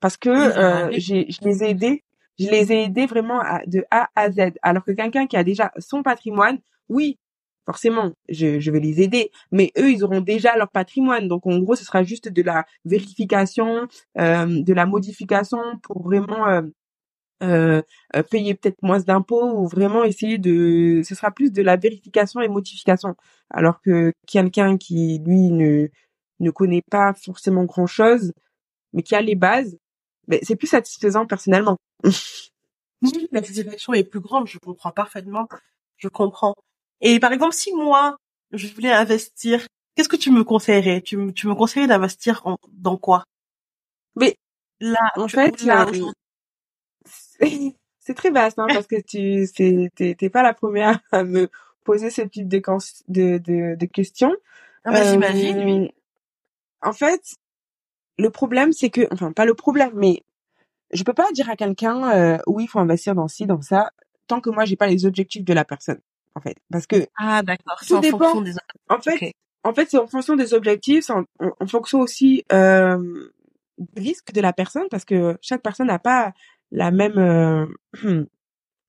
parce 0.00 0.16
que 0.16 0.30
euh, 0.30 0.90
j'ai, 0.96 1.26
je 1.30 1.46
les 1.46 1.62
ai 1.62 1.70
aidés, 1.70 2.04
je 2.38 2.48
les 2.48 2.72
ai 2.72 2.84
aidés 2.84 3.06
vraiment 3.06 3.40
à, 3.40 3.60
de 3.66 3.84
A 3.90 4.08
à 4.16 4.30
Z. 4.30 4.54
Alors 4.62 4.84
que 4.84 4.92
quelqu'un 4.92 5.26
qui 5.26 5.36
a 5.36 5.44
déjà 5.44 5.70
son 5.78 6.02
patrimoine, 6.02 6.58
oui, 6.88 7.18
forcément, 7.66 8.12
je, 8.28 8.58
je, 8.60 8.70
vais 8.70 8.80
les 8.80 9.00
aider. 9.02 9.30
Mais 9.52 9.72
eux, 9.78 9.92
ils 9.92 10.04
auront 10.04 10.20
déjà 10.20 10.56
leur 10.56 10.70
patrimoine. 10.70 11.28
Donc, 11.28 11.46
en 11.46 11.58
gros, 11.58 11.76
ce 11.76 11.84
sera 11.84 12.02
juste 12.02 12.28
de 12.28 12.42
la 12.42 12.64
vérification, 12.84 13.86
euh, 14.18 14.62
de 14.62 14.72
la 14.72 14.86
modification 14.86 15.58
pour 15.82 16.02
vraiment 16.02 16.48
euh, 16.48 16.62
euh, 17.42 17.82
euh 18.16 18.22
payer 18.22 18.54
peut-être 18.54 18.82
moins 18.82 19.00
d'impôts 19.00 19.52
ou 19.60 19.68
vraiment 19.68 20.04
essayer 20.04 20.38
de... 20.38 21.02
Ce 21.04 21.14
sera 21.14 21.30
plus 21.30 21.52
de 21.52 21.62
la 21.62 21.76
vérification 21.76 22.40
et 22.40 22.48
modification. 22.48 23.14
Alors 23.50 23.80
que 23.82 24.12
quelqu'un 24.26 24.76
qui, 24.76 25.20
lui, 25.24 25.50
ne, 25.50 25.88
ne 26.40 26.50
connaît 26.50 26.82
pas 26.90 27.14
forcément 27.14 27.64
grand-chose, 27.64 28.32
mais 28.92 29.02
qui 29.02 29.14
a 29.14 29.20
les 29.20 29.34
bases, 29.34 29.76
ben, 30.28 30.38
c'est 30.42 30.56
plus 30.56 30.66
satisfaisant 30.68 31.26
personnellement. 31.26 31.76
la 33.32 33.42
satisfaction 33.42 33.94
est 33.94 34.04
plus 34.04 34.20
grande, 34.20 34.46
je 34.46 34.58
comprends 34.58 34.92
parfaitement. 34.92 35.48
Je 35.96 36.08
comprends. 36.08 36.54
Et 37.00 37.20
par 37.20 37.32
exemple, 37.32 37.54
si 37.54 37.74
moi, 37.74 38.16
je 38.52 38.72
voulais 38.72 38.92
investir, 38.92 39.66
qu'est-ce 39.94 40.08
que 40.08 40.16
tu 40.16 40.30
me 40.30 40.44
conseillerais? 40.44 41.02
Tu, 41.02 41.16
me, 41.16 41.32
tu 41.32 41.46
me 41.46 41.54
conseillerais 41.54 41.88
d'investir 41.88 42.42
dans 42.72 42.96
quoi? 42.96 43.24
Mais 44.16 44.36
là, 44.80 45.12
en 45.16 45.28
fait, 45.28 45.54
c'est 47.98 48.14
très 48.14 48.30
vaste 48.30 48.58
hein, 48.58 48.66
parce 48.68 48.86
que 48.86 49.00
tu 49.00 49.46
t'es 49.94 50.30
pas 50.30 50.42
la 50.42 50.54
première 50.54 51.00
à 51.12 51.24
me 51.24 51.48
poser 51.84 52.10
ce 52.10 52.22
type 52.22 52.48
de 52.48 52.60
de, 53.08 53.38
de, 53.38 53.76
de 53.76 53.86
questions. 53.86 54.34
Ah 54.84 54.92
bah, 54.92 55.10
j'imagine. 55.10 55.84
Euh, 55.84 55.88
en 56.82 56.92
fait, 56.92 57.22
le 58.18 58.30
problème 58.30 58.72
c'est 58.72 58.90
que, 58.90 59.02
enfin 59.12 59.32
pas 59.32 59.44
le 59.44 59.54
problème, 59.54 59.92
mais 59.94 60.22
je 60.92 61.02
peux 61.04 61.14
pas 61.14 61.30
dire 61.32 61.48
à 61.50 61.56
quelqu'un 61.56 62.10
euh, 62.12 62.38
oui 62.46 62.64
il 62.64 62.66
faut 62.66 62.80
investir 62.80 63.14
dans 63.14 63.28
ci 63.28 63.46
dans 63.46 63.62
ça 63.62 63.90
tant 64.26 64.40
que 64.40 64.50
moi 64.50 64.64
j'ai 64.64 64.76
pas 64.76 64.86
les 64.86 65.06
objectifs 65.06 65.44
de 65.44 65.52
la 65.52 65.64
personne 65.64 66.00
en 66.34 66.40
fait. 66.40 66.56
Parce 66.70 66.86
que 66.86 67.06
ah 67.16 67.42
d'accord, 67.42 67.78
c'est 67.82 67.94
en 67.94 68.02
fonction 68.02 68.40
des 68.42 68.54
en 68.88 69.00
fait 69.00 69.32
en 69.64 69.74
fait 69.74 69.90
c'est 69.90 69.98
en 69.98 70.06
fonction 70.06 70.36
des 70.36 70.54
objectifs, 70.54 71.04
c'est 71.04 71.12
en, 71.12 71.66
fonction 71.66 72.00
aussi 72.00 72.44
euh, 72.52 73.28
du 73.78 74.02
risque 74.02 74.32
de 74.32 74.40
la 74.40 74.52
personne 74.52 74.88
parce 74.90 75.04
que 75.04 75.36
chaque 75.40 75.62
personne 75.62 75.88
n'a 75.88 75.98
pas 75.98 76.32
la 76.70 76.90
même 76.90 77.18
euh, 77.18 77.66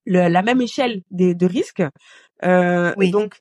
le, 0.05 0.27
la 0.27 0.41
même 0.41 0.61
échelle 0.61 1.01
de, 1.11 1.33
de 1.33 1.45
risque. 1.45 1.83
Euh, 2.43 2.93
oui. 2.97 3.11
Donc 3.11 3.39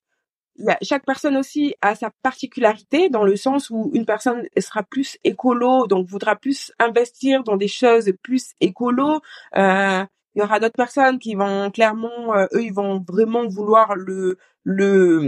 chaque 0.82 1.04
personne 1.04 1.36
aussi 1.36 1.74
a 1.80 1.94
sa 1.94 2.10
particularité 2.22 3.08
dans 3.08 3.24
le 3.24 3.36
sens 3.36 3.70
où 3.70 3.90
une 3.94 4.04
personne 4.04 4.42
sera 4.58 4.82
plus 4.82 5.18
écolo, 5.24 5.86
donc 5.86 6.06
voudra 6.06 6.36
plus 6.36 6.72
investir 6.78 7.42
dans 7.44 7.56
des 7.56 7.68
choses 7.68 8.12
plus 8.22 8.52
écolo. 8.60 9.20
Euh, 9.56 10.04
il 10.34 10.40
y 10.40 10.42
aura 10.42 10.60
d'autres 10.60 10.76
personnes 10.76 11.18
qui 11.18 11.34
vont 11.34 11.70
clairement, 11.70 12.34
euh, 12.34 12.46
eux, 12.54 12.62
ils 12.62 12.72
vont 12.72 13.04
vraiment 13.06 13.46
vouloir 13.46 13.96
le, 13.96 14.38
le, 14.64 15.20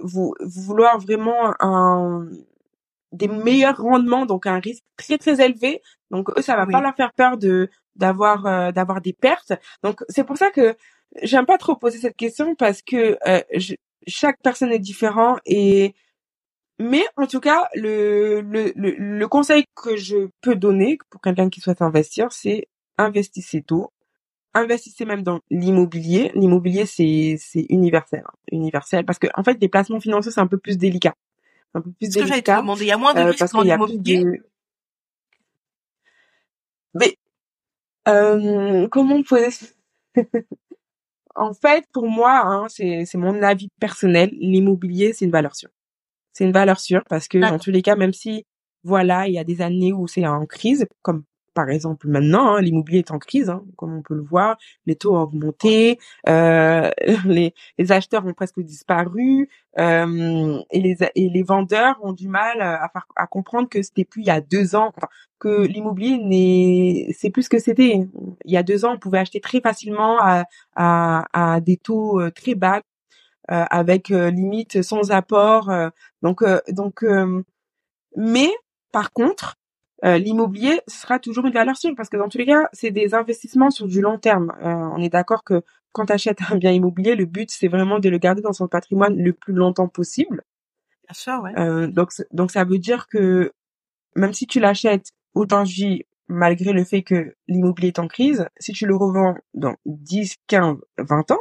vouloir 0.00 0.98
vraiment 0.98 1.54
un, 1.60 2.28
des 3.12 3.28
meilleurs 3.28 3.78
rendements, 3.78 4.26
donc 4.26 4.46
un 4.46 4.58
risque 4.58 4.84
très 4.96 5.18
très 5.18 5.44
élevé. 5.44 5.80
Donc 6.10 6.28
eux, 6.36 6.42
ça 6.42 6.56
va 6.56 6.66
pas 6.66 6.80
leur 6.80 6.94
faire 6.94 7.12
peur 7.12 7.38
de 7.38 7.70
d'avoir 7.96 8.46
euh, 8.46 8.72
d'avoir 8.72 9.00
des 9.00 9.14
pertes. 9.14 9.54
Donc 9.82 10.04
c'est 10.08 10.24
pour 10.24 10.36
ça 10.36 10.50
que 10.50 10.76
j'aime 11.22 11.46
pas 11.46 11.58
trop 11.58 11.76
poser 11.76 11.98
cette 11.98 12.16
question 12.16 12.54
parce 12.54 12.82
que 12.82 13.16
euh, 13.26 13.40
chaque 14.06 14.40
personne 14.42 14.72
est 14.72 14.78
différent 14.78 15.36
et 15.46 15.94
mais 16.78 17.04
en 17.16 17.26
tout 17.26 17.40
cas 17.40 17.68
le, 17.74 18.40
le 18.40 18.72
le, 18.76 18.94
le 18.98 19.28
conseil 19.28 19.64
que 19.74 19.96
je 19.96 20.28
peux 20.42 20.54
donner 20.56 20.98
pour 21.10 21.20
quelqu'un 21.20 21.48
qui 21.50 21.60
souhaite 21.60 21.82
investir, 21.82 22.32
c'est 22.32 22.68
investissez 22.98 23.62
tôt, 23.62 23.92
investissez 24.54 25.04
même 25.04 25.22
dans 25.22 25.40
l'immobilier. 25.50 26.32
L'immobilier, 26.34 26.86
c'est 26.86 27.36
c'est 27.38 27.66
universel, 27.68 28.24
hein. 28.26 28.32
universel, 28.52 29.04
parce 29.04 29.18
que 29.18 29.28
en 29.34 29.44
fait, 29.44 29.56
des 29.58 29.68
placements 29.68 30.00
financiers, 30.00 30.32
c'est 30.32 30.40
un 30.40 30.46
peu 30.46 30.58
plus 30.58 30.78
délicat, 30.78 31.14
un 31.74 31.80
peu 31.82 31.90
plus 31.92 32.10
délicat. 32.10 32.56
Que 32.56 32.60
demander. 32.62 32.84
Il 32.84 32.88
y 32.88 32.92
a 32.92 32.98
moins 32.98 33.14
de 33.14 33.20
euh, 33.20 33.30
risques 33.30 33.52
dans 33.52 33.62
l'immobilier. 33.62 34.24
Mais 36.94 37.16
euh, 38.08 38.88
comment 38.88 39.22
poser 39.22 39.50
En 41.36 41.52
fait, 41.54 41.84
pour 41.92 42.08
moi, 42.08 42.42
hein, 42.44 42.66
c'est 42.68 43.04
c'est 43.04 43.18
mon 43.18 43.42
avis 43.42 43.68
personnel. 43.80 44.30
L'immobilier, 44.32 45.12
c'est 45.12 45.26
une 45.26 45.30
valeur 45.30 45.54
sûre. 45.54 45.70
C'est 46.32 46.44
une 46.44 46.52
valeur 46.52 46.80
sûre 46.80 47.02
parce 47.08 47.28
que 47.28 47.38
dans 47.38 47.58
tous 47.58 47.70
les 47.70 47.82
cas, 47.82 47.96
même 47.96 48.12
si 48.12 48.44
voilà, 48.84 49.26
il 49.28 49.34
y 49.34 49.38
a 49.38 49.44
des 49.44 49.62
années 49.62 49.92
où 49.92 50.06
c'est 50.06 50.26
en 50.26 50.46
crise, 50.46 50.86
comme 51.02 51.24
par 51.56 51.70
exemple 51.70 52.06
maintenant, 52.06 52.54
hein, 52.54 52.60
l'immobilier 52.60 52.98
est 52.98 53.10
en 53.10 53.18
crise, 53.18 53.48
hein, 53.48 53.64
comme 53.76 53.96
on 53.96 54.02
peut 54.02 54.14
le 54.14 54.22
voir, 54.22 54.58
les 54.84 54.94
taux 54.94 55.16
ont 55.16 55.22
augmenté, 55.22 55.98
euh, 56.28 56.90
les, 57.24 57.54
les, 57.78 57.92
acheteurs 57.92 58.26
ont 58.26 58.34
presque 58.34 58.60
disparu, 58.60 59.48
euh, 59.78 60.60
et, 60.70 60.80
les, 60.80 60.96
et 61.14 61.28
les 61.30 61.42
vendeurs 61.42 61.98
ont 62.02 62.12
du 62.12 62.28
mal 62.28 62.60
à, 62.60 62.90
à 63.16 63.26
comprendre 63.26 63.68
que 63.70 63.82
c'était 63.82 64.04
plus 64.04 64.20
il 64.20 64.26
y 64.26 64.30
a 64.30 64.42
deux 64.42 64.76
ans, 64.76 64.92
que 65.38 65.66
l'immobilier 65.66 66.18
n'est, 66.18 67.12
c'est 67.12 67.30
plus 67.30 67.44
ce 67.44 67.48
que 67.48 67.58
c'était. 67.58 68.06
Il 68.44 68.52
y 68.52 68.56
a 68.58 68.62
deux 68.62 68.84
ans, 68.84 68.92
on 68.94 68.98
pouvait 68.98 69.18
acheter 69.18 69.40
très 69.40 69.60
facilement 69.60 70.18
à, 70.20 70.44
à, 70.74 71.24
à 71.32 71.60
des 71.60 71.78
taux 71.78 72.20
euh, 72.20 72.30
très 72.30 72.54
bas, 72.54 72.82
euh, 73.50 73.64
avec 73.70 74.10
euh, 74.10 74.30
limite 74.30 74.82
sans 74.82 75.10
apport. 75.10 75.70
donc, 76.22 76.44
donc, 76.68 77.04
mais 78.16 78.50
par 78.92 79.12
contre, 79.12 79.56
euh, 80.04 80.18
l'immobilier 80.18 80.80
sera 80.86 81.18
toujours 81.18 81.46
une 81.46 81.54
valeur 81.54 81.76
sûre 81.76 81.94
parce 81.96 82.08
que 82.08 82.16
dans 82.16 82.28
tous 82.28 82.38
les 82.38 82.46
cas, 82.46 82.68
c'est 82.72 82.90
des 82.90 83.14
investissements 83.14 83.70
sur 83.70 83.86
du 83.86 84.00
long 84.00 84.18
terme. 84.18 84.52
Euh, 84.62 84.90
on 84.94 85.02
est 85.02 85.08
d'accord 85.08 85.42
que 85.42 85.62
quand 85.92 86.06
tu 86.06 86.12
achètes 86.12 86.40
un 86.50 86.56
bien 86.56 86.72
immobilier, 86.72 87.14
le 87.14 87.24
but 87.24 87.50
c'est 87.50 87.68
vraiment 87.68 87.98
de 87.98 88.08
le 88.08 88.18
garder 88.18 88.42
dans 88.42 88.52
son 88.52 88.68
patrimoine 88.68 89.16
le 89.16 89.32
plus 89.32 89.54
longtemps 89.54 89.88
possible. 89.88 90.42
Bien 91.08 91.14
sûr, 91.14 91.42
ouais. 91.42 91.58
Euh, 91.58 91.86
donc 91.86 92.10
donc 92.32 92.50
ça 92.50 92.64
veut 92.64 92.78
dire 92.78 93.08
que 93.08 93.52
même 94.14 94.34
si 94.34 94.46
tu 94.46 94.60
l'achètes 94.60 95.12
aujourd'hui 95.34 96.04
malgré 96.28 96.72
le 96.72 96.84
fait 96.84 97.02
que 97.02 97.34
l'immobilier 97.46 97.88
est 97.88 97.98
en 98.00 98.08
crise, 98.08 98.48
si 98.58 98.72
tu 98.72 98.84
le 98.84 98.96
revends 98.96 99.36
dans 99.54 99.76
10, 99.86 100.34
15, 100.48 100.76
20 100.98 101.30
ans, 101.30 101.38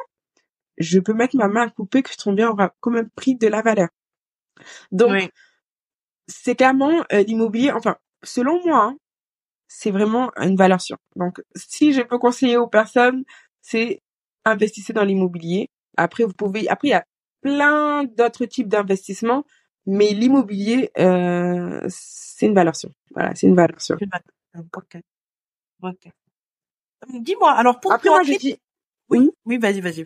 je 0.78 1.00
peux 1.00 1.13
mettre 1.13 1.36
ma 1.36 1.48
main 1.48 1.63
à 1.63 1.70
couper 1.70 2.04
que 2.04 2.15
ton 2.15 2.34
bien 2.34 2.50
aura 2.50 2.74
quand 2.82 2.91
même 2.91 3.10
pris 3.10 3.36
de 3.36 3.48
la 3.48 3.62
valeur. 3.63 3.89
Donc 4.91 5.30
c'est 6.28 6.56
clairement 6.56 7.04
l'immobilier, 7.12 7.72
enfin 7.72 7.98
selon 8.26 8.62
moi, 8.66 8.84
hein, 8.84 8.98
c'est 9.68 9.92
vraiment 9.92 10.32
une 10.38 10.56
valeur 10.56 10.82
sûre. 10.82 10.98
Donc, 11.16 11.42
si 11.56 11.94
je 11.94 12.02
peux 12.02 12.18
conseiller 12.18 12.58
aux 12.58 12.68
personnes, 12.68 13.24
c'est 13.62 14.02
investissez 14.46 14.94
dans 14.94 15.04
l'immobilier. 15.04 15.70
Après, 15.98 16.24
vous 16.24 16.34
pouvez, 16.34 16.68
après, 16.70 16.90
il 16.90 16.92
y 16.92 16.94
a 16.94 17.06
plein 17.42 18.04
d'autres 18.04 18.46
types 18.46 18.68
d'investissements, 18.68 19.44
mais 19.86 20.12
l'immobilier, 20.14 20.92
euh, 20.98 21.82
c'est 21.90 22.48
une 22.48 22.56
valeur 22.56 22.76
sûre. 22.76 22.92
Voilà, 23.12 23.34
c'est 23.36 23.48
une 23.48 23.56
valeur 23.56 23.82
sûre. 23.82 23.98
Ok. 24.76 24.98
Ok. 25.82 26.10
Dis-moi, 27.10 27.52
alors 27.52 27.80
pour 27.80 27.92
après, 27.92 28.10
moi, 28.10 28.24
je 28.24 28.34
dis... 28.38 28.58
oui, 29.10 29.32
oui, 29.46 29.58
vas-y, 29.58 29.82
vas-y. 29.82 30.06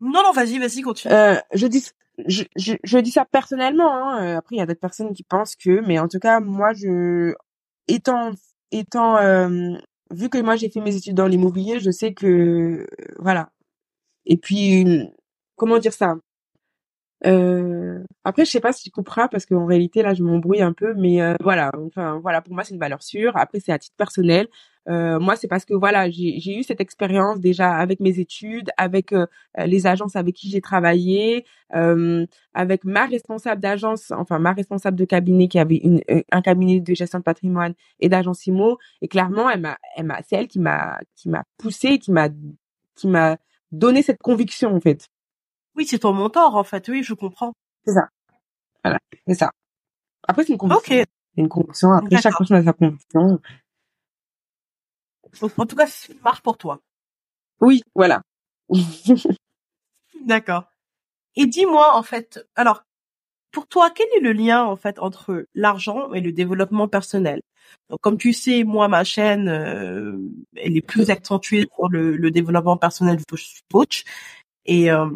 Non, 0.00 0.22
non, 0.22 0.32
vas-y, 0.32 0.58
vas-y, 0.58 0.82
continue. 0.82 1.14
Euh, 1.14 1.36
je 1.54 1.66
dis, 1.66 1.90
je, 2.26 2.44
je, 2.56 2.98
dis 2.98 3.10
ça 3.10 3.24
personnellement. 3.24 3.94
Hein. 3.94 4.24
Euh, 4.24 4.38
après, 4.38 4.56
il 4.56 4.58
y 4.58 4.62
a 4.62 4.66
d'autres 4.66 4.80
personnes 4.80 5.12
qui 5.12 5.22
pensent 5.22 5.56
que, 5.56 5.80
mais 5.86 5.98
en 5.98 6.08
tout 6.08 6.18
cas, 6.18 6.40
moi, 6.40 6.72
je, 6.74 7.34
étant, 7.88 8.32
étant, 8.72 9.16
euh, 9.18 9.76
vu 10.10 10.28
que 10.28 10.38
moi 10.38 10.56
j'ai 10.56 10.70
fait 10.70 10.80
mes 10.80 10.96
études 10.96 11.14
dans 11.16 11.26
l'immobilier, 11.26 11.80
je 11.80 11.90
sais 11.90 12.14
que, 12.14 12.86
voilà. 13.18 13.50
Et 14.26 14.36
puis, 14.36 14.86
comment 15.56 15.78
dire 15.78 15.92
ça? 15.92 16.16
Euh, 17.24 18.04
après, 18.24 18.44
je 18.44 18.50
sais 18.50 18.60
pas 18.60 18.72
si 18.72 18.84
tu 18.84 18.90
comprends 18.90 19.28
parce 19.28 19.46
qu'en 19.46 19.64
réalité 19.64 20.02
là, 20.02 20.12
je 20.14 20.22
m'embrouille 20.22 20.60
un 20.60 20.72
peu, 20.72 20.94
mais 20.94 21.22
euh, 21.22 21.34
voilà. 21.40 21.70
Enfin, 21.86 22.18
voilà, 22.22 22.42
pour 22.42 22.54
moi, 22.54 22.62
c'est 22.64 22.74
une 22.74 22.80
valeur 22.80 23.02
sûre. 23.02 23.36
Après, 23.36 23.60
c'est 23.60 23.72
à 23.72 23.78
titre 23.78 23.96
personnel. 23.96 24.48
Euh, 24.88 25.18
moi, 25.18 25.34
c'est 25.36 25.48
parce 25.48 25.64
que 25.64 25.74
voilà, 25.74 26.08
j'ai 26.10 26.58
eu 26.58 26.62
cette 26.62 26.80
expérience 26.80 27.40
déjà 27.40 27.74
avec 27.74 28.00
mes 28.00 28.20
études, 28.20 28.70
avec 28.76 29.12
euh, 29.12 29.26
les 29.58 29.86
agences 29.86 30.14
avec 30.14 30.34
qui 30.36 30.48
j'ai 30.50 30.60
travaillé, 30.60 31.44
euh, 31.74 32.24
avec 32.54 32.84
ma 32.84 33.06
responsable 33.06 33.60
d'agence, 33.60 34.12
enfin 34.12 34.38
ma 34.38 34.52
responsable 34.52 34.96
de 34.96 35.04
cabinet 35.04 35.48
qui 35.48 35.58
avait 35.58 35.76
une, 35.76 36.02
un 36.30 36.42
cabinet 36.42 36.80
de 36.80 36.94
gestion 36.94 37.18
de 37.18 37.24
patrimoine 37.24 37.74
et 37.98 38.08
d'agence 38.08 38.46
IMO. 38.46 38.78
Et 39.02 39.08
clairement, 39.08 39.50
elle 39.50 39.60
m'a, 39.60 39.78
elle 39.96 40.06
m'a, 40.06 40.20
c'est 40.22 40.36
elle 40.36 40.48
qui 40.48 40.60
m'a, 40.60 40.98
qui 41.16 41.28
m'a 41.28 41.44
poussé, 41.58 41.98
qui 41.98 42.12
m'a, 42.12 42.28
qui 42.94 43.08
m'a 43.08 43.38
donné 43.72 44.02
cette 44.02 44.22
conviction 44.22 44.74
en 44.74 44.80
fait. 44.80 45.08
Oui, 45.76 45.86
c'est 45.86 46.00
ton 46.00 46.12
mentor 46.12 46.56
en 46.56 46.64
fait. 46.64 46.88
Oui, 46.88 47.02
je 47.02 47.14
comprends. 47.14 47.52
C'est 47.84 47.92
ça. 47.92 48.08
Voilà, 48.82 48.98
c'est 49.26 49.34
ça. 49.34 49.50
Après, 50.26 50.44
c'est 50.44 50.52
une 50.52 50.58
conviction. 50.58 51.00
Ok. 51.00 51.06
une 51.36 51.48
conviction. 51.48 51.92
Après, 51.92 52.20
chaque 52.20 52.36
personne 52.36 52.56
a 52.56 52.64
sa 52.64 52.72
conviction. 52.72 53.40
en 55.58 55.66
tout 55.66 55.76
cas, 55.76 55.86
ça 55.86 56.12
marche 56.24 56.40
pour 56.40 56.56
toi. 56.56 56.80
Oui, 57.60 57.82
voilà. 57.94 58.22
D'accord. 60.24 60.64
Et 61.36 61.46
dis-moi, 61.46 61.94
en 61.94 62.02
fait, 62.02 62.46
alors, 62.54 62.82
pour 63.52 63.66
toi, 63.66 63.90
quel 63.90 64.06
est 64.16 64.20
le 64.20 64.32
lien, 64.32 64.64
en 64.64 64.76
fait, 64.76 64.98
entre 64.98 65.46
l'argent 65.54 66.12
et 66.12 66.20
le 66.20 66.32
développement 66.32 66.88
personnel? 66.88 67.40
Donc, 67.90 68.00
comme 68.00 68.18
tu 68.18 68.32
sais, 68.32 68.64
moi, 68.64 68.88
ma 68.88 69.04
chaîne, 69.04 69.48
euh, 69.48 70.16
elle 70.56 70.76
est 70.76 70.86
plus 70.86 71.10
accentuée 71.10 71.66
sur 71.74 71.88
le, 71.88 72.16
le 72.16 72.30
développement 72.30 72.76
personnel 72.76 73.18
suis 73.34 73.60
coach. 73.70 74.04
Et, 74.64 74.90
euh, 74.90 75.08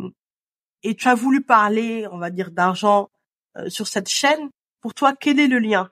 et 0.83 0.95
tu 0.95 1.09
as 1.09 1.15
voulu 1.15 1.43
parler, 1.43 2.07
on 2.11 2.19
va 2.19 2.31
dire, 2.31 2.51
d'argent 2.51 3.11
euh, 3.57 3.69
sur 3.69 3.87
cette 3.87 4.09
chaîne. 4.09 4.51
Pour 4.81 4.95
toi, 4.95 5.15
quel 5.19 5.39
est 5.39 5.49
le 5.49 5.59
lien? 5.59 5.91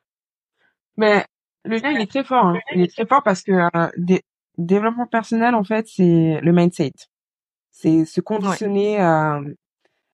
Mais 0.97 1.24
le 1.64 1.76
lien, 1.76 1.91
il 1.91 2.01
est 2.01 2.11
très 2.11 2.24
fort. 2.24 2.47
Hein. 2.47 2.59
Il 2.74 2.80
est 2.80 2.93
très 2.93 3.07
fort 3.07 3.22
parce 3.22 3.43
que 3.43 3.53
euh, 3.53 4.18
développement 4.57 5.07
personnel, 5.07 5.55
en 5.55 5.64
fait, 5.64 5.86
c'est 5.89 6.41
le 6.41 6.53
mindset. 6.53 6.93
C'est 7.70 8.05
se 8.05 8.20
conditionner 8.20 8.99
à, 8.99 9.41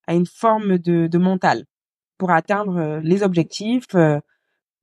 à, 0.07 0.15
une 0.15 0.27
forme 0.27 0.79
de, 0.79 1.07
de 1.07 1.19
mental 1.19 1.65
pour 2.19 2.31
atteindre 2.31 2.77
euh, 2.79 3.01
les 3.03 3.23
objectifs, 3.23 3.87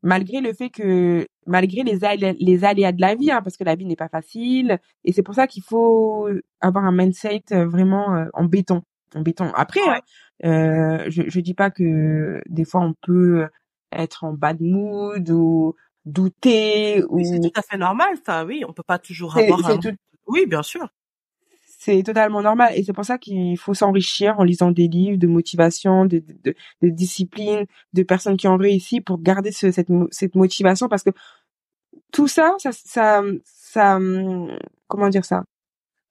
malgré 0.03 0.41
le 0.41 0.53
fait 0.53 0.69
que 0.69 1.27
malgré 1.45 1.83
les 1.83 2.03
aléas, 2.03 2.33
les 2.39 2.63
aléas 2.63 2.91
de 2.91 3.01
la 3.01 3.15
vie, 3.15 3.31
hein, 3.31 3.41
parce 3.43 3.57
que 3.57 3.63
la 3.63 3.75
vie 3.75 3.85
n'est 3.85 3.95
pas 3.95 4.09
facile, 4.09 4.79
et 5.03 5.11
c'est 5.11 5.21
pour 5.21 5.35
ça 5.35 5.47
qu'il 5.47 5.63
faut 5.63 6.29
avoir 6.59 6.85
un 6.85 6.91
mindset 6.91 7.43
vraiment 7.51 8.25
en 8.33 8.45
béton 8.45 8.83
en 9.15 9.21
béton. 9.21 9.51
Après, 9.55 9.81
hein, 9.81 9.99
euh, 10.45 11.05
je, 11.09 11.23
je 11.27 11.39
dis 11.39 11.53
pas 11.53 11.71
que 11.71 12.41
des 12.47 12.65
fois 12.65 12.81
on 12.81 12.93
peut 12.93 13.47
être 13.91 14.23
en 14.23 14.33
bad 14.33 14.61
mood 14.61 15.29
ou 15.29 15.75
douter 16.05 17.03
ou. 17.09 17.23
C'est 17.23 17.39
tout 17.39 17.59
à 17.59 17.61
fait 17.61 17.77
normal, 17.77 18.15
ça. 18.25 18.45
Oui, 18.45 18.63
on 18.67 18.73
peut 18.73 18.83
pas 18.83 18.99
toujours 18.99 19.37
avoir. 19.37 19.69
Un... 19.69 19.79
Oui, 20.27 20.45
bien 20.45 20.63
sûr. 20.63 20.87
C'est 21.83 22.03
totalement 22.03 22.43
normal 22.43 22.73
et 22.75 22.83
c'est 22.83 22.93
pour 22.93 23.05
ça 23.05 23.17
qu'il 23.17 23.57
faut 23.57 23.73
s'enrichir 23.73 24.39
en 24.39 24.43
lisant 24.43 24.69
des 24.69 24.87
livres 24.87 25.17
de 25.17 25.25
motivation, 25.25 26.05
de, 26.05 26.23
de, 26.43 26.53
de, 26.83 26.89
discipline, 26.89 27.65
de 27.93 28.03
personnes 28.03 28.37
qui 28.37 28.47
ont 28.47 28.55
réussi 28.55 29.01
pour 29.01 29.19
garder 29.19 29.51
ce, 29.51 29.71
cette, 29.71 29.87
cette 30.11 30.35
motivation 30.35 30.87
parce 30.87 31.01
que 31.01 31.09
tout 32.11 32.27
ça, 32.27 32.53
ça, 32.59 32.71
ça, 32.71 33.23
ça, 33.43 33.99
comment 34.87 35.09
dire 35.09 35.25
ça? 35.25 35.43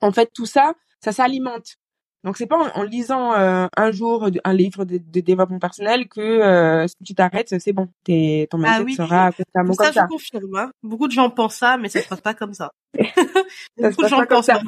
En 0.01 0.11
fait, 0.11 0.30
tout 0.34 0.46
ça, 0.46 0.74
ça 0.98 1.12
s'alimente. 1.12 1.76
Donc 2.22 2.36
c'est 2.36 2.46
pas 2.46 2.70
en, 2.74 2.82
lisant 2.82 3.32
euh, 3.32 3.66
un 3.76 3.90
jour 3.92 4.28
un 4.44 4.52
livre 4.52 4.84
de, 4.84 4.98
développement 5.20 5.58
personnel 5.58 6.06
que 6.08 6.20
euh, 6.20 6.86
si 6.86 6.96
tu 7.04 7.14
t'arrêtes, 7.14 7.58
c'est 7.58 7.72
bon, 7.72 7.88
t'es 8.04 8.46
ton 8.50 8.62
ah 8.62 8.80
mindset 8.80 9.02
sera 9.02 9.32
constamment 9.32 9.74
comme 9.74 9.86
ça. 9.86 9.92
Ça 9.92 10.02
je 10.02 10.12
confirme. 10.12 10.56
Hein. 10.56 10.70
Beaucoup 10.82 11.08
de 11.08 11.12
gens 11.12 11.30
pensent 11.30 11.56
ça, 11.56 11.78
mais 11.78 11.88
ça 11.88 12.02
se 12.02 12.08
passe 12.08 12.20
pas 12.20 12.34
comme 12.34 12.52
ça. 12.52 12.72
Beaucoup 13.78 14.02
de 14.02 14.08
gens 14.08 14.24
pensent 14.26 14.46
ça. 14.46 14.60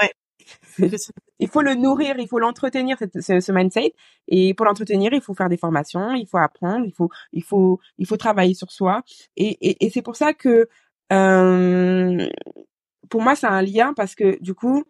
Ouais. 0.00 0.92
il 1.40 1.48
faut 1.48 1.62
le 1.62 1.74
nourrir, 1.74 2.16
il 2.18 2.28
faut 2.28 2.38
l'entretenir 2.38 2.96
ce, 2.98 3.40
ce, 3.40 3.52
mindset 3.52 3.94
et 4.28 4.54
pour 4.54 4.66
l'entretenir, 4.66 5.12
il 5.12 5.20
faut 5.20 5.34
faire 5.34 5.48
des 5.48 5.56
formations, 5.56 6.14
il 6.14 6.26
faut 6.28 6.38
apprendre, 6.38 6.86
il 6.86 6.92
faut 6.92 7.10
il 7.32 7.42
faut 7.42 7.80
il 7.98 8.06
faut 8.06 8.16
travailler 8.16 8.54
sur 8.54 8.70
soi 8.70 9.02
et 9.36 9.56
et, 9.60 9.84
et 9.84 9.90
c'est 9.90 10.02
pour 10.02 10.14
ça 10.14 10.32
que 10.32 10.68
euh, 11.12 12.28
pour 13.08 13.22
moi 13.22 13.34
c'est 13.34 13.48
un 13.48 13.62
lien 13.62 13.94
parce 13.94 14.14
que 14.14 14.40
du 14.40 14.54
coup 14.54 14.84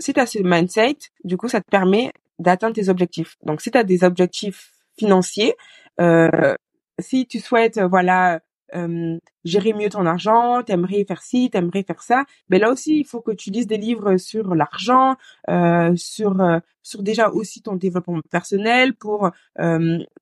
si 0.00 0.12
tu 0.12 0.26
ce 0.26 0.38
mindset, 0.42 0.96
du 1.24 1.36
coup, 1.36 1.48
ça 1.48 1.60
te 1.60 1.70
permet 1.70 2.12
d'atteindre 2.38 2.74
tes 2.74 2.88
objectifs. 2.88 3.36
Donc, 3.44 3.60
si 3.60 3.70
tu 3.70 3.84
des 3.84 4.04
objectifs 4.04 4.72
financiers, 4.98 5.54
euh, 6.00 6.54
si 6.98 7.26
tu 7.26 7.38
souhaites, 7.38 7.78
euh, 7.78 7.86
voilà, 7.86 8.40
euh, 8.74 9.18
gérer 9.44 9.72
mieux 9.72 9.88
ton 9.88 10.06
argent, 10.06 10.62
t'aimerais 10.62 11.04
faire 11.04 11.22
ci, 11.22 11.50
t'aimerais 11.50 11.82
faire 11.82 12.02
ça, 12.02 12.24
mais 12.48 12.58
ben 12.58 12.66
là 12.66 12.72
aussi, 12.72 13.00
il 13.00 13.04
faut 13.04 13.20
que 13.20 13.32
tu 13.32 13.50
lises 13.50 13.66
des 13.66 13.78
livres 13.78 14.16
sur 14.16 14.54
l'argent, 14.54 15.16
euh, 15.48 15.94
sur 15.96 16.40
euh, 16.40 16.58
sur 16.82 17.02
déjà 17.02 17.30
aussi 17.30 17.62
ton 17.62 17.74
développement 17.76 18.20
personnel 18.30 18.94
pour 18.94 19.30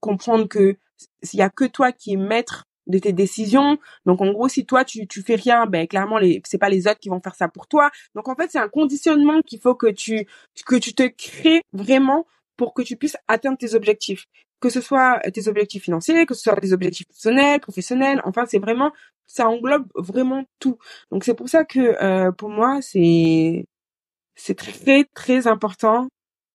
comprendre 0.00 0.46
que 0.48 0.76
s'il 1.22 1.40
y 1.40 1.42
a 1.42 1.50
que 1.50 1.64
toi 1.64 1.92
qui 1.92 2.14
es 2.14 2.16
maître 2.16 2.67
de 2.88 2.98
tes 2.98 3.12
décisions. 3.12 3.78
Donc 4.06 4.20
en 4.20 4.32
gros, 4.32 4.48
si 4.48 4.66
toi 4.66 4.84
tu 4.84 5.06
tu 5.06 5.22
fais 5.22 5.36
rien, 5.36 5.66
ben 5.66 5.86
clairement 5.86 6.18
les 6.18 6.40
c'est 6.44 6.58
pas 6.58 6.68
les 6.70 6.86
autres 6.86 6.98
qui 7.00 7.08
vont 7.10 7.20
faire 7.20 7.34
ça 7.34 7.48
pour 7.48 7.66
toi. 7.68 7.90
Donc 8.14 8.28
en 8.28 8.34
fait, 8.34 8.50
c'est 8.50 8.58
un 8.58 8.68
conditionnement 8.68 9.40
qu'il 9.42 9.60
faut 9.60 9.74
que 9.74 9.88
tu 9.88 10.26
que 10.66 10.76
tu 10.76 10.94
te 10.94 11.04
crées 11.04 11.62
vraiment 11.72 12.26
pour 12.56 12.74
que 12.74 12.82
tu 12.82 12.96
puisses 12.96 13.16
atteindre 13.28 13.58
tes 13.58 13.74
objectifs. 13.74 14.26
Que 14.60 14.70
ce 14.70 14.80
soit 14.80 15.20
tes 15.32 15.46
objectifs 15.48 15.84
financiers, 15.84 16.26
que 16.26 16.34
ce 16.34 16.42
soit 16.42 16.56
tes 16.56 16.72
objectifs 16.72 17.06
personnels, 17.06 17.60
professionnels, 17.60 18.20
enfin 18.24 18.44
c'est 18.46 18.58
vraiment 18.58 18.92
ça 19.26 19.48
englobe 19.48 19.86
vraiment 19.94 20.44
tout. 20.58 20.78
Donc 21.12 21.24
c'est 21.24 21.34
pour 21.34 21.48
ça 21.48 21.64
que 21.64 21.80
euh, 22.02 22.32
pour 22.32 22.50
moi 22.50 22.80
c'est 22.82 23.66
c'est 24.34 24.56
très 24.56 25.04
très 25.14 25.46
important 25.46 26.08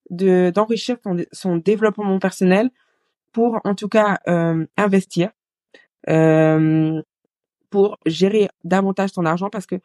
de 0.09 0.51
d'enrichir 0.53 0.97
son 1.31 1.57
développement 1.57 2.19
personnel 2.19 2.69
pour 3.33 3.59
en 3.63 3.75
tout 3.75 3.89
cas 3.89 4.19
euh, 4.27 4.65
investir 4.77 5.31
euh, 6.09 7.01
pour 7.69 7.97
gérer 8.05 8.49
davantage 8.63 9.13
ton 9.13 9.25
argent 9.25 9.49
parce 9.49 9.65
que 9.65 9.75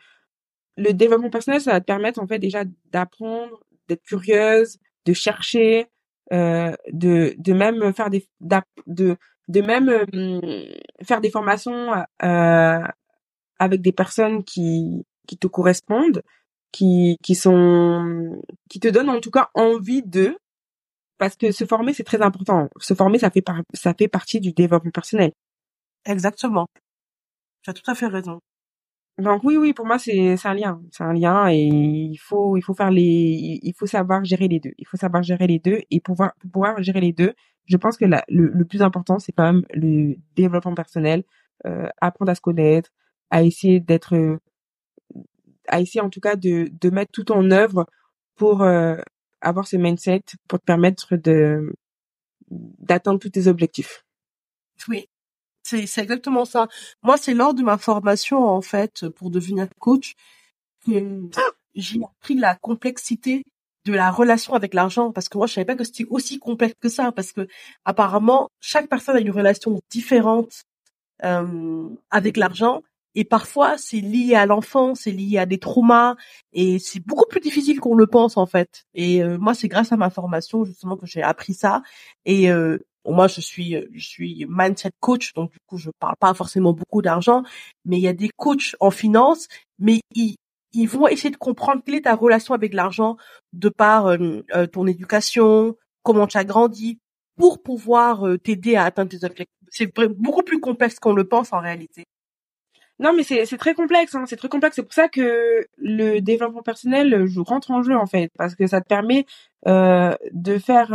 le 0.76 0.92
développement 0.92 1.30
personnel, 1.30 1.60
ça 1.60 1.72
va 1.72 1.80
te 1.80 1.86
permettre 1.86 2.20
en 2.20 2.26
fait 2.26 2.38
déjà 2.38 2.64
d'apprendre, 2.92 3.60
d'être 3.88 4.02
curieuse, 4.02 4.78
de 5.06 5.12
chercher, 5.12 5.86
euh, 6.32 6.74
de 6.92 7.34
de 7.38 7.52
même 7.52 7.92
faire 7.94 8.10
des 8.10 8.28
de 8.86 9.16
de 9.48 9.60
même 9.62 9.88
euh, 9.88 10.66
faire 11.02 11.20
des 11.20 11.30
formations 11.30 11.92
euh, 12.22 12.82
avec 13.58 13.80
des 13.82 13.92
personnes 13.92 14.44
qui 14.44 15.06
qui 15.26 15.38
te 15.38 15.46
correspondent, 15.46 16.22
qui 16.72 17.16
qui 17.22 17.34
sont 17.34 18.40
qui 18.70 18.80
te 18.80 18.88
donnent 18.88 19.10
en 19.10 19.20
tout 19.20 19.30
cas 19.30 19.48
envie 19.54 20.02
de 20.02 20.36
parce 21.18 21.36
que 21.36 21.50
se 21.52 21.64
former 21.64 21.94
c'est 21.94 22.04
très 22.04 22.22
important. 22.22 22.68
Se 22.78 22.94
former 22.94 23.18
ça 23.18 23.30
fait 23.30 23.42
par, 23.42 23.62
ça 23.74 23.94
fait 23.98 24.08
partie 24.08 24.40
du 24.40 24.52
développement 24.52 24.90
personnel. 24.90 25.32
Exactement. 26.08 26.66
Tu 27.62 27.70
as 27.70 27.74
tout 27.74 27.90
à 27.90 27.94
fait 27.94 28.06
raison. 28.08 28.40
Donc 29.18 29.44
oui, 29.44 29.56
oui, 29.58 29.74
pour 29.74 29.86
moi 29.86 29.98
c'est 29.98 30.36
c'est 30.36 30.48
un 30.48 30.54
lien, 30.54 30.82
c'est 30.92 31.04
un 31.04 31.14
lien 31.14 31.48
et 31.50 31.58
il 31.66 32.16
faut 32.18 32.56
il 32.56 32.62
faut 32.62 32.74
faire 32.74 32.90
les 32.92 33.60
il 33.62 33.74
faut 33.76 33.86
savoir 33.86 34.24
gérer 34.24 34.48
les 34.48 34.60
deux. 34.60 34.72
Il 34.78 34.86
faut 34.88 34.96
savoir 34.98 35.22
gérer 35.24 35.46
les 35.48 35.58
deux 35.60 35.82
et 35.90 36.00
pouvoir 36.00 36.34
pouvoir 36.52 36.82
gérer 36.82 37.00
les 37.00 37.12
deux. 37.14 37.34
Je 37.66 37.76
pense 37.78 37.96
que 37.98 38.06
la, 38.06 38.24
le, 38.28 38.48
le 38.48 38.64
plus 38.66 38.82
important 38.82 39.18
c'est 39.20 39.32
quand 39.32 39.44
même 39.52 39.64
le 39.74 40.16
développement 40.36 40.74
personnel, 40.74 41.24
euh, 41.66 41.88
apprendre 42.00 42.32
à 42.32 42.36
se 42.36 42.42
connaître, 42.42 42.90
à 43.30 43.42
essayer 43.44 43.80
d'être 43.80 44.38
à 45.68 45.80
essayer 45.80 46.00
en 46.00 46.10
tout 46.10 46.20
cas 46.20 46.36
de 46.36 46.68
de 46.80 46.90
mettre 46.90 47.12
tout 47.12 47.30
en 47.32 47.50
œuvre 47.50 47.86
pour 48.36 48.62
euh, 48.62 48.96
avoir 49.40 49.66
ce 49.66 49.76
mindset 49.76 50.22
pour 50.48 50.60
te 50.60 50.64
permettre 50.64 51.16
de 51.16 51.74
d'atteindre 52.50 53.20
tous 53.20 53.30
tes 53.30 53.46
objectifs. 53.48 54.04
Oui, 54.88 55.08
c'est, 55.62 55.86
c'est 55.86 56.02
exactement 56.02 56.44
ça. 56.44 56.68
Moi, 57.02 57.16
c'est 57.16 57.34
lors 57.34 57.54
de 57.54 57.62
ma 57.62 57.78
formation, 57.78 58.44
en 58.46 58.62
fait, 58.62 59.08
pour 59.10 59.30
devenir 59.30 59.68
coach, 59.78 60.14
que 60.86 61.28
j'ai 61.74 62.00
appris 62.02 62.34
la 62.34 62.54
complexité 62.56 63.44
de 63.84 63.92
la 63.92 64.10
relation 64.10 64.54
avec 64.54 64.74
l'argent. 64.74 65.12
Parce 65.12 65.28
que 65.28 65.38
moi 65.38 65.46
je 65.46 65.54
savais 65.54 65.64
pas 65.64 65.76
que 65.76 65.84
c'était 65.84 66.06
aussi 66.10 66.38
complexe 66.38 66.74
que 66.80 66.88
ça. 66.88 67.12
Parce 67.12 67.32
que 67.32 67.46
apparemment 67.84 68.48
chaque 68.60 68.88
personne 68.88 69.16
a 69.16 69.20
une 69.20 69.30
relation 69.30 69.80
différente 69.90 70.62
euh, 71.24 71.88
avec 72.10 72.36
l'argent. 72.36 72.82
Et 73.14 73.24
parfois 73.24 73.78
c'est 73.78 74.00
lié 74.00 74.34
à 74.34 74.46
l'enfance, 74.46 75.00
c'est 75.02 75.10
lié 75.12 75.38
à 75.38 75.46
des 75.46 75.58
traumas. 75.58 76.16
Et 76.52 76.78
c'est 76.78 77.00
beaucoup 77.00 77.26
plus 77.28 77.40
difficile 77.40 77.80
qu'on 77.80 77.94
le 77.94 78.06
pense 78.06 78.36
en 78.36 78.46
fait. 78.46 78.84
Et 78.94 79.22
euh, 79.22 79.38
moi 79.38 79.54
c'est 79.54 79.68
grâce 79.68 79.92
à 79.92 79.96
ma 79.96 80.10
formation 80.10 80.64
justement 80.64 80.96
que 80.96 81.06
j'ai 81.06 81.22
appris 81.22 81.54
ça. 81.54 81.82
Et 82.26 82.50
euh, 82.50 82.78
moi, 83.04 83.26
je 83.26 83.40
suis, 83.40 83.76
je 83.92 84.06
suis 84.06 84.46
mindset 84.48 84.90
coach, 85.00 85.32
donc 85.34 85.52
du 85.52 85.58
coup, 85.66 85.78
je 85.78 85.90
parle 85.98 86.16
pas 86.20 86.34
forcément 86.34 86.72
beaucoup 86.72 87.02
d'argent, 87.02 87.42
mais 87.84 87.96
il 87.98 88.02
y 88.02 88.08
a 88.08 88.12
des 88.12 88.30
coachs 88.36 88.76
en 88.80 88.90
finance, 88.90 89.48
mais 89.78 90.00
ils, 90.14 90.36
ils 90.72 90.88
vont 90.88 91.08
essayer 91.08 91.30
de 91.30 91.36
comprendre 91.36 91.82
quelle 91.84 91.96
est 91.96 92.02
ta 92.02 92.14
relation 92.14 92.54
avec 92.54 92.74
l'argent 92.74 93.16
de 93.52 93.68
par 93.68 94.06
euh, 94.06 94.44
euh, 94.54 94.66
ton 94.66 94.86
éducation, 94.86 95.76
comment 96.02 96.26
tu 96.26 96.36
as 96.36 96.44
grandi, 96.44 96.98
pour 97.36 97.62
pouvoir 97.62 98.26
euh, 98.26 98.36
t'aider 98.36 98.76
à 98.76 98.84
atteindre 98.84 99.10
tes 99.10 99.24
objectifs. 99.24 99.54
C'est 99.70 99.92
beaucoup 99.96 100.42
plus 100.42 100.60
complexe 100.60 100.98
qu'on 100.98 101.12
le 101.12 101.26
pense 101.26 101.52
en 101.52 101.60
réalité. 101.60 102.04
Non, 103.00 103.12
mais 103.12 103.22
c'est 103.22 103.46
très 103.58 103.74
complexe, 103.74 104.14
hein, 104.16 104.24
c'est 104.26 104.36
très 104.36 104.48
complexe. 104.48 104.74
C'est 104.74 104.82
pour 104.82 104.92
ça 104.92 105.08
que 105.08 105.64
le 105.76 106.18
développement 106.18 106.62
personnel 106.62 107.26
je 107.26 107.40
rentre 107.40 107.70
en 107.70 107.82
jeu 107.82 107.96
en 107.96 108.06
fait, 108.06 108.30
parce 108.36 108.56
que 108.56 108.66
ça 108.66 108.80
te 108.80 108.88
permet 108.88 109.24
euh, 109.68 110.16
de 110.32 110.58
faire, 110.58 110.92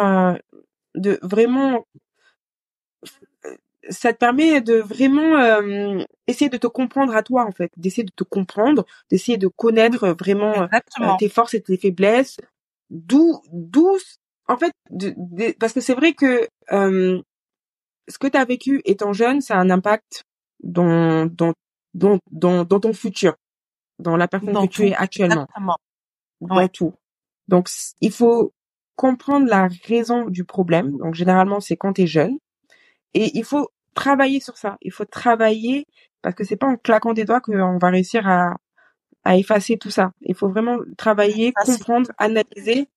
de 0.96 1.20
vraiment 1.22 1.86
ça 3.90 4.14
te 4.14 4.18
permet 4.18 4.62
de 4.62 4.76
vraiment 4.76 5.36
euh, 5.38 6.04
essayer 6.28 6.50
de 6.50 6.58
te 6.58 6.68
comprendre 6.68 7.16
à 7.16 7.24
toi 7.24 7.46
en 7.46 7.52
fait, 7.52 7.72
d'essayer 7.78 8.04
de 8.04 8.12
te 8.16 8.24
comprendre, 8.24 8.86
d'essayer 9.10 9.38
de 9.38 9.48
connaître 9.48 10.10
vraiment 10.10 10.64
euh, 10.64 11.18
tes 11.20 11.30
forces 11.30 11.54
et 11.54 11.62
tes 11.62 11.78
faiblesses, 11.78 12.38
d'où 12.90 13.42
d'où 13.52 13.98
en 14.48 14.58
fait 14.58 14.72
de, 14.90 15.14
parce 15.60 15.74
que 15.74 15.82
c'est 15.82 15.94
vrai 15.94 16.14
que 16.14 16.48
euh, 16.72 17.22
ce 18.08 18.18
que 18.18 18.28
tu 18.28 18.38
as 18.38 18.46
vécu 18.46 18.82
étant 18.86 19.14
jeune, 19.14 19.42
ça 19.42 19.56
a 19.56 19.60
un 19.60 19.70
impact 19.70 20.24
dans 20.62 21.26
dans 21.26 21.54
dans 21.94 22.20
dans, 22.32 22.64
dans 22.64 22.80
ton 22.80 22.94
futur, 22.94 23.36
dans 24.00 24.16
la 24.16 24.28
personne 24.28 24.54
que 24.54 24.72
tu 24.72 24.88
es 24.88 24.96
actuellement, 24.96 25.46
Exactement. 25.46 25.78
dans 26.42 26.68
tout. 26.70 26.94
Donc 27.48 27.70
il 28.00 28.12
faut 28.12 28.54
comprendre 28.96 29.48
la 29.48 29.70
raison 29.88 30.26
du 30.26 30.44
problème. 30.46 30.98
Donc 30.98 31.16
généralement 31.16 31.60
c'est 31.60 31.78
quand 31.78 31.94
tu 31.94 32.04
es 32.04 32.08
jeune 32.08 32.38
et 33.14 33.38
il 33.38 33.44
faut 33.44 33.70
travailler 33.96 34.40
sur 34.40 34.58
ça. 34.58 34.78
Il 34.82 34.92
faut 34.92 35.06
travailler 35.06 35.86
parce 36.22 36.36
que 36.36 36.44
c'est 36.44 36.56
pas 36.56 36.68
en 36.68 36.78
claquant 36.78 37.14
des 37.14 37.26
doigts 37.26 37.42
qu'on 37.42 37.78
va 37.78 37.90
réussir 37.90 38.28
à 38.28 38.56
à 39.26 39.38
effacer 39.38 39.78
tout 39.78 39.90
ça. 39.90 40.12
Il 40.22 40.36
faut 40.36 40.50
vraiment 40.50 40.80
travailler, 40.98 41.54
comprendre, 41.54 42.12
analyser 42.18 42.90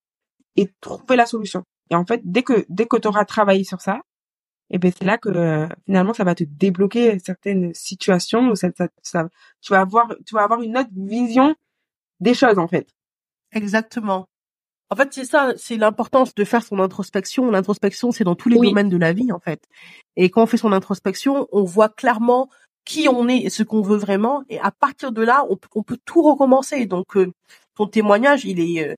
et 0.56 0.72
trouver 0.80 1.16
la 1.16 1.26
solution. 1.26 1.64
Et 1.90 1.94
en 1.94 2.04
fait, 2.04 2.20
dès 2.24 2.42
que 2.42 2.64
dès 2.68 2.86
que 2.86 2.96
tu 2.96 3.08
auras 3.08 3.24
travaillé 3.24 3.64
sur 3.64 3.80
ça, 3.80 4.00
et 4.70 4.76
eh 4.76 4.78
ben 4.78 4.92
c'est 4.96 5.04
là 5.04 5.16
que 5.18 5.28
euh, 5.28 5.68
finalement 5.84 6.12
ça 6.12 6.24
va 6.24 6.34
te 6.34 6.42
débloquer 6.44 7.20
certaines 7.20 7.72
situations 7.74 8.48
où 8.50 8.56
ça, 8.56 8.68
ça, 8.76 8.88
ça, 9.02 9.28
tu 9.60 9.72
vas 9.72 9.80
avoir 9.80 10.12
tu 10.26 10.34
vas 10.34 10.42
avoir 10.42 10.60
une 10.62 10.76
autre 10.76 10.90
vision 10.96 11.54
des 12.20 12.34
choses 12.34 12.58
en 12.58 12.66
fait. 12.66 12.88
Exactement. 13.52 14.26
En 14.90 14.96
fait, 14.96 15.12
c'est 15.12 15.24
ça, 15.24 15.52
c'est 15.56 15.76
l'importance 15.76 16.34
de 16.34 16.44
faire 16.44 16.62
son 16.62 16.78
introspection. 16.78 17.50
L'introspection, 17.50 18.12
c'est 18.12 18.24
dans 18.24 18.36
tous 18.36 18.48
les 18.48 18.56
domaines 18.56 18.88
de 18.88 18.96
la 18.96 19.12
vie, 19.12 19.32
en 19.32 19.40
fait. 19.40 19.62
Et 20.16 20.30
quand 20.30 20.42
on 20.42 20.46
fait 20.46 20.56
son 20.56 20.72
introspection, 20.72 21.48
on 21.50 21.64
voit 21.64 21.88
clairement 21.88 22.48
qui 22.84 23.08
on 23.08 23.28
est 23.28 23.38
et 23.38 23.50
ce 23.50 23.64
qu'on 23.64 23.82
veut 23.82 23.96
vraiment. 23.96 24.44
Et 24.48 24.60
à 24.60 24.70
partir 24.70 25.10
de 25.10 25.22
là, 25.22 25.44
on, 25.50 25.58
on 25.74 25.82
peut 25.82 25.98
tout 26.04 26.22
recommencer. 26.22 26.86
Donc, 26.86 27.16
euh, 27.16 27.32
ton 27.74 27.88
témoignage, 27.88 28.44
il 28.44 28.60
est, 28.60 28.88
euh, 28.88 28.94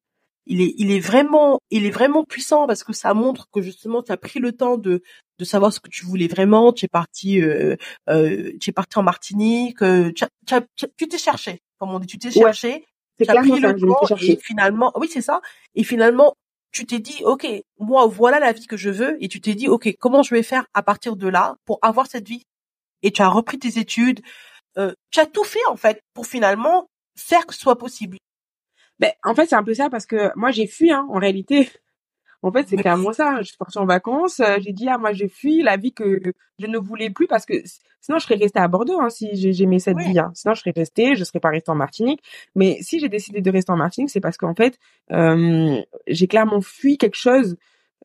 il 0.46 0.60
est, 0.60 0.74
il 0.76 0.90
est 0.90 1.00
vraiment, 1.00 1.58
il 1.70 1.86
est 1.86 1.90
vraiment 1.90 2.22
puissant 2.22 2.66
parce 2.66 2.84
que 2.84 2.92
ça 2.92 3.14
montre 3.14 3.46
que 3.50 3.62
justement, 3.62 4.02
tu 4.02 4.12
as 4.12 4.18
pris 4.18 4.40
le 4.40 4.52
temps 4.52 4.76
de, 4.76 5.02
de 5.38 5.44
savoir 5.44 5.72
ce 5.72 5.80
que 5.80 5.88
tu 5.88 6.04
voulais 6.04 6.28
vraiment. 6.28 6.74
Tu 6.74 6.84
es 6.84 6.88
parti, 6.88 7.40
euh, 7.40 7.76
euh, 8.10 8.52
tu 8.60 8.70
es 8.70 8.72
parti 8.74 8.98
en 8.98 9.02
Martinique. 9.02 9.78
tu 9.78 11.08
t'es 11.08 11.18
cherché, 11.18 11.60
comme 11.78 11.90
on 11.90 11.98
dit, 11.98 12.06
tu 12.06 12.18
t'es 12.18 12.30
cherché. 12.30 12.84
As 13.26 13.34
pris 13.36 13.60
le 13.60 13.74
temps 13.74 14.16
et 14.20 14.36
finalement, 14.36 14.92
oui, 14.96 15.08
c'est 15.10 15.20
ça. 15.20 15.40
Et 15.74 15.82
finalement, 15.82 16.34
tu 16.70 16.86
t'es 16.86 16.98
dit, 16.98 17.22
ok, 17.24 17.46
moi, 17.78 18.06
voilà 18.06 18.38
la 18.38 18.52
vie 18.52 18.66
que 18.66 18.76
je 18.76 18.90
veux. 18.90 19.16
Et 19.22 19.28
tu 19.28 19.40
t'es 19.40 19.54
dit, 19.54 19.68
ok, 19.68 19.96
comment 19.98 20.22
je 20.22 20.34
vais 20.34 20.42
faire 20.42 20.66
à 20.74 20.82
partir 20.82 21.16
de 21.16 21.28
là 21.28 21.56
pour 21.64 21.78
avoir 21.82 22.06
cette 22.06 22.28
vie? 22.28 22.42
Et 23.02 23.10
tu 23.10 23.22
as 23.22 23.28
repris 23.28 23.58
tes 23.58 23.78
études. 23.78 24.20
Euh, 24.76 24.92
tu 25.10 25.20
as 25.20 25.26
tout 25.26 25.44
fait 25.44 25.64
en 25.68 25.76
fait 25.76 26.02
pour 26.14 26.26
finalement 26.26 26.88
faire 27.16 27.46
que 27.46 27.54
ce 27.54 27.60
soit 27.60 27.78
possible. 27.78 28.18
Ben, 28.98 29.12
en 29.24 29.34
fait, 29.34 29.46
c'est 29.46 29.56
un 29.56 29.64
peu 29.64 29.74
ça 29.74 29.90
parce 29.90 30.06
que 30.06 30.30
moi, 30.36 30.50
j'ai 30.50 30.66
fui, 30.66 30.90
hein, 30.90 31.06
en 31.10 31.18
réalité. 31.18 31.70
En 32.42 32.52
fait, 32.52 32.68
c'est 32.68 32.76
carrément 32.76 33.12
ça. 33.12 33.38
Je 33.40 33.48
suis 33.48 33.56
partie 33.56 33.78
en 33.78 33.86
vacances. 33.86 34.40
Euh, 34.40 34.58
j'ai 34.60 34.72
dit, 34.72 34.88
ah, 34.88 34.98
moi, 34.98 35.12
j'ai 35.12 35.28
fui 35.28 35.62
la 35.62 35.76
vie 35.76 35.92
que 35.92 36.20
je 36.58 36.66
ne 36.66 36.78
voulais 36.78 37.10
plus 37.10 37.26
parce 37.26 37.44
que 37.44 37.54
sinon, 38.00 38.18
je 38.18 38.24
serais 38.24 38.36
restée 38.36 38.60
à 38.60 38.68
Bordeaux, 38.68 39.00
hein, 39.00 39.10
si 39.10 39.52
j'aimais 39.52 39.78
cette 39.78 39.98
vie. 39.98 40.18
Hein. 40.18 40.30
Sinon, 40.34 40.54
je 40.54 40.60
serais 40.60 40.72
restée, 40.74 41.16
je 41.16 41.24
serais 41.24 41.40
pas 41.40 41.50
restée 41.50 41.70
en 41.70 41.74
Martinique. 41.74 42.22
Mais 42.54 42.78
si 42.80 43.00
j'ai 43.00 43.08
décidé 43.08 43.40
de 43.40 43.50
rester 43.50 43.72
en 43.72 43.76
Martinique, 43.76 44.10
c'est 44.10 44.20
parce 44.20 44.36
qu'en 44.36 44.54
fait, 44.54 44.78
euh, 45.12 45.80
j'ai 46.06 46.26
clairement 46.26 46.60
fui 46.60 46.96
quelque 46.96 47.16
chose 47.16 47.56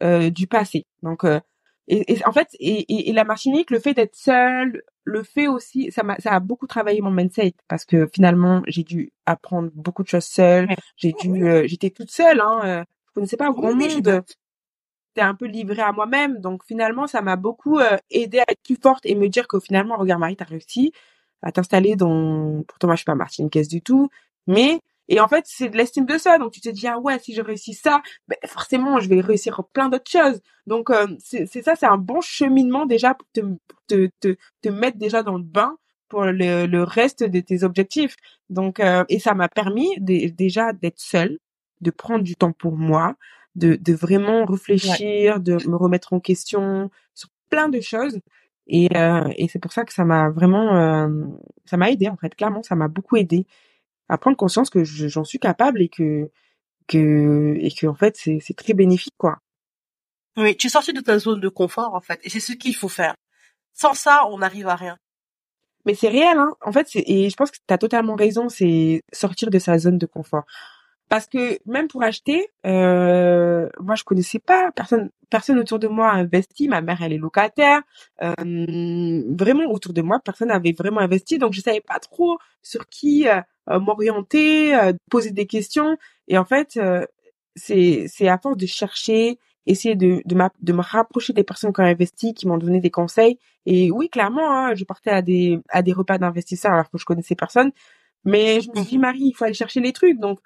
euh, 0.02 0.30
du 0.30 0.48
passé. 0.48 0.86
Donc, 1.04 1.24
euh, 1.24 1.40
et, 1.88 2.14
et, 2.14 2.26
en 2.26 2.32
fait, 2.32 2.48
et, 2.60 3.10
et, 3.10 3.14
la 3.14 3.26
Martinique, 3.26 3.70
le 3.70 3.80
fait 3.80 3.94
d'être 3.94 4.16
seule, 4.16 4.84
le 5.04 5.22
fait 5.22 5.48
aussi, 5.48 5.92
ça 5.92 6.02
m'a, 6.04 6.16
ça 6.18 6.32
a 6.32 6.40
beaucoup 6.40 6.66
travaillé 6.66 7.02
mon 7.02 7.12
mindset 7.12 7.54
parce 7.68 7.84
que 7.84 8.08
finalement, 8.08 8.64
j'ai 8.68 8.84
dû 8.84 9.12
apprendre 9.26 9.70
beaucoup 9.76 10.02
de 10.02 10.08
choses 10.08 10.24
seule. 10.24 10.70
J'ai 10.96 11.12
dû, 11.12 11.46
j'étais 11.66 11.90
toute 11.90 12.10
seule, 12.10 12.40
hein. 12.40 12.86
Je 13.14 13.20
connaissais 13.20 13.38
pas 13.38 13.52
grand 13.52 13.76
monde. 13.76 13.90
J'étais 13.90 15.22
un 15.22 15.36
peu 15.36 15.46
livrée 15.46 15.84
à 15.84 15.92
moi-même. 15.92 16.40
Donc 16.40 16.64
finalement, 16.66 17.06
ça 17.06 17.22
m'a 17.22 17.36
beaucoup 17.36 17.78
euh, 17.80 17.98
aidé 18.10 18.40
à 18.40 18.46
être 18.48 18.64
plus 18.64 18.78
forte 18.82 19.06
et 19.06 19.14
me 19.14 19.30
dire 19.30 19.48
que 19.48 19.60
finalement, 19.60 19.96
regarde 19.98 20.20
Marie, 20.20 20.36
t'as 20.36 20.46
réussi 20.46 20.92
à 21.44 21.52
t'installer 21.52 21.96
dans, 21.96 22.64
pourtant 22.68 22.88
moi 22.88 22.96
je 22.96 23.02
suis 23.02 23.06
pas 23.06 23.16
martiniquaise 23.16 23.68
du 23.68 23.82
tout, 23.82 24.10
mais 24.48 24.80
et 25.10 25.20
en 25.20 25.28
fait, 25.28 25.44
c'est 25.48 25.70
de 25.70 25.78
l'estime 25.78 26.06
de 26.06 26.18
soi. 26.18 26.38
Donc, 26.40 26.52
tu 26.54 26.62
te 26.62 26.70
dis, 26.70 26.88
ah 26.88 26.98
ouais, 27.00 27.20
si 27.20 27.34
je 27.34 27.42
réussis 27.42 27.74
ça, 27.74 28.02
ben, 28.28 28.38
forcément, 28.46 29.00
je 29.00 29.10
vais 29.10 29.20
réussir 29.22 29.62
plein 29.74 29.90
d'autres 29.90 30.10
choses. 30.10 30.40
Donc, 30.66 30.90
euh, 30.90 31.08
c'est 31.20 31.46
ça, 31.62 31.76
c'est 31.76 31.86
un 31.86 31.98
bon 31.98 32.22
cheminement 32.22 32.86
déjà 32.86 33.14
pour 33.14 33.28
te, 33.34 33.42
te, 33.88 34.10
te, 34.22 34.36
te, 34.62 34.70
mettre 34.70 34.98
déjà 34.98 35.24
dans 35.24 35.38
le 35.38 35.44
bain 35.44 35.78
pour 36.08 36.24
le, 36.24 36.68
le 36.68 36.84
reste 36.84 37.24
de 37.24 37.40
tes 37.42 37.64
objectifs. 37.64 38.16
Donc, 38.50 38.80
euh, 38.80 39.04
et 39.10 39.20
ça 39.20 39.34
m'a 39.34 39.50
permis 39.50 39.90
déjà 40.00 40.72
d'être 40.74 41.00
seule, 41.00 41.38
de 41.84 41.92
prendre 41.92 42.24
du 42.24 42.36
temps 42.36 42.54
pour 42.54 42.78
moi, 42.78 43.16
de, 43.56 43.76
de 43.76 43.94
vraiment 43.94 44.46
réfléchir, 44.46 45.40
de 45.40 45.54
me 45.68 45.76
remettre 45.76 46.14
en 46.14 46.20
question 46.20 46.90
sur 47.14 47.30
plein 47.50 47.70
de 47.70 47.82
choses. 47.82 48.20
Et, 48.68 48.96
euh, 48.96 49.30
et 49.36 49.48
c'est 49.48 49.60
pour 49.60 49.74
ça 49.74 49.84
que 49.84 49.94
ça 49.94 50.06
m'a 50.06 50.30
vraiment, 50.30 51.08
ça 51.66 51.78
m'a 51.78 51.92
aidé 51.92 52.08
en 52.10 52.18
fait. 52.18 52.34
Clairement, 52.36 52.64
ça 52.64 52.76
m'a 52.76 52.88
beaucoup 52.88 53.18
aidé 53.18 53.46
à 54.10 54.18
prendre 54.18 54.38
conscience 54.38 54.70
que 54.70 54.84
j'en 54.84 55.24
suis 55.24 55.40
capable 55.40 55.82
et 55.82 55.90
que 55.90 56.30
que 56.88 57.56
et 57.60 57.72
que 57.72 57.88
en 57.88 57.96
fait 57.96 58.18
c'est 58.18 58.40
c'est 58.42 58.54
très 58.54 58.74
bénéfique 58.74 59.16
quoi. 59.18 59.38
Oui, 60.36 60.56
tu 60.58 60.68
es 60.68 60.70
sorti 60.70 60.94
de 60.94 61.02
ta 61.02 61.18
zone 61.20 61.40
de 61.40 61.50
confort 61.50 61.94
en 61.94 62.02
fait 62.02 62.20
et 62.24 62.30
c'est 62.30 62.40
ce 62.40 62.54
qu'il 62.54 62.76
faut 62.76 62.90
faire. 62.90 63.16
Sans 63.74 63.94
ça, 63.94 64.26
on 64.30 64.40
n'arrive 64.40 64.68
à 64.68 64.76
rien. 64.76 64.98
Mais 65.86 65.96
c'est 65.96 66.10
réel 66.10 66.38
hein. 66.38 66.54
En 66.62 66.72
fait, 66.72 66.88
et 66.96 67.30
je 67.30 67.36
pense 67.36 67.52
que 67.52 67.58
tu 67.66 67.74
as 67.74 67.78
totalement 67.78 68.16
raison, 68.16 68.50
c'est 68.50 69.02
sortir 69.12 69.50
de 69.50 69.60
sa 69.60 69.78
zone 69.78 69.98
de 69.98 70.06
confort. 70.06 70.44
Parce 71.14 71.28
que 71.28 71.60
même 71.68 71.88
pour 71.88 72.02
acheter, 72.02 72.48
euh, 72.66 73.70
moi 73.80 73.94
je 73.94 74.04
connaissais 74.04 74.40
pas 74.40 74.72
personne, 74.72 75.12
personne 75.30 75.60
autour 75.60 75.78
de 75.78 75.88
moi 75.88 76.10
a 76.10 76.16
investi. 76.16 76.68
Ma 76.68 76.82
mère 76.82 77.04
elle 77.04 77.14
est 77.14 77.20
locataire, 77.20 77.84
euh, 78.24 78.34
vraiment 79.30 79.66
autour 79.66 79.94
de 79.94 80.02
moi 80.02 80.20
personne 80.26 80.48
n'avait 80.48 80.72
vraiment 80.72 81.02
investi, 81.02 81.38
donc 81.38 81.54
je 81.54 81.62
savais 81.62 81.82
pas 81.82 82.00
trop 82.00 82.40
sur 82.64 82.88
qui 82.90 83.28
euh, 83.28 83.42
m'orienter, 83.80 84.76
poser 85.12 85.30
des 85.30 85.46
questions. 85.46 85.98
Et 86.28 86.40
en 86.40 86.46
fait, 86.46 86.80
c'est 87.56 88.06
c'est 88.08 88.28
à 88.28 88.40
force 88.40 88.58
de 88.58 88.66
chercher, 88.66 89.38
essayer 89.68 89.94
de 89.96 90.24
de, 90.26 90.36
de 90.62 90.74
me 90.74 90.82
rapprocher 90.82 91.32
des 91.34 91.44
personnes 91.44 91.74
qui 91.74 91.82
ont 91.82 91.84
investi, 91.84 92.34
qui 92.34 92.48
m'ont 92.48 92.58
donné 92.58 92.80
des 92.80 92.90
conseils. 92.90 93.38
Et 93.68 93.92
oui, 93.92 94.10
clairement, 94.10 94.50
hein, 94.52 94.74
je 94.74 94.84
partais 94.84 95.12
à 95.12 95.22
des 95.22 95.60
à 95.70 95.84
des 95.84 95.94
repas 95.94 96.18
d'investisseurs 96.18 96.72
alors 96.74 96.90
que 96.90 96.98
je 96.98 97.06
connaissais 97.06 97.36
personne. 97.36 97.72
Mais 98.26 98.62
je 98.62 98.70
me 98.72 98.78
suis 98.78 98.86
dit, 98.86 98.98
mmh 98.98 99.02
Marie, 99.02 99.26
il 99.26 99.34
faut 99.34 99.46
aller 99.46 99.54
chercher 99.54 99.80
les 99.82 99.94
trucs. 99.94 100.20
Donc, 100.20 100.40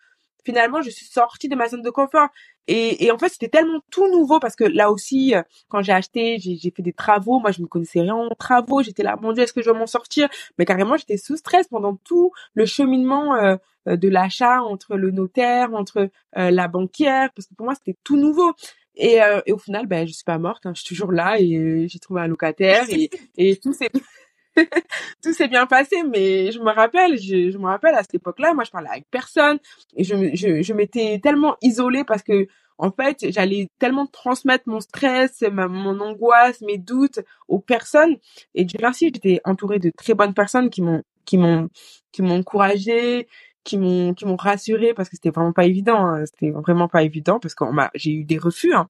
finalement, 0.47 0.81
je 0.81 0.89
suis 0.89 1.05
sortie 1.05 1.49
de 1.49 1.55
ma 1.55 1.67
zone 1.67 1.81
de 1.81 1.89
confort. 1.89 2.29
Et, 2.67 3.05
et 3.05 3.11
en 3.11 3.17
fait, 3.17 3.27
c'était 3.27 3.49
tellement 3.49 3.81
tout 3.91 4.09
nouveau 4.09 4.39
parce 4.39 4.55
que 4.55 4.63
là 4.63 4.91
aussi, 4.91 5.35
euh, 5.35 5.41
quand 5.67 5.81
j'ai 5.81 5.91
acheté, 5.91 6.37
j'ai 6.39 6.71
fait 6.73 6.81
des 6.81 6.93
travaux. 6.93 7.39
Moi, 7.39 7.51
je 7.51 7.61
ne 7.61 7.67
connaissais 7.67 7.99
rien 7.99 8.15
en 8.15 8.29
travaux. 8.29 8.81
J'étais 8.81 9.03
là, 9.03 9.17
mon 9.21 9.33
Dieu, 9.33 9.43
est-ce 9.43 9.51
que 9.51 9.61
je 9.61 9.69
vais 9.69 9.77
m'en 9.77 9.87
sortir? 9.87 10.29
Mais 10.57 10.63
carrément, 10.63 10.95
j'étais 10.95 11.17
sous 11.17 11.35
stress 11.35 11.67
pendant 11.67 11.97
tout 11.97 12.31
le 12.53 12.65
cheminement 12.65 13.35
euh, 13.35 13.57
euh, 13.89 13.97
de 13.97 14.07
l'achat 14.07 14.61
entre 14.63 14.95
le 14.95 15.11
notaire, 15.11 15.73
entre 15.73 16.09
la 16.33 16.67
banquière, 16.67 17.29
parce 17.35 17.47
que 17.47 17.55
pour 17.55 17.65
moi, 17.65 17.75
c'était 17.75 17.97
tout 18.05 18.15
nouveau. 18.15 18.53
Et, 18.95 19.19
et, 19.45 19.51
au 19.51 19.57
final, 19.57 19.85
ben, 19.85 20.07
je 20.07 20.13
suis 20.13 20.23
pas 20.23 20.37
morte. 20.37 20.65
Hein, 20.65 20.71
je 20.75 20.81
suis 20.81 20.95
toujours 20.95 21.11
là 21.11 21.39
et 21.39 21.87
j'ai 21.87 21.99
trouvé 21.99 22.21
un 22.21 22.27
locataire 22.27 22.85
et, 23.37 23.55
tout 23.57 23.73
tout 25.23 25.33
s'est 25.33 25.47
bien 25.47 25.65
passé, 25.65 26.03
mais 26.03 26.51
je 26.51 26.59
me 26.59 26.71
rappelle, 26.71 27.17
je, 27.17 27.51
je 27.51 27.57
me 27.57 27.65
rappelle 27.65 27.95
à 27.95 28.01
cette 28.01 28.15
époque-là, 28.15 28.53
moi 28.53 28.63
je 28.63 28.71
parlais 28.71 28.89
avec 28.89 29.05
personne 29.09 29.59
et 29.95 30.03
je, 30.03 30.15
je, 30.33 30.61
je 30.61 30.73
m'étais 30.73 31.19
tellement 31.21 31.55
isolée 31.61 32.03
parce 32.03 32.23
que 32.23 32.47
en 32.77 32.91
fait 32.91 33.25
j'allais 33.29 33.69
tellement 33.79 34.07
transmettre 34.07 34.65
mon 34.67 34.79
stress, 34.79 35.41
ma, 35.51 35.67
mon 35.67 35.99
angoisse, 35.99 36.61
mes 36.61 36.77
doutes 36.77 37.19
aux 37.47 37.59
personnes 37.59 38.17
et 38.55 38.65
Dieu 38.65 38.79
merci, 38.81 39.11
j'étais 39.13 39.41
entourée 39.45 39.79
de 39.79 39.91
très 39.95 40.13
bonnes 40.13 40.33
personnes 40.33 40.69
qui 40.69 40.81
m'ont 40.81 41.03
qui 41.25 41.37
m'ont 41.37 41.69
qui 42.11 42.21
m'ont 42.21 42.39
encouragée, 42.39 43.27
qui 43.63 43.77
m'ont 43.77 44.13
qui 44.13 44.25
m'ont 44.25 44.35
rassurée 44.35 44.93
parce 44.93 45.09
que 45.09 45.15
c'était 45.15 45.31
vraiment 45.31 45.53
pas 45.53 45.65
évident, 45.65 46.05
hein. 46.05 46.25
c'était 46.25 46.51
vraiment 46.51 46.87
pas 46.87 47.03
évident 47.03 47.39
parce 47.39 47.55
que 47.55 47.65
j'ai 47.95 48.11
eu 48.11 48.23
des 48.23 48.37
refus, 48.37 48.73
hein. 48.73 48.87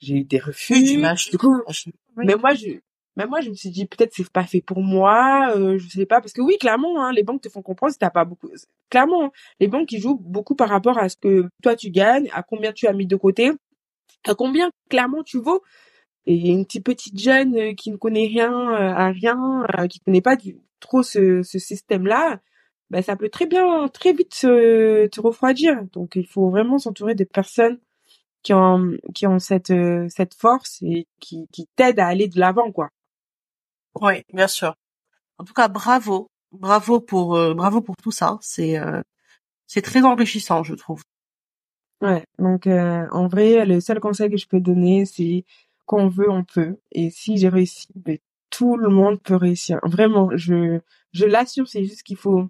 j'ai 0.00 0.16
eu 0.16 0.24
des 0.24 0.38
refus. 0.38 0.74
du 1.30 1.38
coup, 1.38 1.62
mais 2.16 2.36
moi 2.36 2.54
je 2.54 2.80
mais 3.16 3.26
moi, 3.26 3.40
je 3.40 3.50
me 3.50 3.54
suis 3.54 3.70
dit, 3.70 3.86
peut-être 3.86 4.12
c'est 4.14 4.28
pas 4.30 4.44
fait 4.44 4.60
pour 4.60 4.82
moi, 4.82 5.52
euh, 5.56 5.78
je 5.78 5.88
sais 5.88 6.06
pas, 6.06 6.20
parce 6.20 6.32
que 6.32 6.40
oui, 6.40 6.56
clairement, 6.58 7.04
hein, 7.04 7.12
les 7.12 7.22
banques 7.22 7.42
te 7.42 7.48
font 7.48 7.62
comprendre 7.62 7.92
si 7.92 7.98
t'as 7.98 8.10
pas 8.10 8.24
beaucoup. 8.24 8.48
Clairement, 8.88 9.24
hein, 9.24 9.30
les 9.58 9.68
banques 9.68 9.90
ils 9.92 10.00
jouent 10.00 10.18
beaucoup 10.20 10.54
par 10.54 10.68
rapport 10.68 10.98
à 10.98 11.08
ce 11.08 11.16
que 11.16 11.48
toi 11.62 11.76
tu 11.76 11.90
gagnes, 11.90 12.30
à 12.32 12.42
combien 12.42 12.72
tu 12.72 12.86
as 12.86 12.92
mis 12.92 13.06
de 13.06 13.16
côté, 13.16 13.52
à 14.26 14.34
combien 14.34 14.70
clairement 14.88 15.22
tu 15.22 15.38
vaux. 15.38 15.62
Et 16.26 16.50
une 16.50 16.64
petite 16.66 16.84
petite 16.84 17.18
jeune 17.18 17.56
euh, 17.56 17.74
qui 17.74 17.90
ne 17.90 17.96
connaît 17.96 18.26
rien 18.26 18.52
euh, 18.52 18.94
à 18.94 19.10
rien, 19.10 19.66
euh, 19.78 19.86
qui 19.86 20.00
connaît 20.00 20.20
pas 20.20 20.36
du, 20.36 20.58
trop 20.80 21.02
ce, 21.02 21.42
ce 21.42 21.58
système-là, 21.58 22.40
ben 22.90 23.02
ça 23.02 23.16
peut 23.16 23.30
très 23.30 23.46
bien, 23.46 23.88
très 23.88 24.12
vite 24.12 24.34
se, 24.34 25.06
te 25.06 25.20
refroidir. 25.20 25.82
Donc 25.92 26.16
il 26.16 26.26
faut 26.26 26.50
vraiment 26.50 26.78
s'entourer 26.78 27.14
de 27.14 27.24
personnes 27.24 27.78
qui 28.42 28.54
ont 28.54 28.92
qui 29.14 29.26
ont 29.26 29.38
cette 29.38 29.72
cette 30.08 30.34
force 30.34 30.80
et 30.82 31.06
qui 31.20 31.46
qui 31.52 31.66
t'aident 31.76 32.00
à 32.00 32.06
aller 32.08 32.28
de 32.28 32.38
l'avant 32.40 32.72
quoi. 32.72 32.90
Oui, 33.94 34.22
bien 34.32 34.48
sûr. 34.48 34.74
En 35.38 35.44
tout 35.44 35.54
cas, 35.54 35.68
bravo, 35.68 36.30
bravo 36.52 37.00
pour 37.00 37.36
euh, 37.36 37.54
bravo 37.54 37.80
pour 37.80 37.96
tout 37.96 38.12
ça. 38.12 38.38
C'est 38.42 38.78
euh, 38.78 39.02
c'est 39.66 39.82
très 39.82 40.02
enrichissant, 40.02 40.62
je 40.64 40.74
trouve. 40.74 41.02
Ouais. 42.00 42.24
Donc 42.38 42.66
euh, 42.66 43.06
en 43.10 43.28
vrai, 43.28 43.66
le 43.66 43.80
seul 43.80 44.00
conseil 44.00 44.30
que 44.30 44.36
je 44.36 44.46
peux 44.46 44.60
donner, 44.60 45.04
c'est 45.06 45.44
qu'on 45.86 46.08
veut, 46.08 46.30
on 46.30 46.44
peut. 46.44 46.78
Et 46.92 47.10
si 47.10 47.36
j'ai 47.36 47.48
réussi, 47.48 47.88
ben, 47.94 48.18
tout 48.50 48.76
le 48.76 48.88
monde 48.88 49.20
peut 49.22 49.36
réussir. 49.36 49.78
Vraiment, 49.84 50.30
je, 50.36 50.80
je 51.12 51.24
l'assure, 51.26 51.68
c'est 51.68 51.84
juste 51.84 52.02
qu'il 52.02 52.16
faut, 52.16 52.48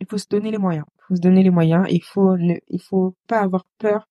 il 0.00 0.06
faut 0.08 0.18
se 0.18 0.28
donner 0.28 0.50
les 0.50 0.58
moyens. 0.58 0.86
Il 0.98 1.02
faut 1.08 1.16
se 1.16 1.20
donner 1.20 1.42
les 1.42 1.50
moyens. 1.50 1.86
Il 1.90 2.02
faut, 2.02 2.36
ne, 2.36 2.54
il 2.68 2.80
faut 2.80 3.14
pas 3.28 3.40
avoir 3.40 3.64
peur 3.78 4.08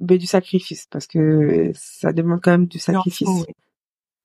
ben, 0.00 0.18
du 0.18 0.26
sacrifice 0.26 0.86
parce 0.90 1.06
que 1.06 1.72
ça 1.74 2.12
demande 2.12 2.40
quand 2.42 2.52
même 2.52 2.66
du 2.66 2.78
sacrifice. 2.78 3.28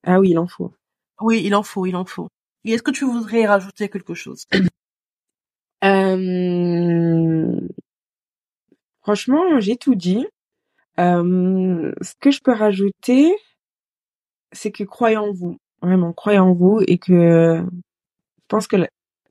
Ah 0.03 0.19
oui, 0.19 0.31
il 0.31 0.39
en 0.39 0.47
faut. 0.47 0.73
Oui, 1.21 1.41
il 1.43 1.55
en 1.55 1.63
faut, 1.63 1.85
il 1.85 1.95
en 1.95 2.05
faut. 2.05 2.29
Et 2.65 2.71
est-ce 2.71 2.83
que 2.83 2.91
tu 2.91 3.05
voudrais 3.05 3.45
rajouter 3.45 3.89
quelque 3.89 4.13
chose? 4.13 4.45
Euh... 5.81 7.57
Franchement, 9.01 9.59
j'ai 9.59 9.77
tout 9.77 9.95
dit. 9.95 10.27
Euh, 10.99 11.91
ce 12.01 12.13
que 12.19 12.31
je 12.31 12.41
peux 12.41 12.51
rajouter, 12.53 13.33
c'est 14.51 14.71
que 14.71 14.83
croyez 14.83 15.17
en 15.17 15.31
vous, 15.31 15.57
vraiment 15.81 16.13
croyez 16.13 16.39
en 16.39 16.53
vous 16.53 16.81
et 16.87 16.97
que 16.97 17.63
je 17.63 18.45
pense 18.47 18.67
que 18.67 18.77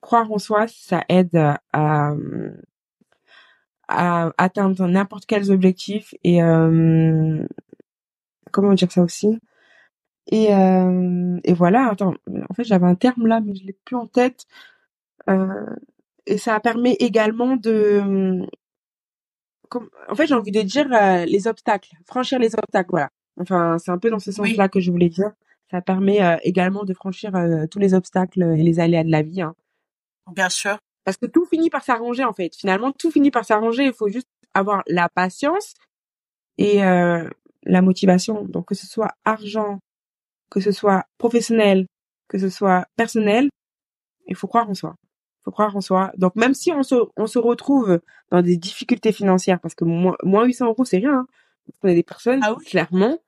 croire 0.00 0.30
en 0.32 0.38
soi, 0.38 0.66
ça 0.68 1.04
aide 1.08 1.36
à, 1.72 2.14
à 3.88 4.30
atteindre 4.38 4.86
n'importe 4.86 5.26
quels 5.26 5.50
objectifs 5.50 6.14
et 6.24 6.42
euh, 6.42 7.44
comment 8.52 8.74
dire 8.74 8.90
ça 8.92 9.02
aussi? 9.02 9.38
Et 10.28 10.54
euh, 10.54 11.38
et 11.44 11.54
voilà 11.54 11.88
attends 11.90 12.14
en 12.48 12.54
fait 12.54 12.64
j'avais 12.64 12.86
un 12.86 12.94
terme 12.94 13.26
là 13.26 13.40
mais 13.40 13.54
je 13.54 13.64
l'ai 13.64 13.72
plus 13.72 13.96
en 13.96 14.06
tête 14.06 14.46
euh, 15.28 15.66
et 16.26 16.38
ça 16.38 16.58
permet 16.60 16.96
également 17.00 17.56
de 17.56 18.46
comme, 19.68 19.90
en 20.08 20.14
fait 20.14 20.26
j'ai 20.26 20.34
envie 20.34 20.52
de 20.52 20.62
dire 20.62 20.86
euh, 20.92 21.24
les 21.24 21.46
obstacles 21.46 21.90
franchir 22.06 22.38
les 22.38 22.54
obstacles 22.54 22.90
voilà 22.90 23.10
enfin 23.40 23.78
c'est 23.78 23.90
un 23.90 23.98
peu 23.98 24.10
dans 24.10 24.18
ce 24.18 24.32
sens 24.32 24.54
là 24.56 24.68
que 24.68 24.80
je 24.80 24.90
voulais 24.90 25.08
dire 25.08 25.32
ça 25.70 25.82
permet 25.82 26.20
également 26.44 26.84
de 26.84 26.94
franchir 26.94 27.32
tous 27.70 27.78
les 27.78 27.92
obstacles 27.92 28.42
et 28.42 28.62
les 28.62 28.80
aléas 28.80 29.04
de 29.04 29.10
la 29.10 29.22
vie 29.22 29.42
hein. 29.42 29.54
bien 30.34 30.48
sûr 30.48 30.78
parce 31.08 31.16
que 31.16 31.24
tout 31.24 31.46
finit 31.46 31.70
par 31.70 31.84
s'arranger 31.84 32.22
en 32.22 32.34
fait. 32.34 32.54
Finalement, 32.54 32.92
tout 32.92 33.10
finit 33.10 33.30
par 33.30 33.46
s'arranger. 33.46 33.84
Il 33.84 33.94
faut 33.94 34.10
juste 34.10 34.28
avoir 34.52 34.82
la 34.86 35.08
patience 35.08 35.72
et 36.58 36.80
la 36.80 37.80
motivation. 37.80 38.44
Donc 38.44 38.66
que 38.66 38.74
ce 38.74 38.86
soit 38.86 39.12
argent, 39.24 39.78
que 40.50 40.60
ce 40.60 40.72
soit 40.72 41.04
professionnel, 41.18 41.86
que 42.28 42.38
ce 42.38 42.48
soit 42.48 42.86
personnel, 42.96 43.48
il 44.26 44.36
faut 44.36 44.46
croire 44.46 44.68
en 44.68 44.74
soi. 44.74 44.96
Il 45.00 45.44
faut 45.44 45.50
croire 45.50 45.76
en 45.76 45.80
soi. 45.80 46.12
Donc 46.16 46.36
même 46.36 46.54
si 46.54 46.72
on 46.72 46.82
se, 46.82 46.94
on 47.16 47.26
se 47.26 47.38
retrouve 47.38 48.00
dans 48.30 48.42
des 48.42 48.56
difficultés 48.56 49.12
financières, 49.12 49.60
parce 49.60 49.74
que 49.74 49.84
moins, 49.84 50.16
moins 50.22 50.44
800 50.44 50.66
euros, 50.66 50.84
c'est 50.84 50.98
rien. 50.98 51.20
Hein. 51.20 51.26
On 51.82 51.88
a 51.88 51.94
des 51.94 52.02
personnes, 52.02 52.40
ah 52.42 52.56
clairement, 52.64 53.18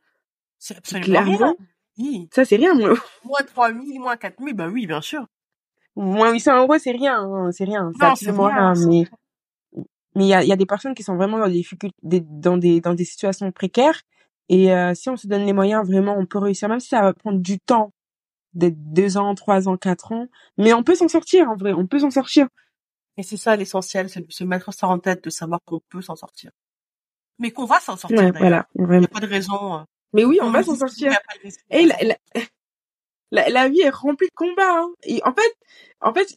c'est 0.59 0.77
absolument 0.77 1.05
clairement, 1.05 1.57
Oui. 1.99 2.29
Ça, 2.33 2.45
c'est 2.45 2.57
rien. 2.57 2.75
Moins, 2.79 2.95
moins 3.25 3.43
3000, 3.47 4.01
moins 4.01 4.17
4000, 4.17 4.55
bah 4.55 4.69
oui, 4.69 4.87
bien 4.87 5.03
sûr 5.03 5.27
moins 5.97 6.33
800 6.33 6.63
euros, 6.63 6.79
c'est 6.79 6.93
rien, 6.93 7.21
hein, 7.21 7.51
c'est 7.53 7.65
rien, 7.65 7.93
c'est 7.99 8.05
absolument 8.05 8.47
rien. 8.47 8.75
Mais 8.87 9.05
mais 10.17 10.25
il 10.25 10.29
y 10.29 10.35
a, 10.35 10.43
y 10.43 10.53
a 10.53 10.57
des 10.57 10.67
personnes 10.67 10.95
qui 10.95 11.05
sont 11.05 11.17
vraiment 11.17 11.39
dans 11.39 11.47
des 11.47 11.53
difficultés, 11.53 11.95
dans 12.03 12.57
des 12.57 12.81
dans 12.81 12.95
des 12.95 13.05
situations 13.05 13.51
précaires. 13.53 14.01
Et 14.51 14.75
euh, 14.75 14.95
si 14.95 15.09
on 15.09 15.17
se 15.17 15.29
donne 15.29 15.47
les 15.47 15.53
moyens, 15.53 15.87
vraiment, 15.87 16.17
on 16.19 16.27
peut 16.27 16.39
réussir, 16.39 16.69
même 16.69 16.81
si 16.81 16.89
ça 16.89 17.01
va 17.03 17.15
prendre 17.15 17.39
du 17.39 17.61
temps, 17.61 17.93
d'être 18.53 18.93
deux 18.93 19.17
ans, 19.17 19.33
trois 19.37 19.69
ans, 19.69 19.77
quatre 19.77 20.11
ans, 20.11 20.27
mais 20.59 20.73
on 20.73 20.83
peut 20.83 20.97
s'en 20.97 21.07
sortir 21.07 21.49
en 21.49 21.55
vrai, 21.55 21.73
on 21.73 21.87
peut 21.87 22.01
s'en 22.01 22.11
sortir. 22.11 22.49
Et 23.17 23.23
c'est 23.23 23.37
ça 23.37 23.55
l'essentiel, 23.55 24.11
c'est 24.11 24.27
de 24.27 24.33
se 24.33 24.43
mettre 24.43 24.75
ça 24.75 24.89
en 24.89 24.99
tête, 24.99 25.23
de 25.23 25.31
savoir 25.31 25.61
qu'on 25.65 25.81
peut 25.89 26.03
s'en 26.03 26.17
sortir, 26.17 26.51
mais 27.39 27.53
qu'on 27.53 27.65
va 27.65 27.79
s'en 27.79 27.97
sortir. 27.97 28.19
Ouais, 28.19 28.33
voilà, 28.33 28.67
Il 28.75 28.87
n'y 28.87 29.05
a 29.05 29.09
pas 29.09 29.21
de 29.21 29.27
raison. 29.27 29.75
Euh, 29.75 29.83
mais 30.13 30.25
oui, 30.25 30.41
on 30.43 30.51
va 30.51 30.65
s'en 30.65 30.75
sortir. 30.75 31.17
Et 31.71 31.87
la, 31.87 31.97
la, 33.31 33.49
la, 33.51 33.69
vie 33.69 33.83
est 33.83 33.91
remplie 33.91 34.27
de 34.27 34.35
combats. 34.35 34.81
Hein. 34.81 34.91
Et 35.05 35.21
en 35.25 35.33
fait, 35.33 35.55
en 36.01 36.13
fait, 36.13 36.35